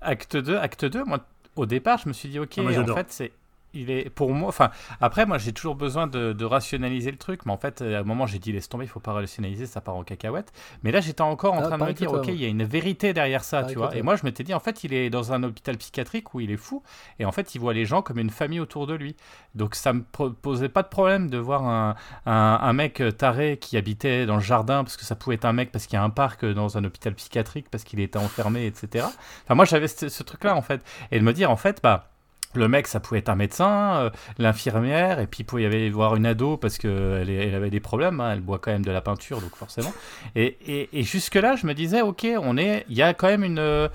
[0.00, 1.18] acte 2, acte 2, moi,
[1.56, 3.32] au départ, je me suis dit, ok, Ah, moi, en fait, c'est.
[3.72, 7.46] Il est pour moi, enfin après moi j'ai toujours besoin de, de rationaliser le truc,
[7.46, 9.80] mais en fait à un moment j'ai dit laisse tomber, il faut pas rationaliser, ça
[9.80, 10.52] part en cacahuète.
[10.82, 12.64] Mais là j'étais encore en Ah, train de me dire ok il y a une
[12.64, 13.94] vérité derrière ça, tu vois.
[13.96, 16.50] Et moi je m'étais dit en fait il est dans un hôpital psychiatrique où il
[16.50, 16.82] est fou
[17.20, 19.14] et en fait il voit les gens comme une famille autour de lui.
[19.54, 21.94] Donc ça me posait pas de problème de voir un,
[22.26, 25.52] un, un mec taré qui habitait dans le jardin, parce que ça pouvait être un
[25.52, 28.66] mec parce qu'il y a un parc dans un hôpital psychiatrique, parce qu'il était enfermé,
[28.66, 29.06] etc.
[29.44, 30.82] Enfin, moi j'avais ce, ce truc-là en fait.
[31.12, 32.08] Et de me dire en fait, bah.
[32.54, 36.10] Le mec, ça pouvait être un médecin, euh, l'infirmière, et puis il pouvait y avoir
[36.10, 38.90] voir une ado parce qu'elle elle avait des problèmes, hein, elle boit quand même de
[38.90, 39.92] la peinture, donc forcément.
[40.34, 43.58] Et, et, jusque-là, je me disais, ok, on est, il y a quand même une,
[43.58, 43.88] euh,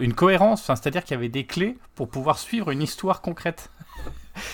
[0.00, 3.70] une cohérence, c'est-à-dire qu'il y avait des clés pour pouvoir suivre une histoire concrète.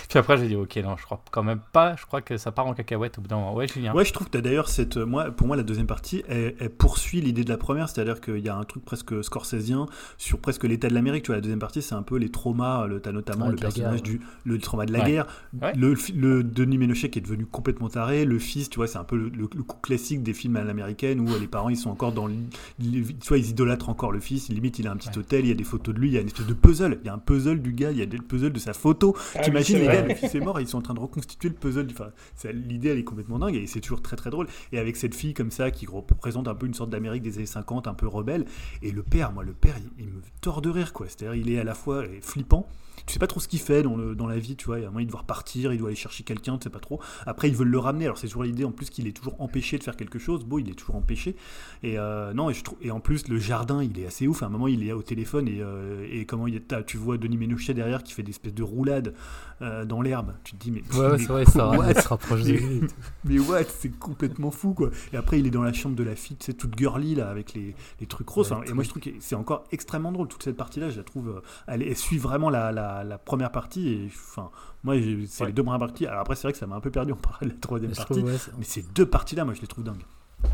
[0.09, 2.51] Puis après, j'ai dit, ok, non, je crois quand même pas, je crois que ça
[2.53, 3.55] part en cacahuète au bout d'un moment.
[3.55, 3.95] Ouais, Julien.
[3.95, 4.97] Ouais, je trouve que t'as d'ailleurs cette.
[4.97, 8.39] Moi, pour moi, la deuxième partie, elle, elle poursuit l'idée de la première, c'est-à-dire qu'il
[8.39, 11.25] y a un truc presque scorsésien sur presque l'état de l'Amérique.
[11.25, 12.87] Tu vois, la deuxième partie, c'est un peu les traumas.
[12.87, 15.11] Le, t'as notamment Ouais, le personnage guerre, du le trauma de la Ouais.
[15.11, 15.27] guerre,
[15.61, 15.73] Ouais.
[15.75, 19.05] le, le Denis Ménochet qui est devenu complètement taré, le fils, tu vois, c'est un
[19.05, 21.77] peu le, le- le coup classique des films à l'américaine où euh, les parents ils
[21.77, 22.35] sont encore dans, le-
[22.79, 24.49] les- tu vois, ils idolâtrent encore le fils.
[24.49, 25.19] Limite, il a un petit Ouais.
[25.19, 26.99] hôtel, il y a des photos de lui, il y a une espèce de puzzle.
[27.03, 29.15] Il y a un puzzle du gars, il y a des puzzles de sa photo.
[29.35, 29.97] Ah T'imagines c'est les vrai.
[30.03, 31.89] gars, le fils est mort et ils sont en train de reconstituer le puzzle.
[31.93, 32.11] Enfin,
[32.53, 34.47] l'idée elle est complètement dingue et c'est toujours très très drôle.
[34.73, 37.47] Et avec cette fille comme ça qui représente un peu une sorte d'Amérique des années
[37.47, 38.45] 50, un peu rebelle.
[38.83, 41.07] Et le père, moi, le père, il, il me tord de rire quoi.
[41.09, 42.69] C'est-à-dire, il est à la fois euh, flippant.
[43.09, 44.79] Tu sais pas trop ce qu'il fait dans, le, dans la vie, tu vois.
[44.79, 46.71] Il y a un moment, il doit repartir, il doit aller chercher quelqu'un, tu sais
[46.71, 47.01] pas trop.
[47.27, 48.05] Après, ils veulent le ramener.
[48.05, 50.45] Alors, c'est toujours l'idée en plus qu'il est toujours empêché de faire quelque chose.
[50.45, 51.35] Bon, il est toujours empêché.
[51.83, 54.43] Et euh, non, et, je trouve, et en plus, le jardin, il est assez ouf.
[54.43, 56.97] À un moment, il est au téléphone et, euh, et comment il est, t'as- tu
[56.99, 59.15] vois Denis Ménochet derrière qui fait des espèces de roulades
[59.63, 60.35] euh, dans l'herbe.
[60.45, 60.83] Tu te dis, mais.
[60.93, 62.77] Ouais, ouais, mais c'est vrai, ça se rapproche de lui.
[62.77, 62.87] et tout.
[63.25, 64.91] mais what, c'est complètement fou quoi.
[65.13, 67.55] Et après, il est dans la chambre de la fille, c'est toute girly là, avec
[67.55, 68.51] les, les trucs roses.
[68.51, 70.29] Ouais, Enfin, et moi, je trouve que c'est encore extrêmement drôle.
[70.29, 71.43] Toute cette partie-là, je la trouve.
[71.67, 73.89] elle, elle suit vraiment la, la, la première partie.
[73.89, 74.51] Et enfin,
[74.85, 75.47] moi, j'ai- c'est Ouais.
[75.49, 76.07] les deux premières parties.
[76.07, 77.13] Alors après, c'est vrai que ça m'a un peu perdu.
[77.13, 78.13] On parlait de la troisième Je partie.
[78.15, 80.05] trouve, ouais, c'est- Mais ces deux parties-là, moi, je les trouve dingues.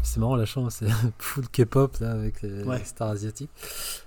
[0.02, 0.86] C'est marrant la chambre, c'est
[1.18, 2.82] full K-pop là avec les Ouais.
[2.84, 3.50] stars asiatiques.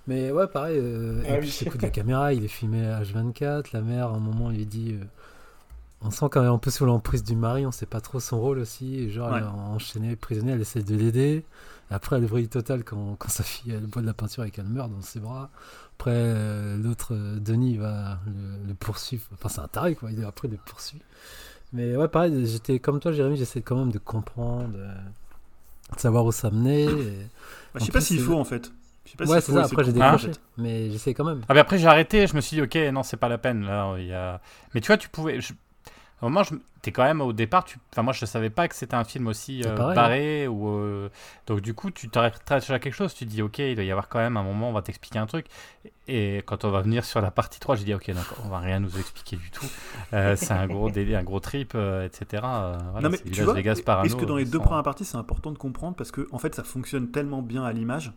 [0.08, 0.80] Mais ouais, pareil.
[0.82, 1.78] euh, Ah et puis oui.
[1.78, 3.72] de la caméra, il est filmé H24.
[3.74, 4.94] La mère, à un moment, lui dit.
[5.00, 5.06] euh,
[6.02, 8.40] on sent quand même un peu sous l'emprise du mari, on sait pas trop son
[8.40, 9.10] rôle aussi.
[9.12, 9.38] Genre, Ouais.
[9.40, 11.44] elle est enchaînée, prisonnière, elle essaie de l'aider.
[11.90, 14.52] Et après, elle brille totale quand, quand sa fille elle boit de la peinture et
[14.52, 15.50] qu'elle meurt dans ses bras.
[16.00, 19.24] Après, euh, l'autre, euh, Denis, il va le, le poursuivre.
[19.34, 21.02] Enfin, c'est un taré quoi, il est après le poursuit.
[21.74, 24.76] Mais ouais, pareil, j'étais comme toi, Jérémy, j'essaie quand même de comprendre.
[24.78, 24.94] euh,
[25.96, 26.84] de savoir où ça menait.
[26.86, 27.28] et-
[27.74, 28.72] Bah, je sais pas s'il faut en fait.
[29.06, 29.66] Je sais pas Ouais, s'il c'est ça.
[29.66, 30.42] Après, j'ai décroché, en fait.
[30.58, 31.42] mais j'essaie quand même.
[31.50, 32.28] Ah, mais après, j'ai arrêté.
[32.28, 33.64] Je me suis dit, ok, non, c'est pas la peine.
[33.66, 34.42] Là, il y a...
[34.74, 35.40] Mais tu vois, tu pouvais.
[35.42, 35.54] je-
[36.22, 36.56] À un moment, je...
[36.82, 37.64] t'es quand même au départ.
[37.66, 37.78] Tu...
[37.92, 40.48] Enfin, moi, je savais pas que c'était un film aussi euh, pareil, barré.
[40.48, 41.10] Ou, euh,
[41.46, 43.14] Donc, du coup, tu t'arrêtes à quelque chose.
[43.14, 45.20] Tu te dis, ok, il doit y avoir quand même un moment, on va t'expliquer
[45.20, 45.46] un truc.
[46.08, 48.60] Et quand on va venir sur la partie 3, j'ai dit, ok, d'accord, on va
[48.60, 49.66] rien nous expliquer du tout.
[50.14, 52.44] Euh, c'est un gros délire, un gros trip, euh, etc.
[52.46, 55.06] Euh, voilà, non mais tu vois, Vegas Parano, est-ce que dans les deux premières parties
[55.06, 58.14] c'est important de comprendre parce que en fait ça fonctionne tellement bien à l'image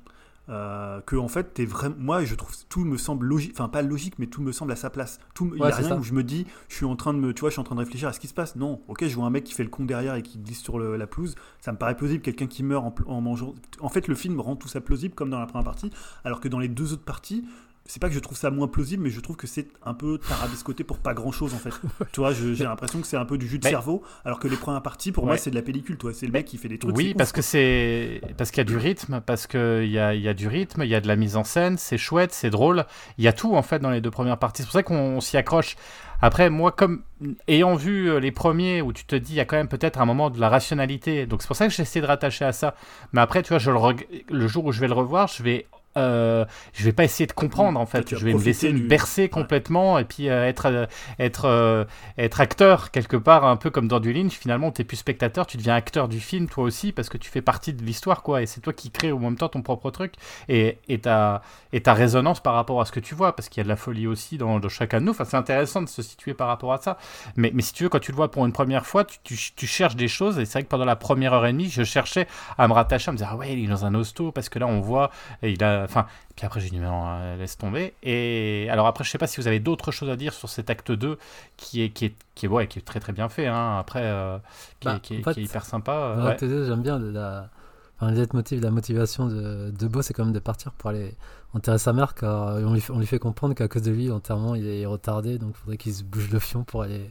[0.51, 3.83] euh, que en fait t'es vraiment moi je trouve tout me semble logique enfin pas
[3.83, 5.19] logique mais tout me semble à sa place.
[5.35, 5.97] Tout me- il y Ouais, a c'est rien ça.
[5.97, 7.65] où je me dis je suis en train de me tu vois je suis en
[7.65, 8.57] train de réfléchir à ce qui se passe.
[8.57, 8.81] Non.
[8.89, 10.97] Ok je vois un mec qui fait le con derrière et qui glisse sur le-
[10.97, 11.35] la pelouse.
[11.61, 12.23] Ça me paraît plausible.
[12.23, 15.39] Quelqu'un qui meurt en mangeant en fait le film rend tout ça plausible comme dans
[15.41, 15.91] la première partie.
[16.25, 17.45] Alors que dans les deux autres parties
[17.91, 20.19] c'est pas que je trouve ça moins plausible, mais je trouve que c'est un peu
[20.19, 21.71] tarabiscoté pour pas grand chose en fait.
[22.13, 24.49] tu vois, j'ai l'impression que c'est un peu du jus de Mais- cerveau, alors que
[24.49, 25.31] les premières parties, pour Ouais.
[25.31, 26.13] moi, c'est de la pellicule, toi.
[26.15, 26.97] C'est le mec qui fait des trucs.
[26.97, 30.15] Oui, parce ouf, que c'est parce qu'il y a du rythme, parce qu'il y a,
[30.15, 32.33] il y a du rythme, il y a de la mise en scène, c'est chouette,
[32.33, 32.85] c'est drôle.
[33.19, 34.63] Il y a tout en fait dans les deux premières parties.
[34.63, 35.77] C'est pour ça qu'on on s'y accroche.
[36.23, 37.03] Après, moi, comme
[37.49, 40.01] ayant vu euh, les premiers où tu te dis il y a quand même peut-être
[40.01, 42.75] un moment de la rationalité, donc c'est pour ça que j'essaie de rattacher à ça.
[43.13, 45.43] Mais après, tu vois, je le, reg- le jour où je vais le revoir, je
[45.43, 45.67] vais
[45.97, 48.15] euh, je vais pas essayer de comprendre en fait.
[48.15, 50.87] Je vais me laisser me du- bercer complètement et puis euh, être euh,
[51.19, 51.87] être
[52.19, 54.35] être acteur quelque part, un peu comme dans du Lynch.
[54.35, 57.43] Finalement, t'es plus spectateur, tu deviens acteur du film toi aussi parce que tu fais
[57.43, 58.43] partie de l'histoire quoi.
[58.43, 60.15] Et c'est toi qui crée au même temps ton propre truc
[60.49, 63.61] et et ta et ta résonance par rapport à ce que tu vois parce qu'il
[63.61, 65.13] y a de la folie aussi dans, dans chacun de nous.
[65.13, 66.99] Enfin, c'est intéressant de se situer par rapport à ça.
[67.37, 69.37] Mais mais si tu veux, quand tu le vois pour une première fois, tu, tu,
[69.57, 71.83] tu cherches des choses et c'est vrai que pendant la première heure et demie, je
[71.85, 72.27] cherchais
[72.59, 74.59] à me rattacher, à me dire ah ouais, il est dans un hosto parce que
[74.59, 75.11] là on voit
[75.43, 76.07] et il a enfin
[76.37, 77.93] puis après, j'ai dit, mais non, euh, laisse tomber.
[78.03, 80.71] Et alors après, je sais pas si vous avez d'autres choses à dire sur cet
[80.71, 81.19] acte 2
[81.59, 83.47] qui est, qui est, qui est, ouais, qui est très très bien fait.
[83.47, 83.77] Hein.
[83.79, 84.39] Après, euh,
[84.81, 85.93] qui, est, Bah, qui, est, en fait, qui est hyper sympa.
[85.93, 86.29] euh, Dans ouais.
[86.29, 87.51] l'acte 2, j'aime bien la,
[87.97, 91.15] enfin, le leitmotiv, la motivation de, de Beau, c'est quand même de partir pour aller
[91.55, 94.07] enterrer sa mère, car on lui, fait- on lui fait comprendre qu'à cause de lui,
[94.07, 97.11] l'enterrement il est retardé, donc faudrait qu'il se bouge le fion pour aller,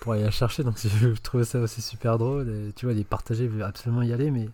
[0.00, 0.64] pour aller la chercher.
[0.64, 2.72] Donc je trouvais ça aussi super drôle.
[2.76, 4.48] Tu vois, il est partagé, il veut absolument y aller, mais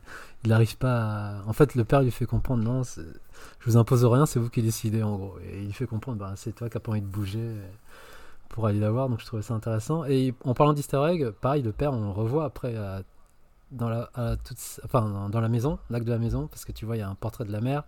[0.44, 1.42] il n'arrive pas à...
[1.46, 3.02] En fait, le père lui fait comprendre, non, je
[3.64, 5.34] vous impose rien, c'est vous qui décidez en gros.
[5.50, 7.66] Et il lui fait comprendre, bah, c'est toi qui n'as pas envie de bouger euh,
[8.48, 10.04] pour aller la voir, donc je trouvais ça intéressant.
[10.04, 12.74] Et en parlant d'easter egg, pareil, le père, on le revoit après
[13.72, 14.08] dans la,
[14.44, 17.02] toute, enfin, dans la maison, l'acte de la maison, parce que tu vois, il y
[17.02, 17.82] a un portrait de la mère,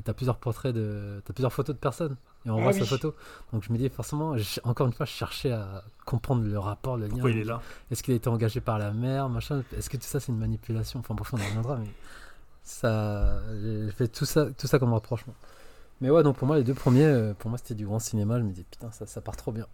[0.00, 1.22] et tu as plusieurs portraits de.
[1.24, 2.78] T'as plusieurs photos de personnes, et on Ah voit oui.
[2.80, 3.14] sa photo.
[3.52, 4.34] Donc je me dis, forcément,
[4.64, 7.10] encore une fois, je cherchais à comprendre le rapport, le lien.
[7.10, 7.60] Pourquoi il est là
[7.92, 9.62] Est-ce qu'il a été engagé par la mère, machin?
[9.76, 10.98] Est-ce que tout ça, c'est une manipulation?
[11.00, 11.90] Enfin, bref, on y reviendra, mais
[12.62, 13.40] ça.
[13.62, 15.34] J'ai fait tout ça, tout ça comme rapprochement.
[16.00, 18.38] Mais ouais, donc pour moi, les deux premiers, euh, pour moi, c'était du grand cinéma.
[18.38, 19.66] Je me dis, putain, ça, ça part trop bien.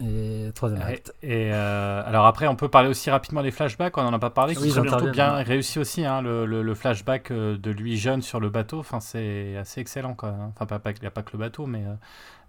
[0.00, 1.14] Et troisième acte.
[1.22, 4.30] et, euh, alors après, on peut parler aussi rapidement des flashbacks, on n'en a pas
[4.30, 6.04] parlé, qui Oui, sont plutôt bien réussis aussi.
[6.04, 9.80] Hein, le, le- le flashback euh, de lui jeune sur le bateau, enfin, c'est assez
[9.80, 10.14] excellent.
[10.14, 10.52] Quoi, hein.
[10.58, 11.94] Enfin, il n'y a pas que le bateau, mais, euh,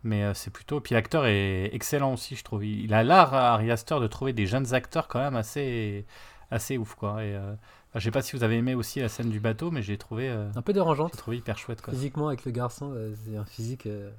[0.03, 0.79] mais c'est plutôt...
[0.79, 2.65] Puis l'acteur est excellent aussi, je trouve.
[2.65, 6.05] Il, a l'art, Ari Aster, de trouver des jeunes acteurs quand même assez,
[6.49, 6.95] assez ouf.
[6.95, 7.23] Quoi.
[7.23, 9.69] Et, euh, enfin, je sais pas si vous avez aimé aussi la scène du bateau,
[9.69, 11.11] mais j'ai trouvé, euh, Un peu dérangeante.
[11.13, 11.81] j'ai trouvé hyper chouette.
[11.83, 11.93] Quoi.
[11.93, 14.09] Physiquement, avec le garçon, c'est un physique, euh,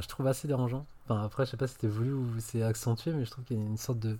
[0.00, 0.86] je trouve assez dérangeant.
[1.08, 3.60] Après, je sais pas si c'était voulu ou c'est accentué, mais je trouve qu'il y
[3.60, 4.16] a une sorte de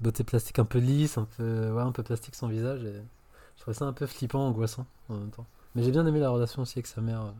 [0.00, 2.80] beauté plastique un peu lisse, un peu, ouais, un peu plastique son visage.
[2.82, 5.46] Je trouvais ça un peu flippant, angoissant en même temps.
[5.74, 7.30] Mais j'ai bien aimé la relation aussi avec sa mère, euh,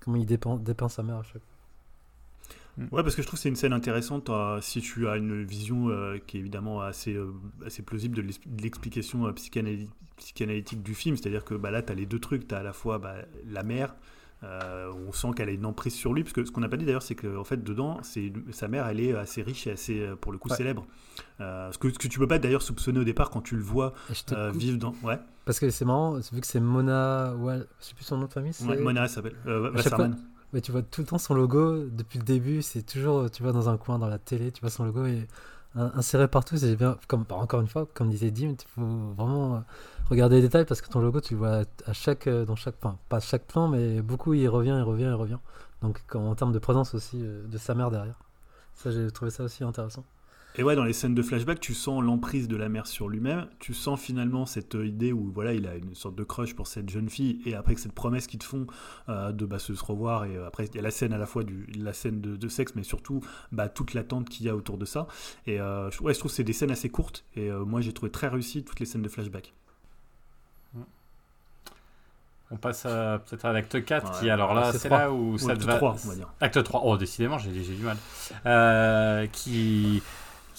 [0.00, 2.86] comment il dépeint, dépeint sa mère à chaque fois.
[2.92, 4.30] Ouais, parce que je trouve que c'est une scène intéressante
[4.62, 7.32] si tu as une vision euh, qui est évidemment assez, euh,
[7.66, 11.16] assez plausible de l'ex- de l'explication euh, psychanaly- psychanalytique du film.
[11.16, 12.48] C'est-à-dire que bah, là, tu as les deux trucs.
[12.48, 13.16] Tu as à la fois bah,
[13.46, 13.94] la mère,
[14.42, 16.22] euh, on sent qu'elle a une emprise sur lui.
[16.22, 18.68] Parce que ce qu'on n'a pas dit d'ailleurs, c'est que en fait, dedans, c'est sa
[18.68, 20.56] mère, elle est assez riche et assez, euh, pour le coup, Ouais.
[20.56, 20.86] célèbre.
[21.40, 23.62] Euh, ce, que, ce que tu peux pas d'ailleurs soupçonner au départ quand tu le
[23.62, 24.94] vois Et euh, vivre dans.
[25.02, 28.26] Ouais, Parce que c'est marrant, vu que c'est Mona, ouais, je sais plus son nom
[28.26, 28.64] de famille, c'est.
[28.66, 29.34] ouais, Mona elle s'appelle.
[30.52, 33.52] Mais tu vois tout le temps son logo depuis le début, c'est toujours, tu vois,
[33.52, 35.22] dans un coin dans la télé, tu vois son logo in-
[35.74, 36.56] inséré partout.
[36.56, 39.60] C'est bien, comme bah, encore une fois, comme disait Dim, il faut vraiment euh,
[40.08, 42.74] regarder les détails parce que ton logo, tu le vois à chaque, euh, dans chaque,
[42.82, 45.38] enfin, pas chaque plan, mais beaucoup, il revient, il revient, il revient.
[45.82, 48.18] Donc en termes de présence aussi euh, de sa mère derrière.
[48.74, 50.04] Ça, j'ai trouvé ça aussi intéressant.
[50.56, 53.46] Et ouais, dans les scènes de flashback, tu sens l'emprise de la mère sur lui-même.
[53.60, 56.90] Tu sens finalement cette idée où voilà, il a une sorte de crush pour cette
[56.90, 58.66] jeune fille, et après cette promesse qu'ils te font
[59.08, 60.24] euh, de bah, se revoir.
[60.24, 62.36] Et euh, après, il y a la scène à la fois du la scène de,
[62.36, 63.20] de sexe, mais surtout
[63.52, 65.06] bah, toute l'attente qu'il y a autour de ça.
[65.46, 67.24] Et euh, ouais, je trouve que c'est des scènes assez courtes.
[67.36, 69.54] Et moi, j'ai trouvé très réussi toutes les scènes de flashback.
[72.52, 75.60] On passe peut-être à l'acte 4, Ouais, qui alors là, c'est là où ça acte
[75.60, 75.76] te va.
[75.76, 76.32] 3, on va dire.
[76.40, 77.96] Acte 3, oh décidément, j'ai j'ai du mal.
[78.44, 80.02] Euh, qui,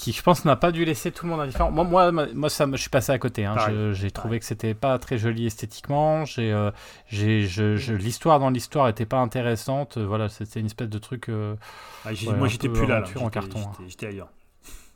[0.02, 1.70] qui je pense n'a pas dû laisser tout le monde indifférent.
[1.72, 3.46] Moi, moi, moi, ça, me- je suis passé à côté.
[3.46, 3.56] hein.
[3.94, 6.26] J'ai trouvé que c'était pas très joli esthétiquement.
[6.26, 6.72] J'ai, euh,
[7.08, 9.98] j'ai, je- je- l'histoire dans l'histoire était pas intéressante.
[10.00, 11.30] Voilà, c'était une espèce de truc.
[11.30, 11.56] euh,
[12.04, 13.72] Ah, Ouais, moi j'étais plus là, en carton, hein.
[13.88, 14.30] j'étais- ailleurs.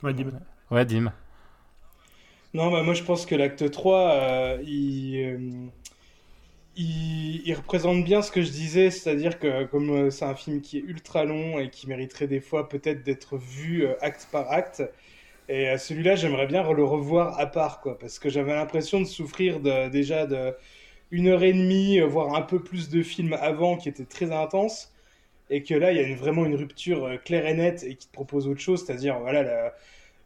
[0.02, 0.34] Ouais, dis-moi.
[0.72, 1.12] Ouais, Dim.
[2.56, 5.68] Non, bah, moi je pense que l'acte 3, euh, il, euh,
[6.78, 10.78] il, représente bien ce que je disais, c'est-à-dire que comme euh, c'est un film qui
[10.78, 14.84] est ultra long et qui mériterait des fois peut-être d'être vu euh, acte par acte,
[15.50, 19.06] et euh, celui-là j'aimerais bien le revoir à part, quoi, parce que j'avais l'impression de
[19.06, 20.54] souffrir déjà de
[21.12, 24.94] une heure et demie, voire un peu plus de film avant qui était très intense,
[25.50, 28.14] et que là il y a vraiment une rupture claire et nette et qui te
[28.14, 29.76] propose autre chose, c'est-à-dire voilà la,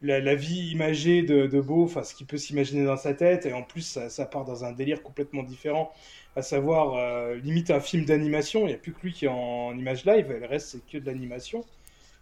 [0.02, 3.46] la, la vie imagée de, de Beau, enfin ce qu'il peut s'imaginer dans sa tête,
[3.46, 5.92] et en plus ça, ça part dans un délire complètement différent,
[6.36, 9.28] à savoir euh, limite un film d'animation, il n'y a plus que lui qui est
[9.28, 11.64] en image live, et le reste c'est que de l'animation.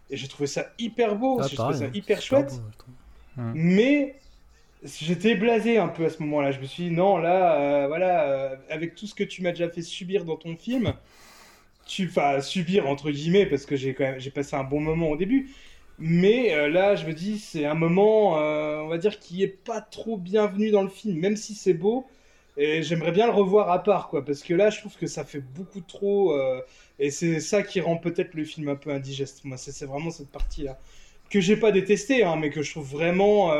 [0.09, 2.61] Et j'ai trouvé ça hyper beau, Ah, j'ai trouvé ça hyper chouette, beau,
[3.53, 4.15] mais
[4.83, 6.51] j'étais blasé un peu à ce moment-là.
[6.51, 9.51] Je me suis dit, non, là, euh, voilà, euh, avec tout ce que tu m'as
[9.51, 10.93] déjà fait subir dans ton film,
[11.85, 15.09] tu vas subir entre guillemets, parce que j'ai quand même j'ai passé un bon moment
[15.09, 15.49] au début.
[15.99, 19.47] Mais euh, là, je me dis, c'est un moment, euh, on va dire, qui est
[19.47, 22.07] pas trop bienvenu dans le film, même si c'est beau.
[22.57, 25.23] Et j'aimerais bien le revoir à part, quoi, parce que là, je trouve que ça
[25.25, 26.33] fait beaucoup trop.
[26.33, 26.61] euh,
[26.99, 29.43] et c'est ça qui rend peut-être le film un peu indigeste.
[29.45, 30.79] Moi, c'est vraiment cette partie-là.
[31.29, 33.51] Que j'ai pas détesté, hein, mais que je trouve vraiment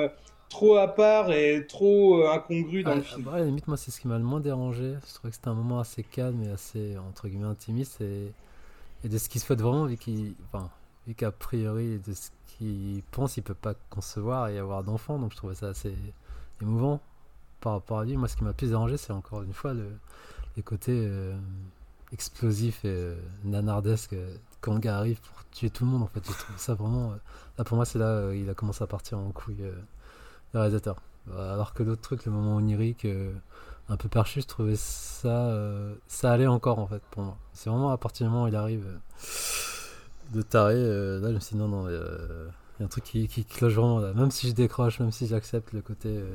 [0.50, 3.24] trop à part et trop incongru dans Ah, le film.
[3.26, 4.96] bah, à la limite, moi, c'est ce qui m'a le moins dérangé.
[5.08, 8.02] Je trouvais que c'était un moment assez calme et assez, entre guillemets, intimiste.
[8.02, 8.34] Et,
[9.04, 10.36] et de ce qui se fait vraiment, vu qu'il.
[10.46, 10.72] Enfin,
[11.10, 15.18] vu qu'a priori, de ce qu'il pense, il peut pas concevoir et avoir d'enfants.
[15.18, 15.96] Donc, je trouvais ça assez
[16.62, 17.02] émouvant
[17.62, 18.16] par rapport à lui.
[18.16, 19.90] Moi, ce qui m'a plus dérangé, c'est encore une fois le,
[20.56, 21.36] les côtés euh,
[22.14, 26.04] explosifs et euh, nanardesques euh, quand le gars arrive pour tuer tout le monde.
[26.04, 27.14] En fait, j'ai trouvé ça vraiment.
[27.14, 27.16] euh,
[27.58, 29.58] là, pour moi, c'est là euh, il a commencé à partir en couille,
[30.54, 31.02] le réalisateur.
[31.36, 33.06] Alors que l'autre truc, le moment onirique,
[33.88, 35.56] un peu perchu, je trouvais ça,
[36.08, 37.38] ça allait encore en fait pour moi.
[37.54, 38.88] C'est vraiment à partir du moment où il arrive
[40.32, 42.48] de taré, euh, là je me suis dit non, non, euh,
[42.78, 44.14] il y a un truc qui, qui cloche vraiment là.
[44.14, 46.30] Même si je décroche, même si j'accepte le côté euh,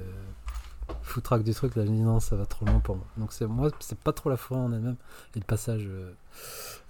[1.03, 3.07] foutraque du truc, là je me dis non, ça va trop loin pour moi.
[3.17, 4.97] Donc c'est moi, c'est pas trop la forêt en elle-même
[5.35, 6.13] et le passage euh,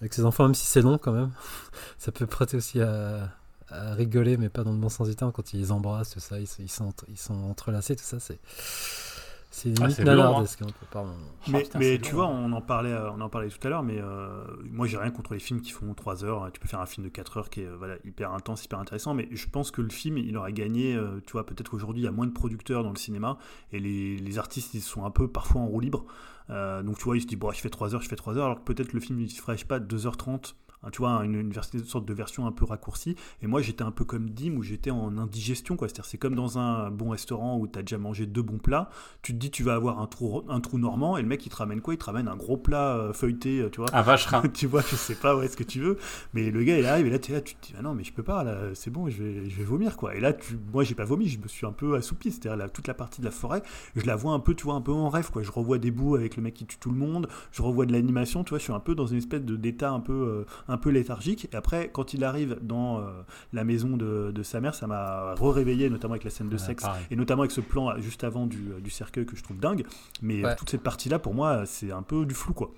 [0.01, 1.31] avec ses enfants, même si c'est long quand même,
[1.98, 3.31] ça peut prêter aussi à,
[3.70, 6.39] rigoler, mais pas dans le bon sens du terme, quand ils les embrassent, tout ça,
[6.39, 8.39] ils, ils sont, ils sont entrelacés, tout ça, c'est.
[9.56, 11.12] C'est Ah, limite lourd, nanardesque, un peu, pardon.
[11.47, 12.43] Mais, putain, mais tu vois, hein.
[12.44, 15.12] on en parlait, euh, on en parlait tout à l'heure, mais euh, moi j'ai rien
[15.12, 16.51] contre les films qui font 3 heures.
[16.52, 18.81] Tu peux faire un film de 4 heures qui est euh, voilà, hyper intense, hyper
[18.81, 20.97] intéressant, mais je pense que le film il aurait gagné.
[20.97, 23.39] euh, tu vois, peut-être qu'aujourd'hui il y a moins de producteurs dans le cinéma
[23.70, 26.05] et les, les artistes ils sont un peu parfois en roue libre.
[26.51, 28.36] Euh, donc tu vois, ils se disent, bon, je fais 3 heures, je fais 3
[28.36, 30.55] heures, alors que peut-être le film il se ferait, je sais pas, 2h30.
[30.85, 33.16] Hein, Tu vois, une, une, vers- une sorte de version un peu raccourcie.
[33.43, 35.77] Et moi, j'étais un peu comme Dim, où j'étais en indigestion.
[35.77, 35.89] quoi.
[35.89, 38.90] C'est-à-dire, c'est comme dans un bon restaurant où tu as déjà mangé deux bons plats.
[39.23, 41.48] Tu te dis, tu vas avoir un trou, un trou normand, et le mec, il
[41.51, 41.94] te ramène quoi?
[41.94, 43.94] Il te ramène un gros plat euh, feuilleté, euh, tu vois.
[43.94, 44.43] Un vacherin.
[44.55, 45.98] tu vois, je sais pas, ouais, ce que tu veux.
[46.35, 47.94] Mais le gars, il arrive, et là, tu es là, tu te dis, ah non,
[47.94, 50.15] mais je peux pas, là, c'est bon, je vais, je vais vomir, quoi.
[50.15, 52.31] Et là, tu, moi, j'ai pas vomi, je me suis un peu assoupi.
[52.31, 53.62] C'est-à-dire, là, toute la partie de la forêt,
[53.97, 55.43] je la vois un peu, tu vois, un peu en rêve, quoi.
[55.43, 57.93] Je revois des bouts avec le mec qui tue tout le monde, je revois de
[57.93, 60.44] l'animation, tu vois, je suis un peu dans une espèce de- d'état un peu, euh,
[60.74, 61.48] un peu léthargique.
[61.52, 63.02] Et après, quand il arrive dans euh,
[63.52, 66.59] la maison de, de sa mère, ça m'a re-réveillé, notamment avec la scène de Ouais,
[66.59, 66.82] sexe.
[66.82, 67.06] pareil.
[67.10, 69.84] Et notamment avec ce plan euh, juste avant du, du cercueil que je trouve dingue.
[70.22, 70.56] Mais euh, Ouais.
[70.56, 72.72] toute cette partie-là, pour moi, c'est un peu du flou, quoi.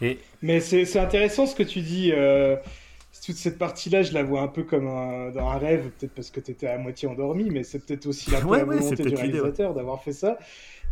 [0.00, 2.12] Et Mais c'est c'est intéressant ce que tu dis.
[2.12, 2.56] euh,
[3.24, 6.30] toute cette partie-là, je la vois un peu comme un, dans un rêve, peut-être parce
[6.30, 9.14] que tu étais à moitié endormi, mais c'est peut-être aussi la, Ouais, ouais, volonté du
[9.14, 9.22] ouais.
[9.22, 10.38] réalisateur d'avoir fait ça.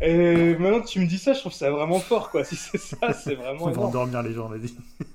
[0.01, 2.45] Et maintenant que tu me dis ça, je trouve ça vraiment fort, quoi.
[2.47, 4.73] Si c'est ça, c'est vraiment On va endormir les gens, vas-y.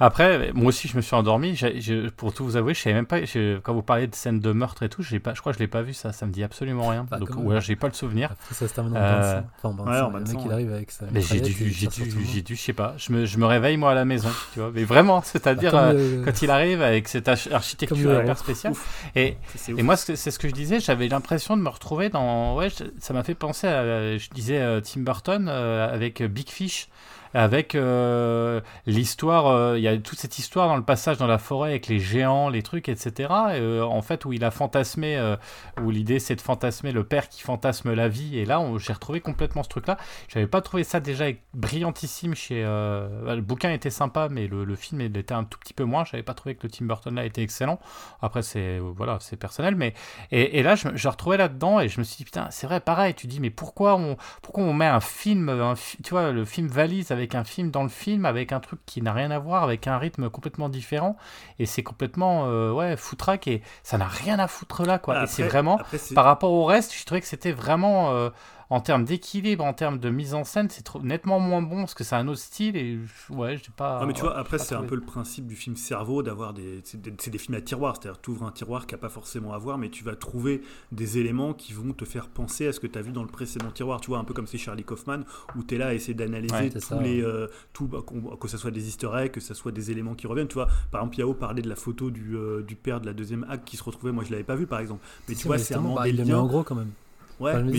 [0.00, 1.54] Après, moi aussi, je me suis endormi.
[1.56, 3.24] J'ai- je- pour tout vous avouer, je savais même pas.
[3.24, 5.58] je- quand vous parliez de scène de meurtre et tout, j'ai pas, je crois que
[5.58, 6.12] je l'ai pas vu ça.
[6.12, 7.06] Ça me dit absolument rien.
[7.10, 8.30] Bah, Donc, ou alors j'ai pas le souvenir.
[8.32, 9.40] Après, ça se termine en Euh.
[9.62, 11.06] Enfin, ouais, en mec, il arrive avec sa.
[11.12, 12.94] Mais j'ai dû, j'ai dû, j'ai dû, je sais pas.
[12.98, 14.70] Je me, je me réveille moi à la maison, tu vois.
[14.74, 18.72] Mais vraiment, c'est-à-dire Bah, euh, le- quand il arrive avec cette arch- architecture hyper spéciale.
[19.14, 22.56] Et, C'est Et moi, c'est ce que je disais, j'avais l'impression de me retrouver dans.
[22.56, 24.16] Ouais, ça m'a fait penser à.
[24.16, 26.88] Je disais euh, Tim Burton euh, avec Big Fish,
[27.34, 29.48] avec euh, l'histoire.
[29.48, 31.98] euh, Il y a toute cette histoire dans le passage dans la forêt avec les
[31.98, 33.28] géants, les trucs, etc.
[33.50, 35.34] euh, en fait, où il a fantasmé,
[35.82, 38.38] où l'idée c'est de fantasmer le père qui fantasme la vie.
[38.38, 39.98] Et là, j'ai retrouvé complètement ce truc-là.
[40.28, 42.62] J'avais pas trouvé ça déjà brillantissime chez.
[42.62, 46.04] Le bouquin était sympa, mais le, film il était un tout petit peu moins.
[46.04, 47.80] J'avais pas trouvé que le Tim Burton là était excellent.
[48.22, 49.94] Après, c'est voilà, c'est personnel, mais
[50.30, 53.14] et, là, je, retrouvais là-dedans et je me suis dit putain, c'est vrai, pareil.
[53.14, 55.74] Tu dis mais pourquoi on pourquoi on met un film,
[56.04, 58.80] tu vois, le film valise avec avec un film dans le film, avec un truc
[58.84, 61.16] qui n'a rien à voir, avec un rythme complètement différent.
[61.58, 63.48] Et c'est complètement, euh, ouais, foutraque.
[63.48, 65.24] Et ça n'a rien à foutre là, quoi.
[65.24, 68.28] et c'est vraiment, après, par rapport au reste, je trouvais que c'était vraiment, euh,
[68.70, 72.04] en termes d'équilibre, en termes de mise en scène, c'est nettement moins bon parce que
[72.04, 72.76] c'est un autre style.
[72.76, 72.98] Et
[73.30, 74.00] ouais, j'ai pas.
[74.00, 76.54] Non, mais tu ouais, vois, après, c'est un peu le principe du film cerveau d'avoir
[76.54, 76.80] des.
[76.84, 79.52] C'est des, des films à tiroir, c'est-à-dire tu ouvres un tiroir qui n'a pas forcément
[79.52, 80.62] à voir, mais tu vas trouver
[80.92, 83.28] des éléments qui vont te faire penser à ce que tu as vu dans le
[83.28, 84.00] précédent tiroir.
[84.00, 85.20] Tu vois, un peu comme c'est Charlie Kaufman,
[85.56, 87.22] où tu es là à essayer d'analyser Ouais, tous ça, les.
[87.22, 87.28] ouais.
[87.28, 87.98] euh, tout, bah,
[88.40, 90.48] que ce soit des easter eggs, que ce soit des éléments qui reviennent.
[90.48, 93.12] Tu vois, par exemple, Yao parlait de la photo du, euh, du père de la
[93.12, 94.12] deuxième acte qui se retrouvait.
[94.12, 95.04] Moi, je l'avais pas vu, par exemple.
[95.28, 96.38] Mais tu vois, c'est un bah, il le met liens.
[96.40, 96.90] en gros quand même.
[97.40, 97.78] Ouais, Enfin, mais un mais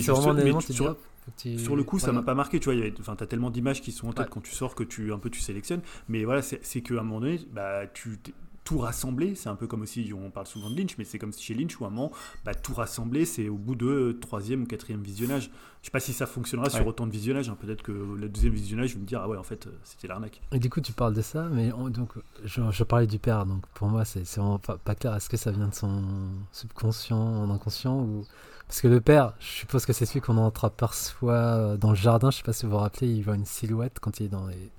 [0.58, 0.96] tu- sur-
[1.36, 2.80] tu- sur le coup, ça m'a pas marqué, tu vois.
[3.00, 4.30] Enfin, t'as tellement d'images qui sont en tête Ouais.
[4.32, 5.80] quand tu sors que tu un peu tu sélectionnes.
[6.08, 8.18] Mais voilà, c'est qu'à un moment donné, bah, tu
[8.64, 11.32] tout rassembler, c'est un peu comme aussi, on parle souvent de Lynch, mais c'est comme
[11.32, 12.10] chez Lynch où à un moment,
[12.44, 15.52] bah, tout rassembler, c'est au bout de troisième ou quatrième visionnage.
[15.82, 17.48] Je sais pas si ça fonctionnera sur autant de visionnages.
[17.48, 17.56] hein.
[17.60, 20.40] Peut-être que le deuxième visionnage, je vais me dire ah ouais, en fait, c'était l'arnaque.
[20.50, 22.14] Et du coup, tu parles de ça, mais on- donc,
[22.44, 25.14] je, je parlais du père, donc pour moi, c'est c'est vraiment pas, pas clair.
[25.14, 26.02] Est-ce que ça vient de son
[26.50, 28.24] subconscient, en inconscient ou...
[28.68, 32.30] Parce que le père, je suppose que c'est celui qu'on entreaperçoit euh, dans le jardin.
[32.30, 34.46] Je sais pas si vous vous rappelez, il voit une silhouette quand il est dans
[34.46, 34.70] les.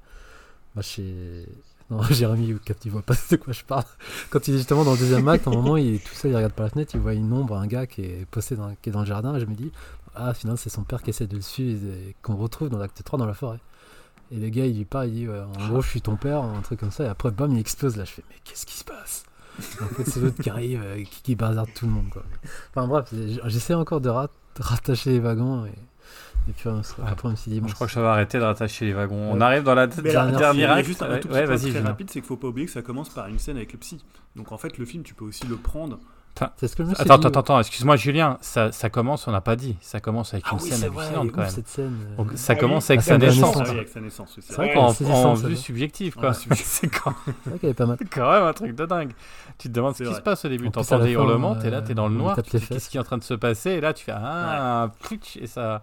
[0.76, 1.46] Bah, chez.
[1.90, 3.86] Non, Jérémy ou Cap, il voit pas de quoi je parle.
[4.30, 6.32] Quand il est justement dans le deuxième acte, à un moment, il est tout seul,
[6.32, 8.76] il regarde par la fenêtre, il voit une ombre, un gars qui est posté dans,
[8.82, 9.72] qui est dans le jardin, et je me dis,
[10.14, 13.02] ah, finalement, c'est son père qui essaie de le suivre et qu'on retrouve dans l'acte
[13.04, 13.60] 3 dans la forêt.
[14.32, 16.44] Et le gars, il lui parle, il dit, ouais, en gros, je suis ton père,
[16.44, 17.06] un truc comme ça.
[17.06, 17.96] Et après, bam, il explose.
[17.96, 19.24] Là, je fais, mais qu'est-ce qui se passe?
[19.82, 22.24] En fait, c'est l'autre qui arrive, euh, qui, qui bazarde tout le monde, quoi.
[22.76, 23.14] Enfin, bref,
[23.46, 25.66] j'essaie encore de rat- de rattacher les wagons.
[25.66, 25.70] Et,
[26.50, 28.44] et puis, après, on me suis dit, bon, Je crois que ça va arrêter de
[28.44, 29.32] rattacher les wagons.
[29.32, 30.86] On arrive dans la Dernière acte.
[30.88, 32.66] juste un Ouais, tout ouais, petit point vas-y, très rapide, c'est qu'il faut pas oublier
[32.68, 34.04] que ça commence par une scène avec le psy.
[34.36, 36.00] Donc en fait, le film, tu peux aussi le prendre.
[36.58, 37.28] C'est ce que je me suis Attends, dit.
[37.28, 40.54] attends, attends, excuse-moi Julien, ça, ça commence, on n'a pas dit, ça commence avec Ah
[40.54, 41.50] une oui, scène hallucinante quand même.
[41.50, 41.98] cette scène.
[42.12, 42.16] euh.
[42.18, 42.60] Donc, ça Ah oui.
[42.62, 43.56] commence avec sa naissance.
[43.60, 44.74] Ah oui, avec sa naissance, c'est vrai.
[44.74, 45.36] vrai Ouais.
[45.50, 46.34] vue subjective quoi.
[46.54, 47.14] C'est quand,
[47.46, 47.98] vrai qu'elle est pas mal.
[48.12, 49.12] quand même un truc de dingue.
[49.58, 51.82] Tu te demandes ce qui se passe au début, t'entends des hurlements, euh, t'es là,
[51.82, 54.04] t'es dans le noir, qu'est-ce qui est en train de se passer, et là tu
[54.06, 55.82] fais ah, plutch, et ça,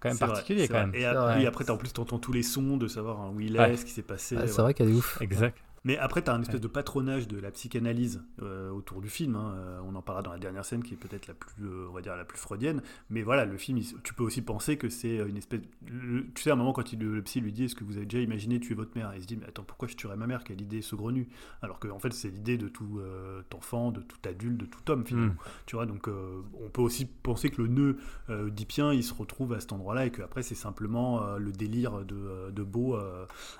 [0.00, 0.94] quand même vrai, particulier quand même.
[0.94, 1.04] Et
[1.46, 3.76] après, en plus, tu entends tous les sons de savoir hein, où il est, Ouais.
[3.76, 4.36] ce qui s'est passé.
[4.46, 5.18] C'est vrai qu'elle est ouf.
[5.20, 5.58] Exact.
[5.82, 9.34] Mais après, tu as un espèce de patronage de la psychanalyse euh, autour du film.
[9.34, 9.54] hein.
[9.56, 11.92] Euh, on en parlera dans la dernière scène qui est peut-être la plus, euh, on
[11.94, 12.82] va dire, la plus freudienne.
[13.08, 15.60] Mais voilà, le film, il- tu peux aussi penser que c'est une espèce.
[15.86, 17.96] le- tu sais, à un moment, quand il, le psy lui dit Est-ce que vous
[17.96, 19.12] avez déjà imaginé tuer votre mère?
[19.16, 20.44] Il se dit Mais attends, pourquoi je tuerais ma mère?
[20.44, 21.28] Quelle idée saugrenue
[21.62, 24.90] Alors qu'en en fait, c'est l'idée de tout euh, enfant, de tout adulte, de tout
[24.90, 25.32] homme, finalement.
[25.32, 25.38] Mm.
[25.64, 27.96] Tu vois, donc on peut aussi penser que le nœud
[28.28, 32.62] oedipien, il se retrouve à cet endroit-là et qu'après, c'est simplement le délire de, de
[32.62, 32.96] Beau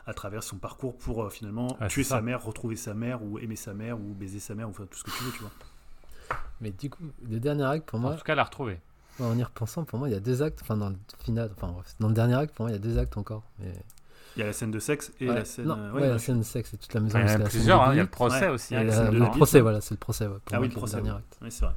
[0.07, 2.03] à travers son parcours pour finalement Ouais, tuer.
[2.11, 4.87] Sa mère, retrouver sa mère ou aimer sa mère ou baiser sa mère ou faire
[4.89, 5.51] tout ce que tu veux, tu vois.
[6.61, 8.79] Mais du coup, le dernier acte, pour En moi, tout cas, la retrouver.
[9.19, 10.61] en y repensant, pour moi, il y a deux actes.
[10.63, 12.81] Enfin, dans le final, enfin, bref, dans le dernier acte, pour moi, il y a
[12.81, 13.43] deux actes encore.
[13.59, 13.73] Mais...
[14.37, 15.65] Il y a la scène de sexe et Ouais, la scène.
[15.67, 17.19] non, euh, ouais, ouais, la scène de sexe et toute la maison.
[17.19, 18.49] Il y en a plusieurs, hein, il y a le procès Ouais.
[18.49, 18.75] aussi.
[18.75, 19.63] La- le la procès, vie.
[19.63, 20.27] voilà, c'est le procès.
[20.27, 20.95] ouais, pour Ah moi, oui, le procès.
[20.97, 21.17] dernier ouais.
[21.17, 21.39] acte.
[21.51, 21.75] C'est vrai.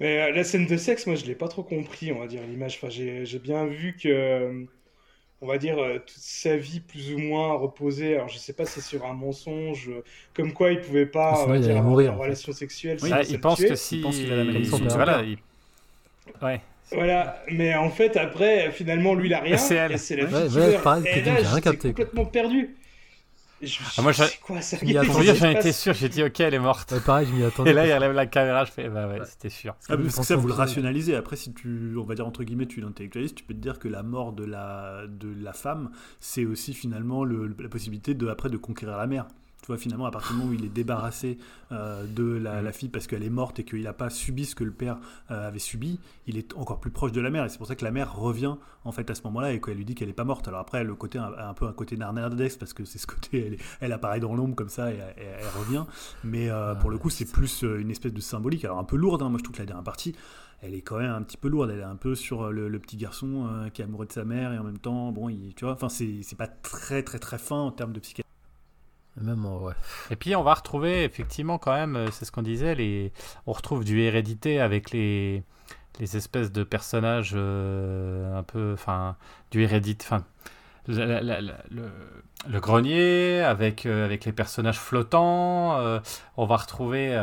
[0.00, 2.42] Mais euh, la scène de sexe, moi, je l'ai pas trop compris, on va dire,
[2.46, 2.76] l'image.
[2.76, 4.64] Enfin, j'ai j'ai bien vu que, euh,
[5.42, 8.14] on va dire, euh, toute sa vie, plus ou moins, reposait.
[8.16, 10.02] Alors, je sais pas si c'est sur un mensonge, euh,
[10.34, 12.22] comme quoi il pouvait pas, Sinon, on va il dire, mourir, une en fait.
[12.24, 12.98] relation sexuelle.
[13.02, 14.00] Oui, sinon Ah, ça il pense que si.
[14.00, 14.70] pense qu'il a la maladie.
[14.70, 15.38] Voilà, il-
[16.42, 16.60] Ouais.
[16.92, 19.56] Voilà, mais en fait, après, finalement, lui, il a rien.
[19.56, 19.92] C'est elle.
[19.92, 20.82] Et c'est la Ouais, fille qui ouais, meurt.
[20.82, 22.04] pareil, Et j'ai là, rien j'étais capté, quoi.
[22.04, 22.76] complètement perdu.
[23.62, 24.12] Et je me suis Ah, moi,
[24.42, 26.90] quoi ça Je se j'en étais sûr, j'ai dit ok, elle est morte.
[26.90, 27.70] Ouais, pareil, je m'y attendais.
[27.70, 29.26] Et là, il relève la caméra, je fais bah ouais, Ouais.
[29.26, 29.76] c'était sûr.
[29.88, 31.14] Ah, parce que ça, vous le rationalisez.
[31.14, 33.86] Après, si tu, on va dire entre guillemets, tu l'intellectualises, tu peux te dire que
[33.88, 38.48] la mort de la, de la femme, c'est aussi finalement le- la possibilité de, après,
[38.50, 39.26] de conquérir la mère.
[39.62, 41.38] Tu vois, finalement, à partir du moment où il est débarrassé
[41.70, 44.56] euh, de la, la fille parce qu'elle est morte et qu'il n'a pas subi ce
[44.56, 44.98] que le père
[45.30, 47.44] euh, avait subi, il est encore plus proche de la mère.
[47.44, 49.76] Et c'est pour ça que la mère revient, en fait, à ce moment-là et qu'elle
[49.76, 50.48] lui dit qu'elle n'est pas morte.
[50.48, 53.46] Alors après, le côté, un, un peu un côté narnardesque parce que c'est ce côté,
[53.46, 55.84] elle, elle apparaît dans l'ombre comme ça et, et elle revient.
[56.24, 58.64] Mais euh, Ah, pour le coup, c'est plus une espèce de symbolique.
[58.64, 59.28] Alors un peu lourde, hein.
[59.28, 60.14] moi je trouve que la dernière partie,
[60.60, 61.70] elle est quand même un petit peu lourde.
[61.70, 64.52] Elle est un peu sur le, le petit garçon qui est amoureux de sa mère
[64.52, 67.56] et en même temps, bon, il, tu vois, enfin c'est pas très très très fin
[67.56, 68.31] en termes de psychiatrie.
[70.10, 73.12] Et puis on va retrouver effectivement quand même, euh, c'est ce qu'on disait,
[73.46, 75.42] on retrouve du hérédité avec les,
[76.00, 79.16] les espèces de personnages euh, un peu, enfin,
[79.50, 80.24] du hérédité, enfin,
[80.88, 85.76] le- grenier avec, euh, avec les personnages flottants.
[86.36, 87.14] on va retrouver.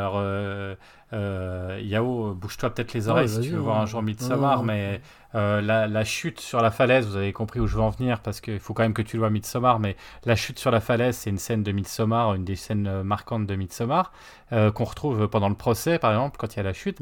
[1.13, 4.63] Euh, Yao, bouge-toi peut-être les oreilles Ouais, si tu veux voir un jour Non, Midsommar,
[4.63, 5.01] mais
[5.35, 8.19] euh, la, la chute sur la falaise, vous avez compris où je veux en venir
[8.21, 9.95] parce qu'il faut quand même que tu le vois Midsommar, mais
[10.25, 13.45] la chute sur la falaise, c'est une scène de Midsommar, une des scènes euh, marquantes
[13.47, 14.11] de Midsommar,
[14.53, 16.99] euh, qu'on retrouve pendant le procès par exemple, quand il y a la chute.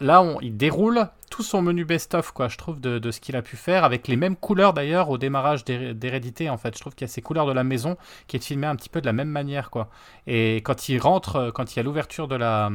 [0.00, 3.36] Là, on, il déroule tout son menu best-of, quoi, je trouve, de, de ce qu'il
[3.36, 6.74] a pu faire, avec les mêmes couleurs d'ailleurs au démarrage d'Hé- d'Hérédité, en fait.
[6.76, 7.96] Je trouve qu'il y a ces couleurs de la maison
[8.28, 9.88] qui est filmé un petit peu de la même manière, quoi.
[10.28, 12.70] Et quand il rentre, quand il y a l'ouverture de la.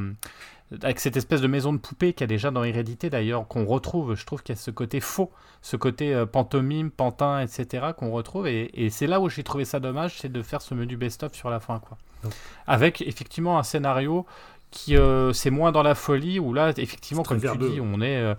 [0.84, 3.66] Avec cette espèce de maison de poupée qu'il y a déjà dans Hérédité d'ailleurs, qu'on
[3.66, 5.32] retrouve, je trouve qu'il y a ce côté faux,
[5.62, 8.48] ce côté euh, pantomime, pantin, etc., qu'on retrouve.
[8.48, 11.34] Et, et c'est là où j'ai trouvé ça dommage, c'est de faire ce menu best-of
[11.34, 11.98] sur la fin, quoi.
[12.24, 12.34] Donc.
[12.68, 14.26] Avec effectivement un scénario
[14.72, 18.18] qui euh, c'est moins dans la folie où là effectivement comme tu dis on est
[18.18, 18.36] euh,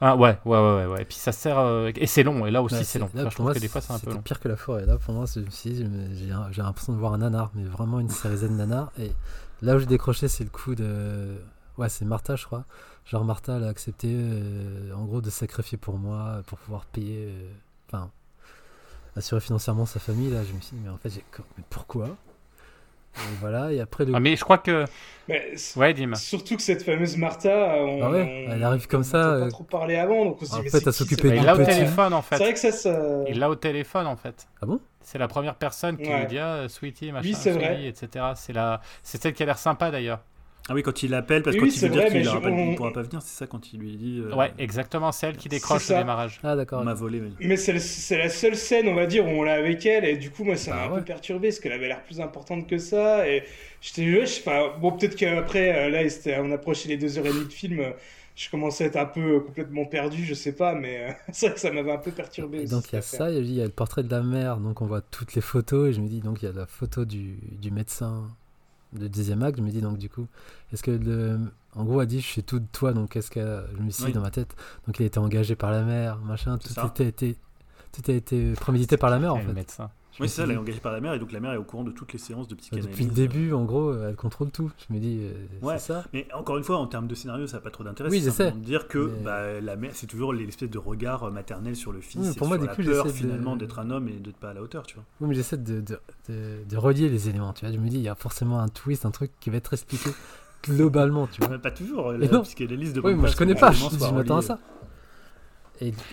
[0.00, 2.50] ah, ouais, ouais ouais ouais ouais et puis ça sert euh, et c'est long et
[2.50, 3.98] là aussi Ouais, c'est long là, Enfin, je trouve moi, que des fois c'est un
[3.98, 4.84] peu long pire que la forêt.
[4.84, 8.50] Là, pour moi, j'ai j'ai l'impression de voir un nanar, mais vraiment une série Z
[8.50, 8.90] nanar.
[8.98, 9.12] Et
[9.62, 11.36] là où j'ai décroché, c'est le coup de.
[11.78, 12.64] Ouais, c'est Martha, je crois.
[13.04, 17.26] Genre, Martha, elle a accepté, euh, en gros, de sacrifier pour moi, pour pouvoir payer.
[17.28, 17.50] euh,
[17.88, 18.10] Enfin,
[19.16, 20.30] assurer financièrement sa famille.
[20.30, 21.24] Là, je me suis dit, mais en fait, j'ai.
[21.56, 22.08] Mais pourquoi?
[23.18, 24.12] Et voilà, et après, le.
[24.14, 24.84] Ah, mais je crois que
[25.26, 27.48] Mais ouais dis-moi Surtout que cette fameuse Martha,
[27.78, 30.24] on, Ah ouais, on- elle arrive comme on ça, n'entend euh, pas trop parler avant,
[30.26, 32.36] donc on se dit, en mais fait, à s'occuper il l'a au téléphone en C'est
[32.36, 33.24] vrai fait que ça, ça...
[33.26, 34.80] il l'a au téléphone en fait Ah bon?
[35.00, 36.20] C'est la première personne qui Ouais.
[36.20, 37.86] lui dit ah, sweetie machin Oui, c'est vrai.
[37.86, 40.20] etc c'est la c'est celle qui a l'air sympa d'ailleurs
[40.68, 42.20] Ah oui, quand il l'appelle, parce que Oui, quand il c'est veut dire vrai, qu'il
[42.22, 44.20] mais aura je- pas- il on- pourra pas venir, c'est ça quand il lui dit
[44.24, 46.82] euh, ouais exactement c'est elle qui décroche le démarrage Ah, on d'accord.
[46.84, 47.20] m'a volé.
[47.20, 47.72] mais- Mais c'est
[48.18, 50.56] la seule scène, on va dire, où on l'a avec elle, et du coup, moi,
[50.56, 50.98] ça m'a Bah un ouais.
[50.98, 53.44] peu perturbé, parce qu'elle avait l'air plus importante que ça, et
[53.80, 57.32] j'étais, je sais pas, bon, peut-être qu'après, euh, là, on approchait les deux heures et
[57.32, 57.90] demie de film, euh,
[58.34, 61.46] je commençais à être un peu euh, complètement perdu, je sais pas, mais euh, c'est
[61.46, 62.58] vrai que ça m'avait un peu perturbé.
[62.58, 64.02] Et aussi, donc il y a ça, il y a- il y a le portrait
[64.02, 66.46] de la mère, donc on voit toutes les photos, et je me dis, donc il
[66.46, 68.28] y a la photo du, du médecin
[68.92, 70.26] de deuxième acte, je me dis, donc du coup,
[70.72, 71.38] est-ce que le...
[71.74, 73.64] En gros, elle dit, je suis tout de toi, donc qu'est-ce que...
[73.76, 74.56] Je me suis dit dans ma tête,
[74.86, 77.36] donc il a été engagé par la mère, machin, tout été,
[77.92, 79.52] tout a été prémédité par la mère, en le fait.
[79.52, 79.90] médecin
[80.20, 81.62] Oui, c'est ça, elle est engagée par la mère, et donc la mère est au
[81.64, 82.90] courant de toutes les séances de psychanalyse.
[82.90, 84.70] Depuis le début, en gros, elle contrôle tout.
[84.88, 85.34] Je me dis, euh,
[85.66, 85.78] Ouais.
[85.78, 86.04] c'est ça.
[86.12, 88.10] Mais encore une fois, en termes de scénario, ça n'a pas trop d'intérêt.
[88.10, 91.92] Oui, c'est dire que Mais- bah, la mère, c'est toujours l'espèce de regard maternel sur
[91.92, 94.14] le fils, Oui, et pour moi, sur la coup, peur finalement d'être un homme et
[94.14, 95.04] d'être pas à la hauteur, tu vois.
[95.20, 95.98] Oui, mais j'essaie de, de,
[96.68, 97.74] de, relier les éléments, tu vois.
[97.74, 100.10] Je me dis, il y a forcément un twist, un truc qui va être expliqué
[100.68, 101.50] globalement, tu vois.
[101.50, 102.12] Mais pas toujours.
[102.12, 102.42] La non.
[102.42, 104.58] psychanalyse de Oui, moi je connais pas, je, je m'attends à ça.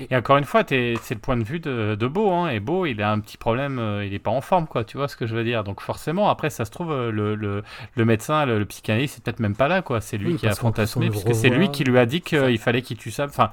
[0.10, 2.60] Et, encore une fois, t'es- c'est le point de vue de, de Beau, hein, et
[2.60, 5.08] Beau, il a un petit problème, euh, il est pas en forme, quoi, tu vois
[5.08, 5.64] ce que je veux dire?
[5.64, 7.64] Donc forcément, après, ça se trouve, euh, le, le,
[7.96, 10.02] le médecin, le, le psychanalyste, c'est peut-être même pas là, quoi.
[10.02, 12.82] C'est lui Oui, qui a fantasmé, puisque c'est lui qui lui a dit qu'il fallait
[12.82, 13.26] qu'il tue ça.
[13.26, 13.52] Enfin,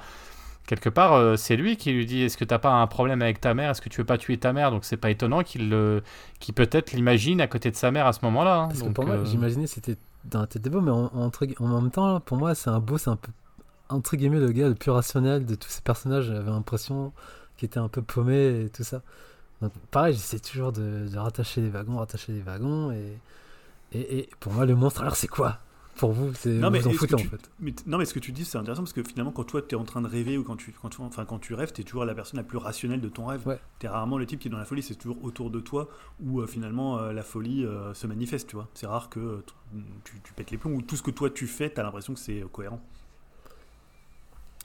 [0.67, 3.41] quelque part, euh, c'est lui qui lui dit, est-ce que t'as pas un problème avec
[3.41, 3.71] ta mère?
[3.71, 4.71] Est-ce que tu veux pas tuer ta mère?
[4.71, 5.73] Donc c'est pas étonnant qu'il
[6.39, 8.55] qu'il peut-être l'imagine à côté de sa mère à ce moment-là.
[8.57, 8.67] hein.
[8.67, 11.81] parce que pour moi, j'imaginais c'était dans la tête des beaux, mais en, gui- en
[11.81, 13.31] même temps, pour moi, c'est un beau, c'est un peu,
[13.91, 16.25] entre guillemets, le gars le plus rationnel de tous ces personnages.
[16.25, 17.13] J'avais l'impression
[17.57, 19.01] qu'il était un peu paumé et tout ça.
[19.61, 22.91] Donc, pareil, j'essaie toujours de, de rattacher les wagons, rattacher les wagons.
[22.91, 23.17] Et,
[23.93, 25.59] et, et pour moi, le monstre, alors c'est quoi?
[25.97, 27.51] Pour vous, c'est Non, mais vous en foutez en fait.
[27.59, 29.75] Mais non, mais ce que tu dis, c'est intéressant parce que finalement, quand toi, tu
[29.75, 31.81] es en train de rêver ou quand tu, quand, tu- enfin, quand tu rêves, tu
[31.81, 33.45] es toujours la personne la plus rationnelle de ton rêve.
[33.45, 33.59] Ouais.
[33.77, 35.89] Tu es rarement le type qui est dans la folie, c'est toujours autour de toi
[36.23, 38.69] où euh, finalement euh, la folie euh, se manifeste, tu vois.
[38.73, 39.43] C'est rare que
[40.05, 42.13] tu, tu pètes les plombs ou tout ce que toi tu fais, tu as l'impression
[42.13, 42.81] que c'est cohérent.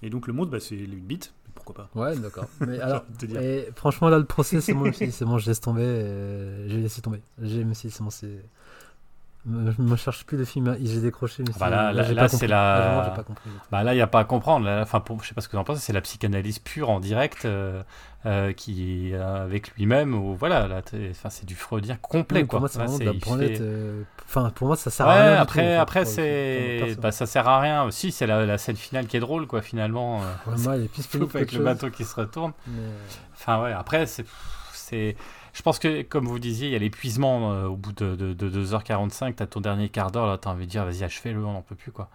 [0.03, 1.21] Et donc le monde, bah, c'est les 8 bits,
[1.55, 1.91] pourquoi pas.
[1.95, 2.47] Ouais, d'accord.
[2.61, 3.05] Mais alors,
[3.41, 5.61] et franchement, là, le procès, c'est bon, je me suis dit, c'est bon, je laisse
[5.61, 5.83] tomber.
[5.83, 7.23] euh, j'ai laissé tomber.
[7.43, 8.45] J'ai me suis dit, c'est bon, c'est.
[9.47, 11.43] Me- Je me cherche plus de film, hein, j'ai décroché.
[11.47, 13.51] mais Ah bah là- là- là, c'est la- compris.
[13.71, 14.69] Bah là, il n'y a pas à comprendre.
[14.83, 17.01] Enfin, pour, je sais pas ce que vous en pensez, c'est la psychanalyse pure en
[17.01, 17.83] direct euh,
[18.27, 20.15] euh, qui euh, avec lui-même.
[20.15, 22.59] Ou voilà, là, enfin, c'est du freudien complet, Oui, quoi.
[22.59, 23.59] Pour moi, c'est vraiment de c'est- la il branlette.
[23.59, 25.31] fait- euh, Enfin, pour moi, ça sert Ouais, à rien.
[25.31, 27.89] du tout, après, après c'est, bah, ça sert à rien.
[27.93, 30.21] Si, c'est la, la scène finale qui est drôle, quoi, finalement.
[30.23, 31.05] euh, Ouais, moi, elle est plus
[31.37, 32.53] avec le bateau qui se retourne.
[32.67, 32.75] mais-
[33.35, 34.25] Enfin, ouais, après, c'est.
[35.57, 38.35] Je pense que, comme vous disiez, il y a l'épuisement euh, au bout de, de,
[38.35, 39.35] de 2h45.
[39.37, 41.75] T'as ton dernier quart d'heure, là, t'as envie de dire, vas-y, achevez-le, on n'en peut
[41.77, 42.11] plus, quoi.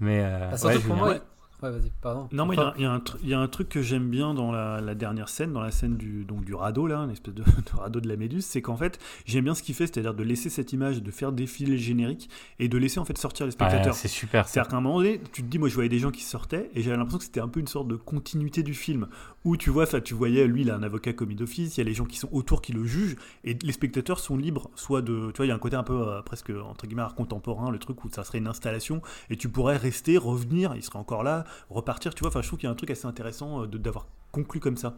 [0.00, 0.20] Mais.
[0.24, 0.94] euh, Ah, ouais, pour Julien.
[0.96, 1.14] moi.
[1.60, 2.28] Ouais, vas-y, pardon.
[2.30, 4.08] Non, moi, il y a- y, un tr- il y a un truc que j'aime
[4.08, 7.10] bien dans la, la dernière scène, dans la scène du, donc, du radeau, là, une
[7.10, 7.42] espèce de,
[7.74, 10.22] de radeau de la Méduse, c'est qu'en fait, j'aime bien ce qu'il fait, c'est-à-dire de
[10.22, 13.48] laisser cette image, de faire défiler le générique et de laisser en fait sortir les
[13.50, 13.94] Ouais, spectateurs.
[13.96, 14.46] c'est super.
[14.46, 14.52] ça.
[14.52, 16.70] C'est-à-dire qu'à un moment donné, tu te dis, moi je voyais des gens qui sortaient
[16.76, 19.08] et j'avais l'impression que c'était un peu une sorte de continuité du film
[19.48, 21.82] où tu vois, enfin, tu voyais lui, il a un avocat commis d'office, il y
[21.82, 25.02] a les gens qui sont autour qui le jugent et les spectateurs sont libres, soit
[25.02, 27.14] de, tu vois, il y a un côté un peu euh, presque entre guillemets art
[27.14, 30.98] contemporain, le truc où ça serait une installation et tu pourrais rester, revenir, il serait
[30.98, 32.28] encore là, repartir, tu vois.
[32.28, 34.76] Enfin, je trouve qu'il y a un truc assez intéressant euh, de- d'avoir conclu comme
[34.76, 34.94] ça.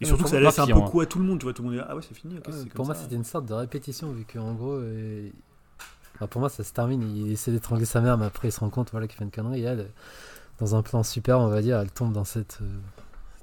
[0.00, 1.62] Et surtout que ça laisse un peu coup à tout le monde, tu vois, tout
[1.62, 3.02] le monde là, ah ouais, c'est fini, Ouais, pour comme moi, ça.
[3.02, 5.28] c'était une sorte de répétition, vu qu'en gros, euh,
[6.16, 7.02] enfin, pour moi, ça se termine.
[7.16, 9.30] Il essaie d'étrangler sa mère, mais après, il se rend compte voilà, qu'il fait une
[9.30, 9.60] connerie.
[9.60, 9.90] Et elle,
[10.58, 12.78] dans un plan super, on va dire, elle tombe dans cette euh,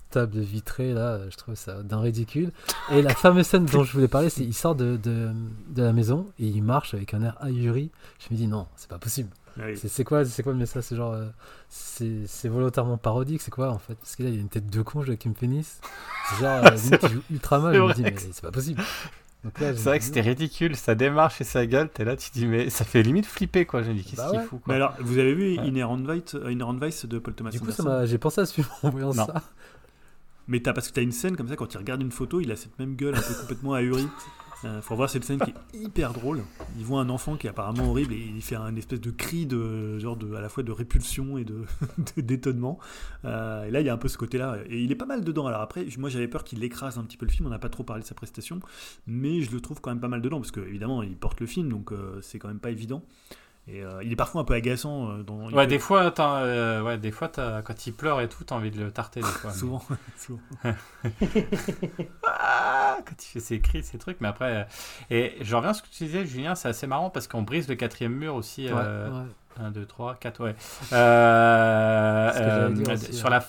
[0.10, 1.20] table vitrée là.
[1.30, 2.52] Je trouve ça d'un ridicule.
[2.92, 5.30] Et la fameuse scène dont je voulais parler, c'est il sort de, de,
[5.70, 7.92] de la maison et il marche avec un air ahuri.
[8.20, 9.30] Je me dis, non, c'est pas possible.
[9.58, 9.76] Ouais.
[9.76, 10.84] C'est c'est quoi, c'est quoi le message?
[10.84, 11.26] C'est genre, euh,
[11.70, 13.96] c'est c'est volontairement parodique, c'est quoi en fait?
[13.96, 15.80] Parce que là, il a une tête de con, Joachim Phoenix.
[16.30, 17.76] C'est genre, euh, limite, il joue ultra mal.
[17.76, 18.82] Je me dis, mais c'est pas possible.
[19.44, 22.16] Donc là, je C'est vrai que c'était ridicule, sa démarche et sa gueule, t'es là,
[22.18, 23.84] tu te dis, mais ça fait limite flipper quoi.
[23.84, 24.46] J'ai dit, qu'est-ce Bah qu'il ouais.
[24.46, 24.76] fout Mais quoi.
[24.76, 25.66] alors, vous avez vu Ouais.
[25.68, 28.54] Inherent Vice, euh, Inherent Vice de Paul Thomas Du coup, ça j'ai pensé à ce
[28.54, 29.26] film en voyant Non.
[29.26, 29.34] ça.
[30.50, 32.52] Mais t'as parce que t'as une scène comme ça quand il regarde une photo, il
[32.52, 34.08] a cette même gueule un peu complètement ahurie.
[34.66, 36.42] Euh, faut voir cette scène qui est hyper drôle.
[36.78, 39.46] Il voit un enfant qui est apparemment horrible et il fait un espèce de cri
[39.46, 41.64] de genre de à la fois de répulsion et de
[42.18, 42.78] de- d'étonnement.
[43.24, 45.24] Euh, et là il y a un peu ce côté-là et il est pas mal
[45.24, 45.48] dedans.
[45.48, 47.48] Alors après moi j'avais peur qu'il écrase un petit peu le film.
[47.48, 48.60] On n'a pas trop parlé de sa prestation,
[49.08, 51.48] mais je le trouve quand même pas mal dedans parce que évidemment il porte le
[51.48, 53.02] film donc euh, c'est quand même pas évident.
[53.72, 55.46] Et euh, il est parfois un peu agaçant euh, dans.
[55.52, 58.44] Ouais, peut- des fois, t'as, euh, ouais, des fois t'as- quand il pleure et tout,
[58.44, 59.52] t'as envie de le tarter des fois.
[59.52, 59.84] mais- Souvent,
[60.18, 60.42] souvent.
[62.28, 64.56] Ah, quand il fait ses cris, ses trucs, mais après.
[64.56, 64.64] euh,
[65.10, 67.68] Et je reviens à ce que tu disais, Julien, c'est assez marrant parce qu'on brise
[67.68, 68.66] le quatrième mur aussi.
[68.68, 69.28] Ouais, euh, ouais.
[69.62, 70.56] 1, 2, 3, 4, ouais.
[70.94, 73.40] Euh, euh, sur, la,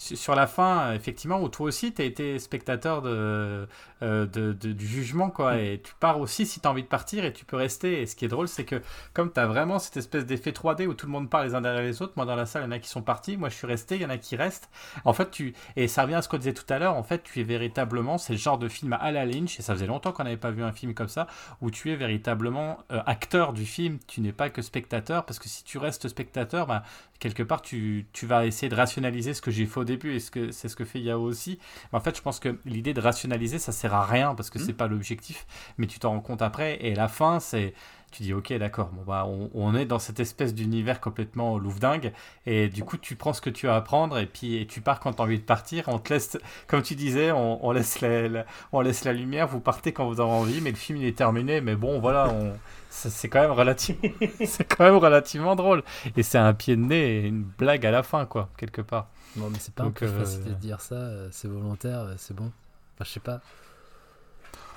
[0.00, 3.66] sur la fin, effectivement, où toi aussi, tu as été spectateur de,
[4.02, 5.54] euh, de- de- du jugement, quoi.
[5.56, 5.58] Mm.
[5.58, 8.00] Et tu pars aussi si tu as envie de partir et tu peux rester.
[8.02, 8.80] Et ce qui est drôle, c'est que
[9.12, 11.60] comme tu as vraiment cette espèce d'effet 3D où tout le monde parle les uns
[11.60, 13.48] derrière les autres, moi dans la salle, il y en a qui sont partis, moi
[13.48, 14.70] je suis resté, il y en a qui restent.
[15.04, 15.52] En fait, tu.
[15.74, 18.18] Et ça revient à ce qu'on disait tout à l'heure, en fait, tu es véritablement.
[18.18, 20.52] C'est le genre de film à la Lynch, et ça faisait longtemps qu'on n'avait pas
[20.52, 21.26] vu un film comme ça,
[21.60, 25.48] où tu es véritablement euh, acteur du film, tu n'es pas que spectateur, parce que
[25.48, 26.84] si tu restes spectateur, bah,
[27.18, 30.20] quelque part, tu, tu vas essayer de rationaliser ce que j'ai fait au début, et
[30.20, 31.58] ce que c'est ce que fait Yao aussi.
[31.92, 34.58] Mais en fait, je pense que l'idée de rationaliser, ça sert à rien, parce que
[34.58, 34.64] Mhm.
[34.64, 35.46] c'est pas l'objectif,
[35.78, 37.74] mais tu t'en rends compte après, et la fin, c'est.
[38.10, 42.12] Tu dis, ok, d'accord, bon, bah, on, on est dans cette espèce d'univers complètement louvdingue,
[42.46, 44.80] et du coup, tu prends ce que tu as à prendre, et puis et tu
[44.80, 45.84] pars quand tu as envie de partir.
[45.88, 46.38] On te laisse,
[46.68, 50.06] comme tu disais, on, on laisse la, la- on laisse la lumière, vous partez quand
[50.06, 51.60] vous avez envie, mais le film il est terminé.
[51.60, 52.54] Mais bon, voilà, on,
[52.90, 54.10] c'est quand même relativement,
[54.44, 55.82] c'est quand même relativement drôle.
[56.16, 59.08] Et c'est un pied de nez et une blague à la fin, quoi, quelque part.
[59.36, 60.94] Bon, mais c'est pas Donc, un peu euh, facile de dire ça.
[60.96, 62.50] euh, C'est volontaire, euh, c'est bon.
[62.94, 63.40] Enfin, je sais pas.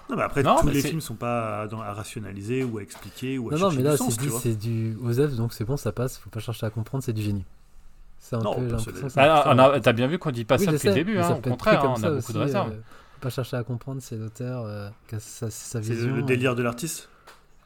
[0.10, 2.80] Non, mais après, Non, tous mais les films sont pas à, dans- à rationaliser ou
[2.80, 5.92] à expliquer ou à Non, non, mais là, c'est du Osef, donc c'est bon, ça
[5.94, 6.18] passe.
[6.18, 7.46] Faut pas chercher à comprendre, c'est du génie.
[8.20, 8.76] C'est un Non, peu
[9.16, 9.80] Ah.
[9.82, 11.84] T'as bien vu qu'on dit pas Oui, ça depuis le début, hein, ça au contraire,
[11.86, 12.72] hein, on a ça beaucoup de aussi, réserves.
[12.74, 12.82] euh,
[13.16, 16.14] Faut pas chercher à comprendre, c'est l'auteur, euh, sa, sa C'est vision.
[16.16, 17.10] le délire de l'artiste?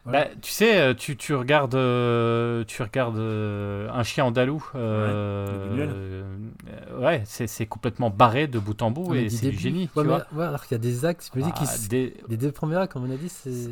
[0.06, 0.26] Voilà.
[0.26, 4.64] Bah, tu sais, euh, tu, tu regardes, euh, tu regardes euh, un chien andalou.
[4.76, 6.28] euh,
[6.70, 9.90] euh, ouais, c'est c'est complètement barré de bout en bout et c'est du génie.
[9.96, 10.26] Ouais, tu mais- vois.
[10.34, 12.52] ouais, alors qu'il y a des actes, je me dis Ah, qu'ils des- Les deux
[12.52, 13.70] premiers actes, comme on a dit, c'est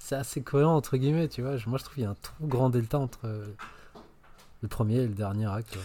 [0.00, 1.52] c'est assez cohérent entre guillemets, tu vois.
[1.66, 3.28] Moi, je trouve qu'il y a un trop grand delta entre
[4.62, 5.76] le premier et le dernier acte.
[5.76, 5.82] ouais.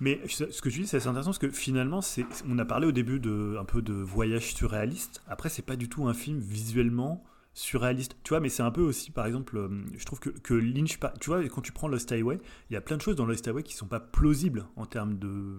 [0.00, 2.86] Mais ce que je dis, c'est assez intéressant parce que finalement, c'est, on a parlé
[2.86, 5.22] au début de un peu de voyage surréaliste.
[5.28, 7.22] Après, c'est pas du tout un film visuellement
[7.54, 8.16] surréaliste.
[8.24, 10.98] Tu vois, mais c'est un peu aussi, par exemple, euh, je trouve que, que Lynch,
[11.20, 12.38] tu vois, quand tu prends Lost Highway,
[12.70, 15.18] il y a plein de choses dans Lost Highway qui sont pas plausibles en termes
[15.18, 15.56] de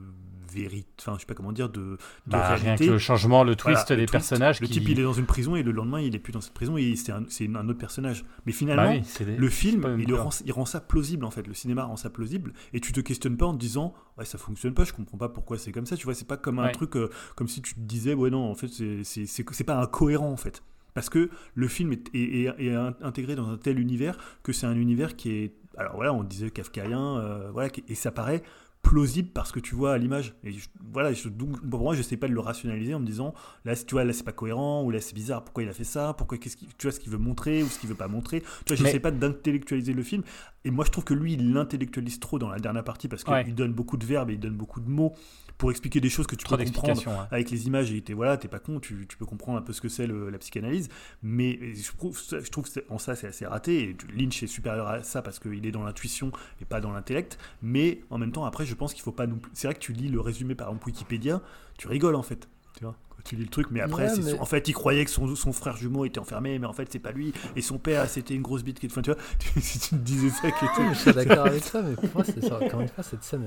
[0.54, 1.98] vérité, enfin, je sais pas comment dire, de, de
[2.28, 4.12] bah, rien que le changement, le Voilà, twist le des twist.
[4.12, 4.62] personnages.
[4.62, 4.74] Le qui...
[4.74, 6.78] type, il est dans une prison et le lendemain, il est plus dans cette prison
[6.78, 8.24] et c'est un, c'est un autre personnage.
[8.46, 11.26] Mais finalement, Bah oui, c'est des- le film, il, le rend, il rend ça plausible
[11.26, 11.48] en fait.
[11.48, 14.38] Le cinéma rend ça plausible et tu te questionnes pas en te disant ouais ça
[14.38, 15.98] fonctionne pas, je comprends pas pourquoi c'est comme ça.
[15.98, 16.72] Tu vois, c'est pas comme un Ouais.
[16.72, 19.64] truc euh, comme si tu te disais ouais non en fait c'est- c'est c'est- c'est
[19.64, 20.64] pas incohérent en fait.
[20.96, 24.52] Parce que le film est, est- est- est in- intégré dans un tel univers que
[24.54, 28.10] c'est un univers qui est alors voilà on disait kafkaïen euh, voilà qui- et ça
[28.12, 28.42] paraît
[28.82, 30.36] plausible parce que tu vois à l'image.
[30.44, 33.06] Et je- voilà je- donc pour moi je sais pas de le rationaliser en me
[33.06, 33.34] disant
[33.66, 35.84] là tu vois là c'est pas cohérent ou là c'est bizarre pourquoi il a fait
[35.84, 38.08] ça pourquoi qu'est-ce qu'il tu vois ce qu'il veut montrer ou ce qu'il veut pas
[38.08, 38.42] montrer.
[38.42, 40.22] Tu vois Mais- j'essaie pas d'intellectualiser le film.
[40.64, 43.34] Et moi je trouve que lui il l'intellectualise trop dans la dernière partie parce qu'il
[43.34, 43.44] Ouais.
[43.44, 45.14] donne beaucoup de verbes et il donne beaucoup de mots
[45.58, 48.36] pour expliquer des choses que tu Trop peux comprendre avec les images et t'es voilà
[48.36, 50.90] t'es pas con tu, tu peux comprendre un peu ce que c'est le- la psychanalyse.
[51.24, 53.84] Mais je trouve je trouve que c'est- en ça c'est assez raté.
[53.84, 57.38] Et Lynch est supérieur à ça parce qu'il est dans l'intuition et pas dans l'intellect.
[57.62, 59.80] Mais en même temps après je pense qu'il faut pas non plus c'est vrai que
[59.80, 61.42] tu lis le résumé par exemple Wikipédia
[61.78, 63.68] tu rigoles en fait tu vois quand tu lis le truc.
[63.72, 66.04] Mais après Ouais, c'est mais- son- en fait il croyait que son, son frère jumeau
[66.04, 67.32] était enfermé mais en fait c'est pas lui.
[67.56, 69.20] Et son père c'était une grosse bite qui enfin tu vois
[69.62, 72.24] si tu me disais ça qui Oui, je suis d'accord avec ça, mais pour moi,
[72.26, 72.60] c'est ça.
[72.62, 73.44] Encore une fois, cette scène,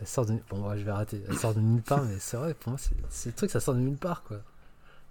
[0.00, 0.34] elle, sort de.
[0.50, 1.22] Bon, ouais, je vais arrêter.
[1.28, 2.78] Elle sort de nulle part, mais c'est vrai, pour moi,
[3.08, 4.38] c'est le truc, ça sort de nulle part, quoi.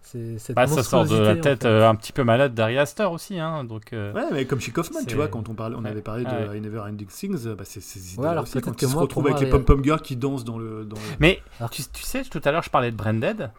[0.04, 1.68] C'est cette Bah, ça sort de la en tête fait.
[1.68, 3.40] euh, un petit peu malade d'Ari Aster aussi.
[3.40, 5.92] Hein, donc, euh, Ouais, mais comme chez Kaufman, tu vois, quand on, parlait, on Ouais.
[5.92, 6.58] avait parlé de Ouais.
[6.58, 9.04] I Never Ending Things, bah c'est ces Ouais, alors aussi, quand que il se moi,
[9.04, 10.86] retrouve pour avec moi, les les- pom-pom girls qui dansent dans le...
[10.86, 11.02] Dans le...
[11.20, 13.52] Mais Alors- tu, tu sais, tout à l'heure, je parlais de Branded.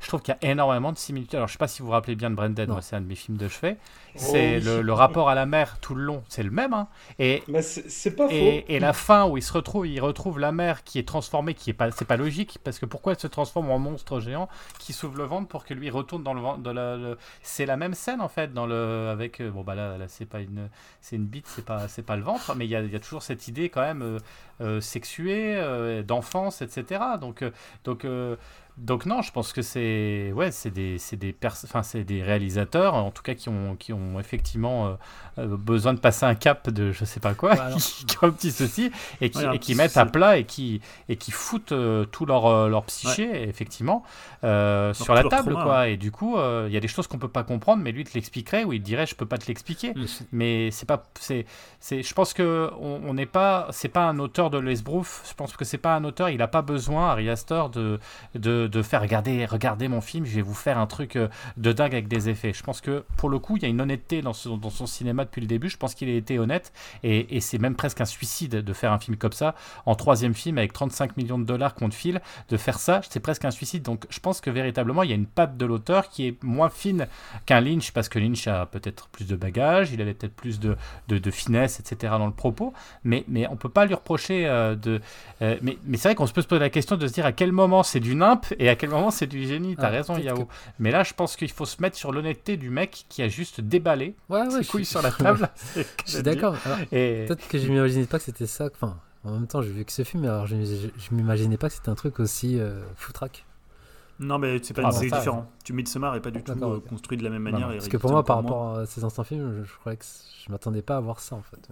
[0.00, 1.36] Je trouve qu'il y a énormément de similitudes.
[1.36, 2.34] Alors, je sais pas si vous vous rappelez bien de
[2.66, 3.76] moi, c'est un de mes films de chevet.
[4.14, 4.60] C'est oui.
[4.60, 6.72] le, le rapport à la mer tout le long, c'est le même.
[6.72, 6.88] Hein.
[7.18, 8.64] Et, Bah, c'est c'est faux.
[8.68, 11.70] et, la fin où il se retrouve, il retrouve la mer qui est transformée, qui
[11.70, 14.48] est pas, c'est pas logique, parce que pourquoi elle se transforme en monstre géant
[14.78, 17.66] qui s'ouvre le ventre pour que lui retourne dans le ventre de la, le- c'est
[17.66, 20.40] la même scène en fait dans le avec euh, bon bah là, là c'est pas
[20.40, 20.68] une
[21.00, 22.96] c'est une bite c'est pas c'est pas le ventre mais il y a, il y
[22.96, 24.18] a toujours cette idée quand même euh,
[24.60, 27.44] euh, sexuée euh, d'enfance etc donc
[27.84, 28.06] donc
[28.76, 32.22] donc non, je pense que c'est ouais, c'est des c'est des pers- enfin c'est des
[32.22, 34.94] réalisateurs en tout cas qui ont qui ont effectivement euh,
[35.38, 38.52] euh, besoin de passer un cap de je sais pas quoi, qui, ont un petit
[38.52, 38.90] souci
[39.20, 42.04] et qui, Ouais, un et qui mettent à plat et qui et qui foutent euh,
[42.04, 44.02] tout leur euh, leur psyché effectivement
[44.44, 45.88] euh, sur la table trauma, quoi.
[45.88, 48.14] et du coup il y a des choses qu'on peut pas comprendre mais lui te
[48.14, 49.94] l'expliquerait ou il te dirait je peux pas te l'expliquer.
[50.32, 51.46] Mais c'est pas c'est
[51.80, 55.22] c'est je pense que on on n'est pas c'est pas un auteur de l'esbrouf.
[55.28, 57.98] Je pense que c'est pas un auteur il a pas besoin Ari Aster de
[58.34, 61.72] de, de faire regarder regardez mon film je vais vous faire un truc euh, de
[61.72, 62.52] dingue avec des effets.
[62.52, 65.40] Je pense que pour le coup il y a une honnêteté dans, son- cinéma depuis
[65.40, 65.68] le début.
[65.68, 66.72] Je pense qu'il a été honnête.
[67.02, 69.54] Et, c'est même presque un suicide de faire un film comme ça
[69.86, 73.00] en troisième film avec 35 millions de dollars qu'on te file de faire ça.
[73.08, 73.82] C'est presque un suicide.
[73.82, 76.70] Donc je pense que véritablement il y a une patte de l'auteur qui est moins
[76.70, 77.06] fine
[77.46, 80.76] qu'un Lynch parce que Lynch a peut-être plus de bagages il avait peut-être plus de
[81.30, 82.72] finesse etc dans le propos.
[83.04, 85.00] Mais, mais on peut pas lui reprocher euh, de
[85.42, 87.26] euh, mais, mais c'est vrai qu'on se peut se poser la question de se dire
[87.26, 89.90] à quel moment c'est du nimp et à quel moment c'est du génie t'as Ah,
[89.90, 90.48] raison Yao
[90.78, 93.60] mais là je pense qu'il faut se mettre sur l'honnêteté du mec qui a juste
[93.60, 96.56] déballé Ouais, ouais, ses couilles suis- sur la table Je suis de d'accord.
[96.92, 98.66] Et Peut-être que je m'imaginais pas que c'était ça.
[98.74, 101.68] Enfin, en même temps, j'ai vu que ce film, alors je, je, je m'imaginais pas
[101.68, 103.44] que c'était un truc aussi euh, foutraque.
[104.18, 105.50] Non, mais c'est pas Ah, différent.
[105.64, 107.68] Tu Midsommar est pas du tout euh, construit de la même manière.
[107.68, 107.72] non.
[107.72, 110.04] et Parce que pour moi, par rapport à ces anciens films, je, je croyais que
[110.46, 111.68] je m'attendais pas à voir ça en fait.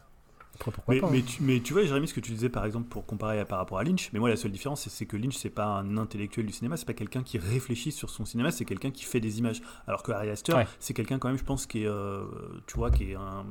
[0.61, 1.23] Après, pourquoi Mais, pas mais, hein.
[1.27, 3.59] tu, mais tu vois, Jérémy, ce que tu disais par exemple pour comparer à- par
[3.59, 6.47] rapport à Lynch, mais moi la seule différence c'est- que Lynch c'est pas un intellectuel
[6.47, 9.39] du cinéma, c'est pas quelqu'un qui réfléchit sur son cinéma, c'est quelqu'un qui fait des
[9.39, 9.63] images.
[9.87, 10.67] Alors que Ari Aster, Ouais.
[10.81, 12.25] c'est quelqu'un quand même, je pense, qui est, euh,
[12.67, 13.45] tu vois, qui est un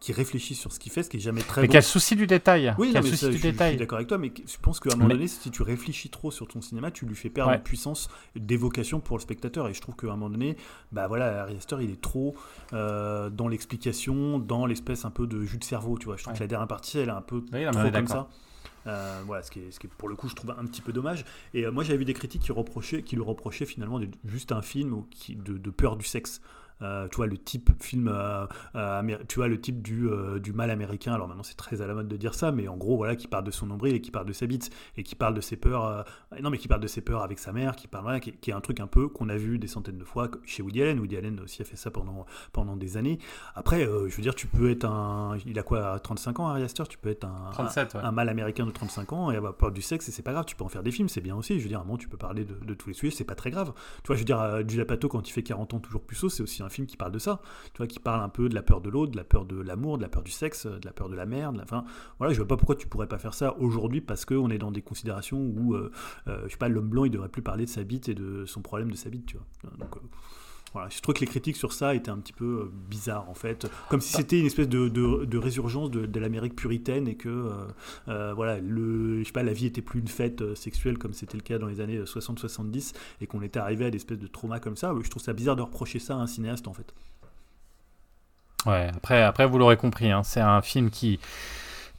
[0.00, 1.70] qui réfléchit sur ce qu'il fait, ce qui est jamais très mais bon.
[1.72, 3.52] qui a le souci du détail Oui, non, mais souci ça, du je, suis- je
[3.52, 5.62] détail suis d'accord avec toi, mais je pense qu'à un moment Mais- donné, si tu
[5.62, 7.58] réfléchis trop sur ton cinéma, tu lui fais perdre Ouais.
[7.58, 9.68] puissance d'évocation pour le spectateur.
[9.68, 10.56] Et je trouve qu'à un moment donné,
[10.90, 12.34] bah voilà, Ari Aster, il est trop
[12.72, 16.16] euh, dans l'explication, dans l'espèce un peu de jus de cerveau, tu vois.
[16.16, 16.38] Je trouve Ouais.
[16.38, 18.28] que la dernière partie, elle est un peu Oui, trop comme ça.
[18.86, 20.80] Euh, voilà, ce qui, est, ce qui est pour le coup, je trouve un petit
[20.80, 21.26] peu dommage.
[21.52, 24.52] Et euh, moi, j'avais vu des critiques qui, reprochaient, qui lui reprochaient finalement de- juste
[24.52, 26.40] un film ou qui, de, de peur du sexe.
[26.82, 30.08] Euh, tu vois le type film, euh, euh, tu vois le type du,
[30.42, 31.12] du mal américain.
[31.12, 33.28] Alors maintenant c'est très à la mode de dire ça, mais en gros voilà qui
[33.28, 35.56] parle de son nombril et qui parle de sa bite et qui parle de ses
[35.56, 36.04] peurs.
[36.42, 38.50] non mais qui parle de ses peurs avec sa mère, qui parle voilà, qui, qui
[38.50, 40.98] est un truc un peu qu'on a vu des centaines de fois chez Woody Allen.
[41.00, 43.18] Woody Allen aussi a fait ça pendant pendant des années.
[43.54, 46.84] Après, je veux dire, tu peux être un, il a quoi, 35 ans, Ari Aster,
[46.88, 48.00] tu peux être un, 37, ouais.
[48.02, 50.44] un mal américain de 35 ans et avoir peur du sexe et c'est pas grave,
[50.46, 51.58] tu peux en faire des films, c'est bien aussi.
[51.58, 53.24] Je veux dire, à un moment, tu peux parler de, de tous les sujets, c'est
[53.24, 53.72] pas très grave.
[54.02, 56.42] Tu vois, je veux dire, Jules Apatow, quand il fait 40 ans, toujours puceau, c'est
[56.42, 57.42] aussi un film qui parle de ça.
[57.74, 59.60] Tu vois, qui parle un peu de la peur de l'autre, de la peur de
[59.60, 61.54] l'amour, de la peur du sexe, de la peur de la merde.
[61.54, 61.84] de la- Enfin,
[62.18, 64.70] voilà, je vois pas pourquoi tu pourrais pas faire ça aujourd'hui parce qu'on est dans
[64.72, 65.90] des considérations où, euh,
[66.28, 68.44] euh, je sais pas, l'homme blanc, il devrait plus parler de sa bite et de
[68.46, 69.46] son problème de sa bite, tu vois.
[69.66, 69.84] Euh,
[70.88, 73.66] je trouve que les critiques sur ça étaient un petit peu euh, bizarres en fait,
[73.88, 77.52] comme si c'était une espèce de, résurgence de, l'Amérique puritaine et que euh,
[78.08, 81.42] euh, voilà, je sais pas, la vie était plus une fête sexuelle comme c'était le
[81.42, 84.60] cas dans les années euh, 60-70 et qu'on était arrivé à des espèces de traumas
[84.60, 84.94] comme ça.
[85.02, 86.94] Je trouve ça bizarre de reprocher ça à un cinéaste en fait.
[88.66, 91.18] Ouais, après, après vous l'aurez compris, hein, c'est un film qui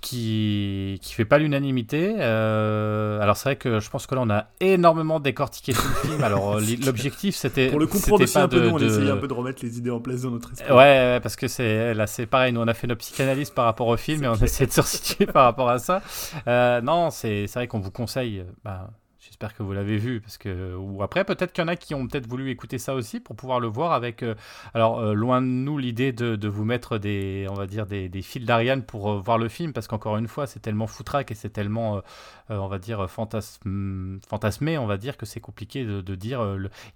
[0.02, 2.16] qui qui fait pas l'unanimité.
[2.20, 6.10] Euh, alors c'est vrai que je pense que là on a énormément décortiqué tout le
[6.10, 6.24] film.
[6.24, 9.18] Alors euh, l'objectif c'était Pour le pas un peu, de, nous, on de- essayait un
[9.18, 10.70] peu de remettre les idées en place dans notre esprit.
[10.72, 12.52] Ouais, ouais, parce que c'est là c'est pareil.
[12.52, 14.82] Nous on a fait notre psychanalyse par rapport au film et on essaie de se
[14.88, 16.02] resituer par rapport à ça.
[16.48, 18.40] Euh, non, c'est c'est vrai qu'on vous conseille.
[18.40, 18.90] euh, Bah,
[19.24, 21.94] J'espère que vous l'avez vu parce que ou après peut-être qu'il y en a qui
[21.94, 24.24] ont peut-être voulu écouter ça aussi pour pouvoir le voir avec.
[24.24, 24.34] euh,
[24.74, 28.10] alors euh, loin de nous l'idée de, de vous mettre des on va dire des,
[28.10, 31.30] des fils d'Ariane pour euh, voir le film parce qu'encore une fois c'est tellement foutraque
[31.30, 32.02] et c'est tellement
[32.50, 36.42] on va dire fantasme, fantasmé on va dire que c'est compliqué de, dire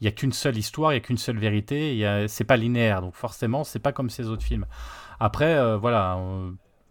[0.02, 3.02] il y a qu'une seule histoire il y a qu'une seule vérité c'est pas linéaire
[3.02, 4.66] donc forcément c'est pas comme ces autres films.
[5.20, 6.20] Après voilà.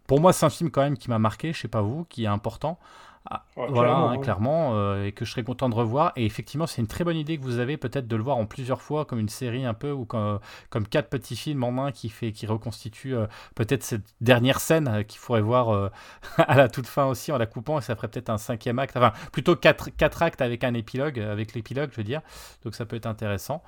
[0.06, 2.24] pour moi, c'est un film quand même qui m'a marqué, je sais pas vous, qui
[2.24, 2.78] est important.
[3.30, 4.18] Ah, Ouais, voilà, clairement, hein, ouais.
[4.18, 6.12] clairement, euh, et que je serais content de revoir.
[6.16, 8.44] Et effectivement, c'est une très bonne idée que vous avez peut-être de le voir en
[8.46, 10.40] plusieurs fois, comme une série un peu, ou comme,
[10.70, 14.88] comme quatre petits films en un qui, fait, qui reconstitue euh, peut-être cette dernière scène
[14.88, 15.88] euh, qu'il faudrait voir euh,
[16.38, 18.96] à la toute fin aussi en la coupant, et ça ferait peut-être un cinquième acte,
[18.96, 22.20] enfin plutôt quatre, quatre actes avec un épilogue, avec l'épilogue, je veux dire.
[22.64, 23.62] Donc ça peut être intéressant.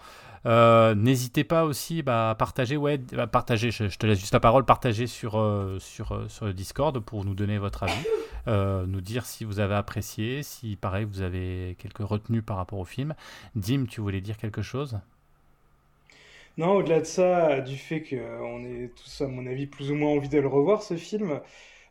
[0.47, 4.41] Euh, N'hésitez pas aussi bah, à partager, ouais, à partager, je, te laisse juste la
[4.41, 8.87] parole, partager sur, euh, sur, euh, sur le Discord pour nous donner votre avis.
[8.87, 12.85] nous dire si vous avez apprécié, si pareil vous avez quelques retenues par rapport au
[12.85, 13.15] film.
[13.57, 15.01] Dim, tu voulais dire quelque chose?
[16.57, 20.11] Non, au-delà de ça, du fait qu'on ait tous, à mon avis, plus ou moins
[20.11, 21.41] envie de le revoir, ce film,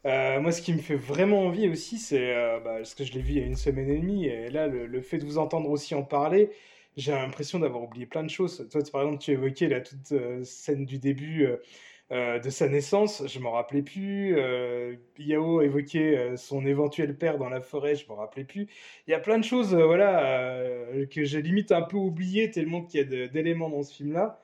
[0.05, 3.21] moi, ce qui me fait vraiment envie aussi, c'est euh, bah, parce que je l'ai
[3.21, 5.69] vu il y a une semaine et demie, et là, le fait de vous entendre
[5.69, 6.49] aussi en parler,
[6.97, 8.67] j'ai l'impression d'avoir oublié plein de choses.
[8.71, 11.57] Toi, par exemple, tu évoquais la toute euh, scène du début euh,
[12.11, 14.37] euh, de sa naissance, je m'en rappelais plus.
[15.17, 18.67] Yao évoquait son éventuel père dans la forêt, je m'en rappelais plus.
[19.07, 20.63] Il y a plein de choses, voilà,
[21.09, 24.39] que j'ai limite un peu oublié tellement qu'il y a d'éléments dans ce film-là.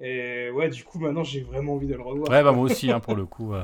[0.00, 2.28] Et ouais, du coup, maintenant, j'ai vraiment envie de le revoir.
[2.28, 3.54] Ouais, bah moi aussi, hein, pour le coup.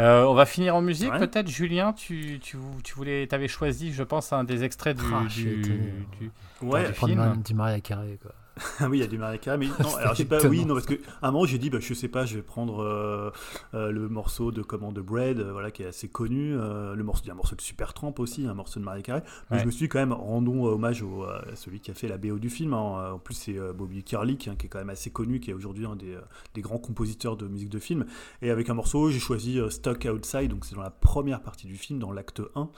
[0.00, 0.24] Euh.
[0.24, 1.18] Euh, on va finir en musique, Ouais.
[1.18, 1.48] peut-être.
[1.48, 5.60] Julien, tu, tu, tu voulais, avais choisi, je pense, un des extraits du, Ah, du,
[5.60, 5.92] étonné.
[6.20, 6.30] du-
[6.62, 7.42] Ouais, film.
[7.54, 8.32] Maria Carré, quoi.
[8.80, 10.74] Ah oui, il y a du Maria Carey, mais non, alors j'ai pas, oui, non,
[10.74, 13.30] parce que à un moment j'ai dit, bah, je sais pas, je vais prendre euh,
[13.74, 17.22] euh, le morceau de comment de Bread, euh, voilà, qui est assez connu, le morceau,
[17.24, 19.62] il y a un morceau de Supertramp aussi, un morceau de Maria Carey, mais Ouais.
[19.62, 22.16] je me suis dit quand même, rendons hommage au, à celui qui a fait la
[22.18, 23.12] BO du film, hein.
[23.14, 25.86] en plus c'est Bobby Kerlick, hein, qui est quand même assez connu, qui est aujourd'hui
[25.86, 26.16] un des,
[26.54, 28.04] des grands compositeurs de musique de film,
[28.42, 31.76] et avec un morceau, j'ai choisi Stock Outside, donc c'est dans la première partie du
[31.76, 32.68] film, dans l'acte 1,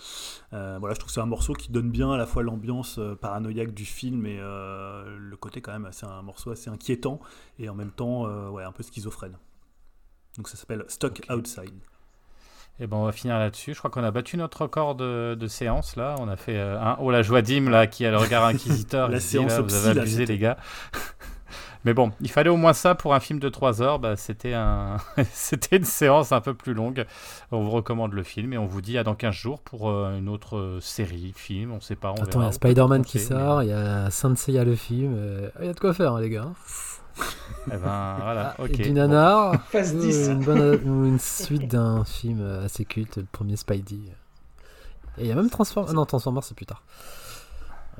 [0.52, 2.98] Euh, voilà, je trouve que c'est un morceau qui donne bien à la fois l'ambiance
[3.20, 7.20] paranoïaque du film et le côté quand même assez un morceau assez inquiétant
[7.58, 9.36] et en même temps euh, ouais, un peu schizophrène.
[10.36, 11.74] Donc ça s'appelle Stock Outside.
[12.78, 13.72] Et ben, on va finir là-dessus.
[13.72, 16.14] Je crois qu'on a battu notre record de, de séance là.
[16.18, 16.96] On a fait euh, un.
[17.00, 19.08] Oh la joie Dim là, qui a le regard inquisiteur.
[19.08, 20.58] La séance là, Vous avez abusé les gars.
[21.86, 24.00] Mais bon, il fallait au moins ça pour un film de 3 heures.
[24.00, 24.96] Bah, c'était un,
[25.32, 27.06] c'était une séance un peu plus longue.
[27.52, 30.18] On vous recommande le film et on vous dit à dans 15 jours pour euh,
[30.18, 31.70] une autre euh, série, film.
[31.70, 32.10] On sait pas.
[32.10, 35.14] On Attends, il y a Spider-Man qui sort, il y a Saint Seiya le film.
[35.16, 36.48] euh, Il y a de quoi faire, hein, les gars.
[37.68, 38.54] Eh ben voilà.
[38.58, 38.78] Ah, ok.
[38.78, 40.28] et du nanar, Phase ou 10.
[40.28, 44.00] une, bonne, ou une suite d'un film assez culte, le premier Spidey.
[45.18, 45.90] Et il y a même Transformers.
[45.90, 46.82] Ah non, Transformers, c'est plus tard.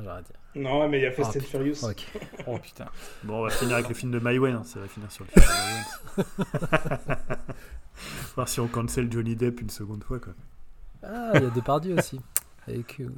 [0.02, 0.60] J'aurais dit.
[0.60, 1.76] Non, mais il y a Fast Ah, and Furious.
[2.46, 2.86] Oh putain.
[3.24, 5.30] Bon, on va finir avec le film de Maïwen, hein, ça va finir sur le
[5.30, 7.26] film de Maïwen.
[8.34, 10.34] Voir si on cancel Johnny Depp une seconde fois quoi.
[11.02, 12.20] Ah, il y a Depardieu aussi.
[12.68, 13.08] Avec euh,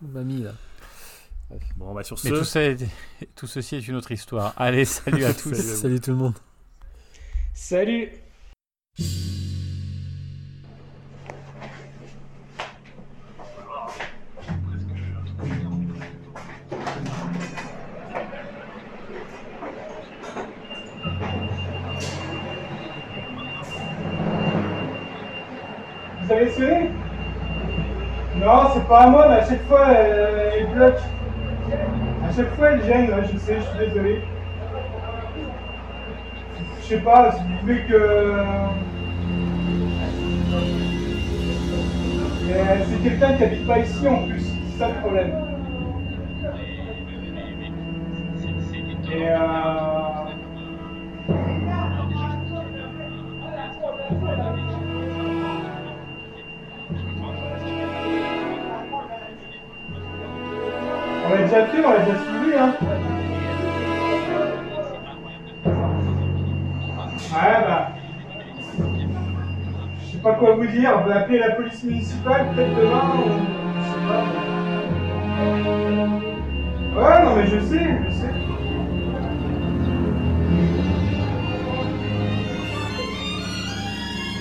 [0.00, 0.52] Mamie, là.
[1.76, 2.88] Bon, bah sur Mais ce, tout, ça est-
[3.36, 4.54] tout ceci est une autre histoire.
[4.56, 5.54] Allez, salut à tous.
[5.54, 5.76] Salut à vous.
[5.80, 6.34] Salut tout le monde.
[7.52, 8.10] Salut
[28.36, 31.00] Non, c'est pas à moi, mais à chaque fois, euh, elle bloque.
[32.28, 34.20] À chaque fois, elle gêne, je sais, je suis désolé.
[36.80, 38.40] Je sais pas, si vous voulez que.
[42.88, 45.32] C'est quelqu'un qui habite pas ici en plus, c'est ça le problème.
[49.12, 50.33] Et euh...
[61.54, 62.74] déjà fait, on l'a déjà suivi, hein.
[67.32, 67.88] Ouais, bah.
[70.00, 73.28] Je sais pas quoi vous dire, on va appeler la police municipale peut-être demain ou.
[73.80, 74.22] Je sais pas.
[77.00, 78.30] Ouais, non, mais je sais, je sais.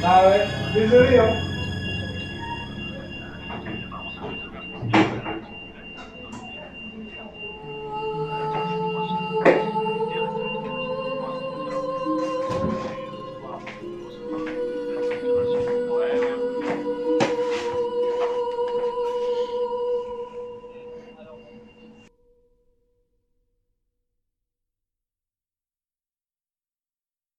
[0.06, 0.42] Ah ouais,
[0.74, 1.53] désolé, hein.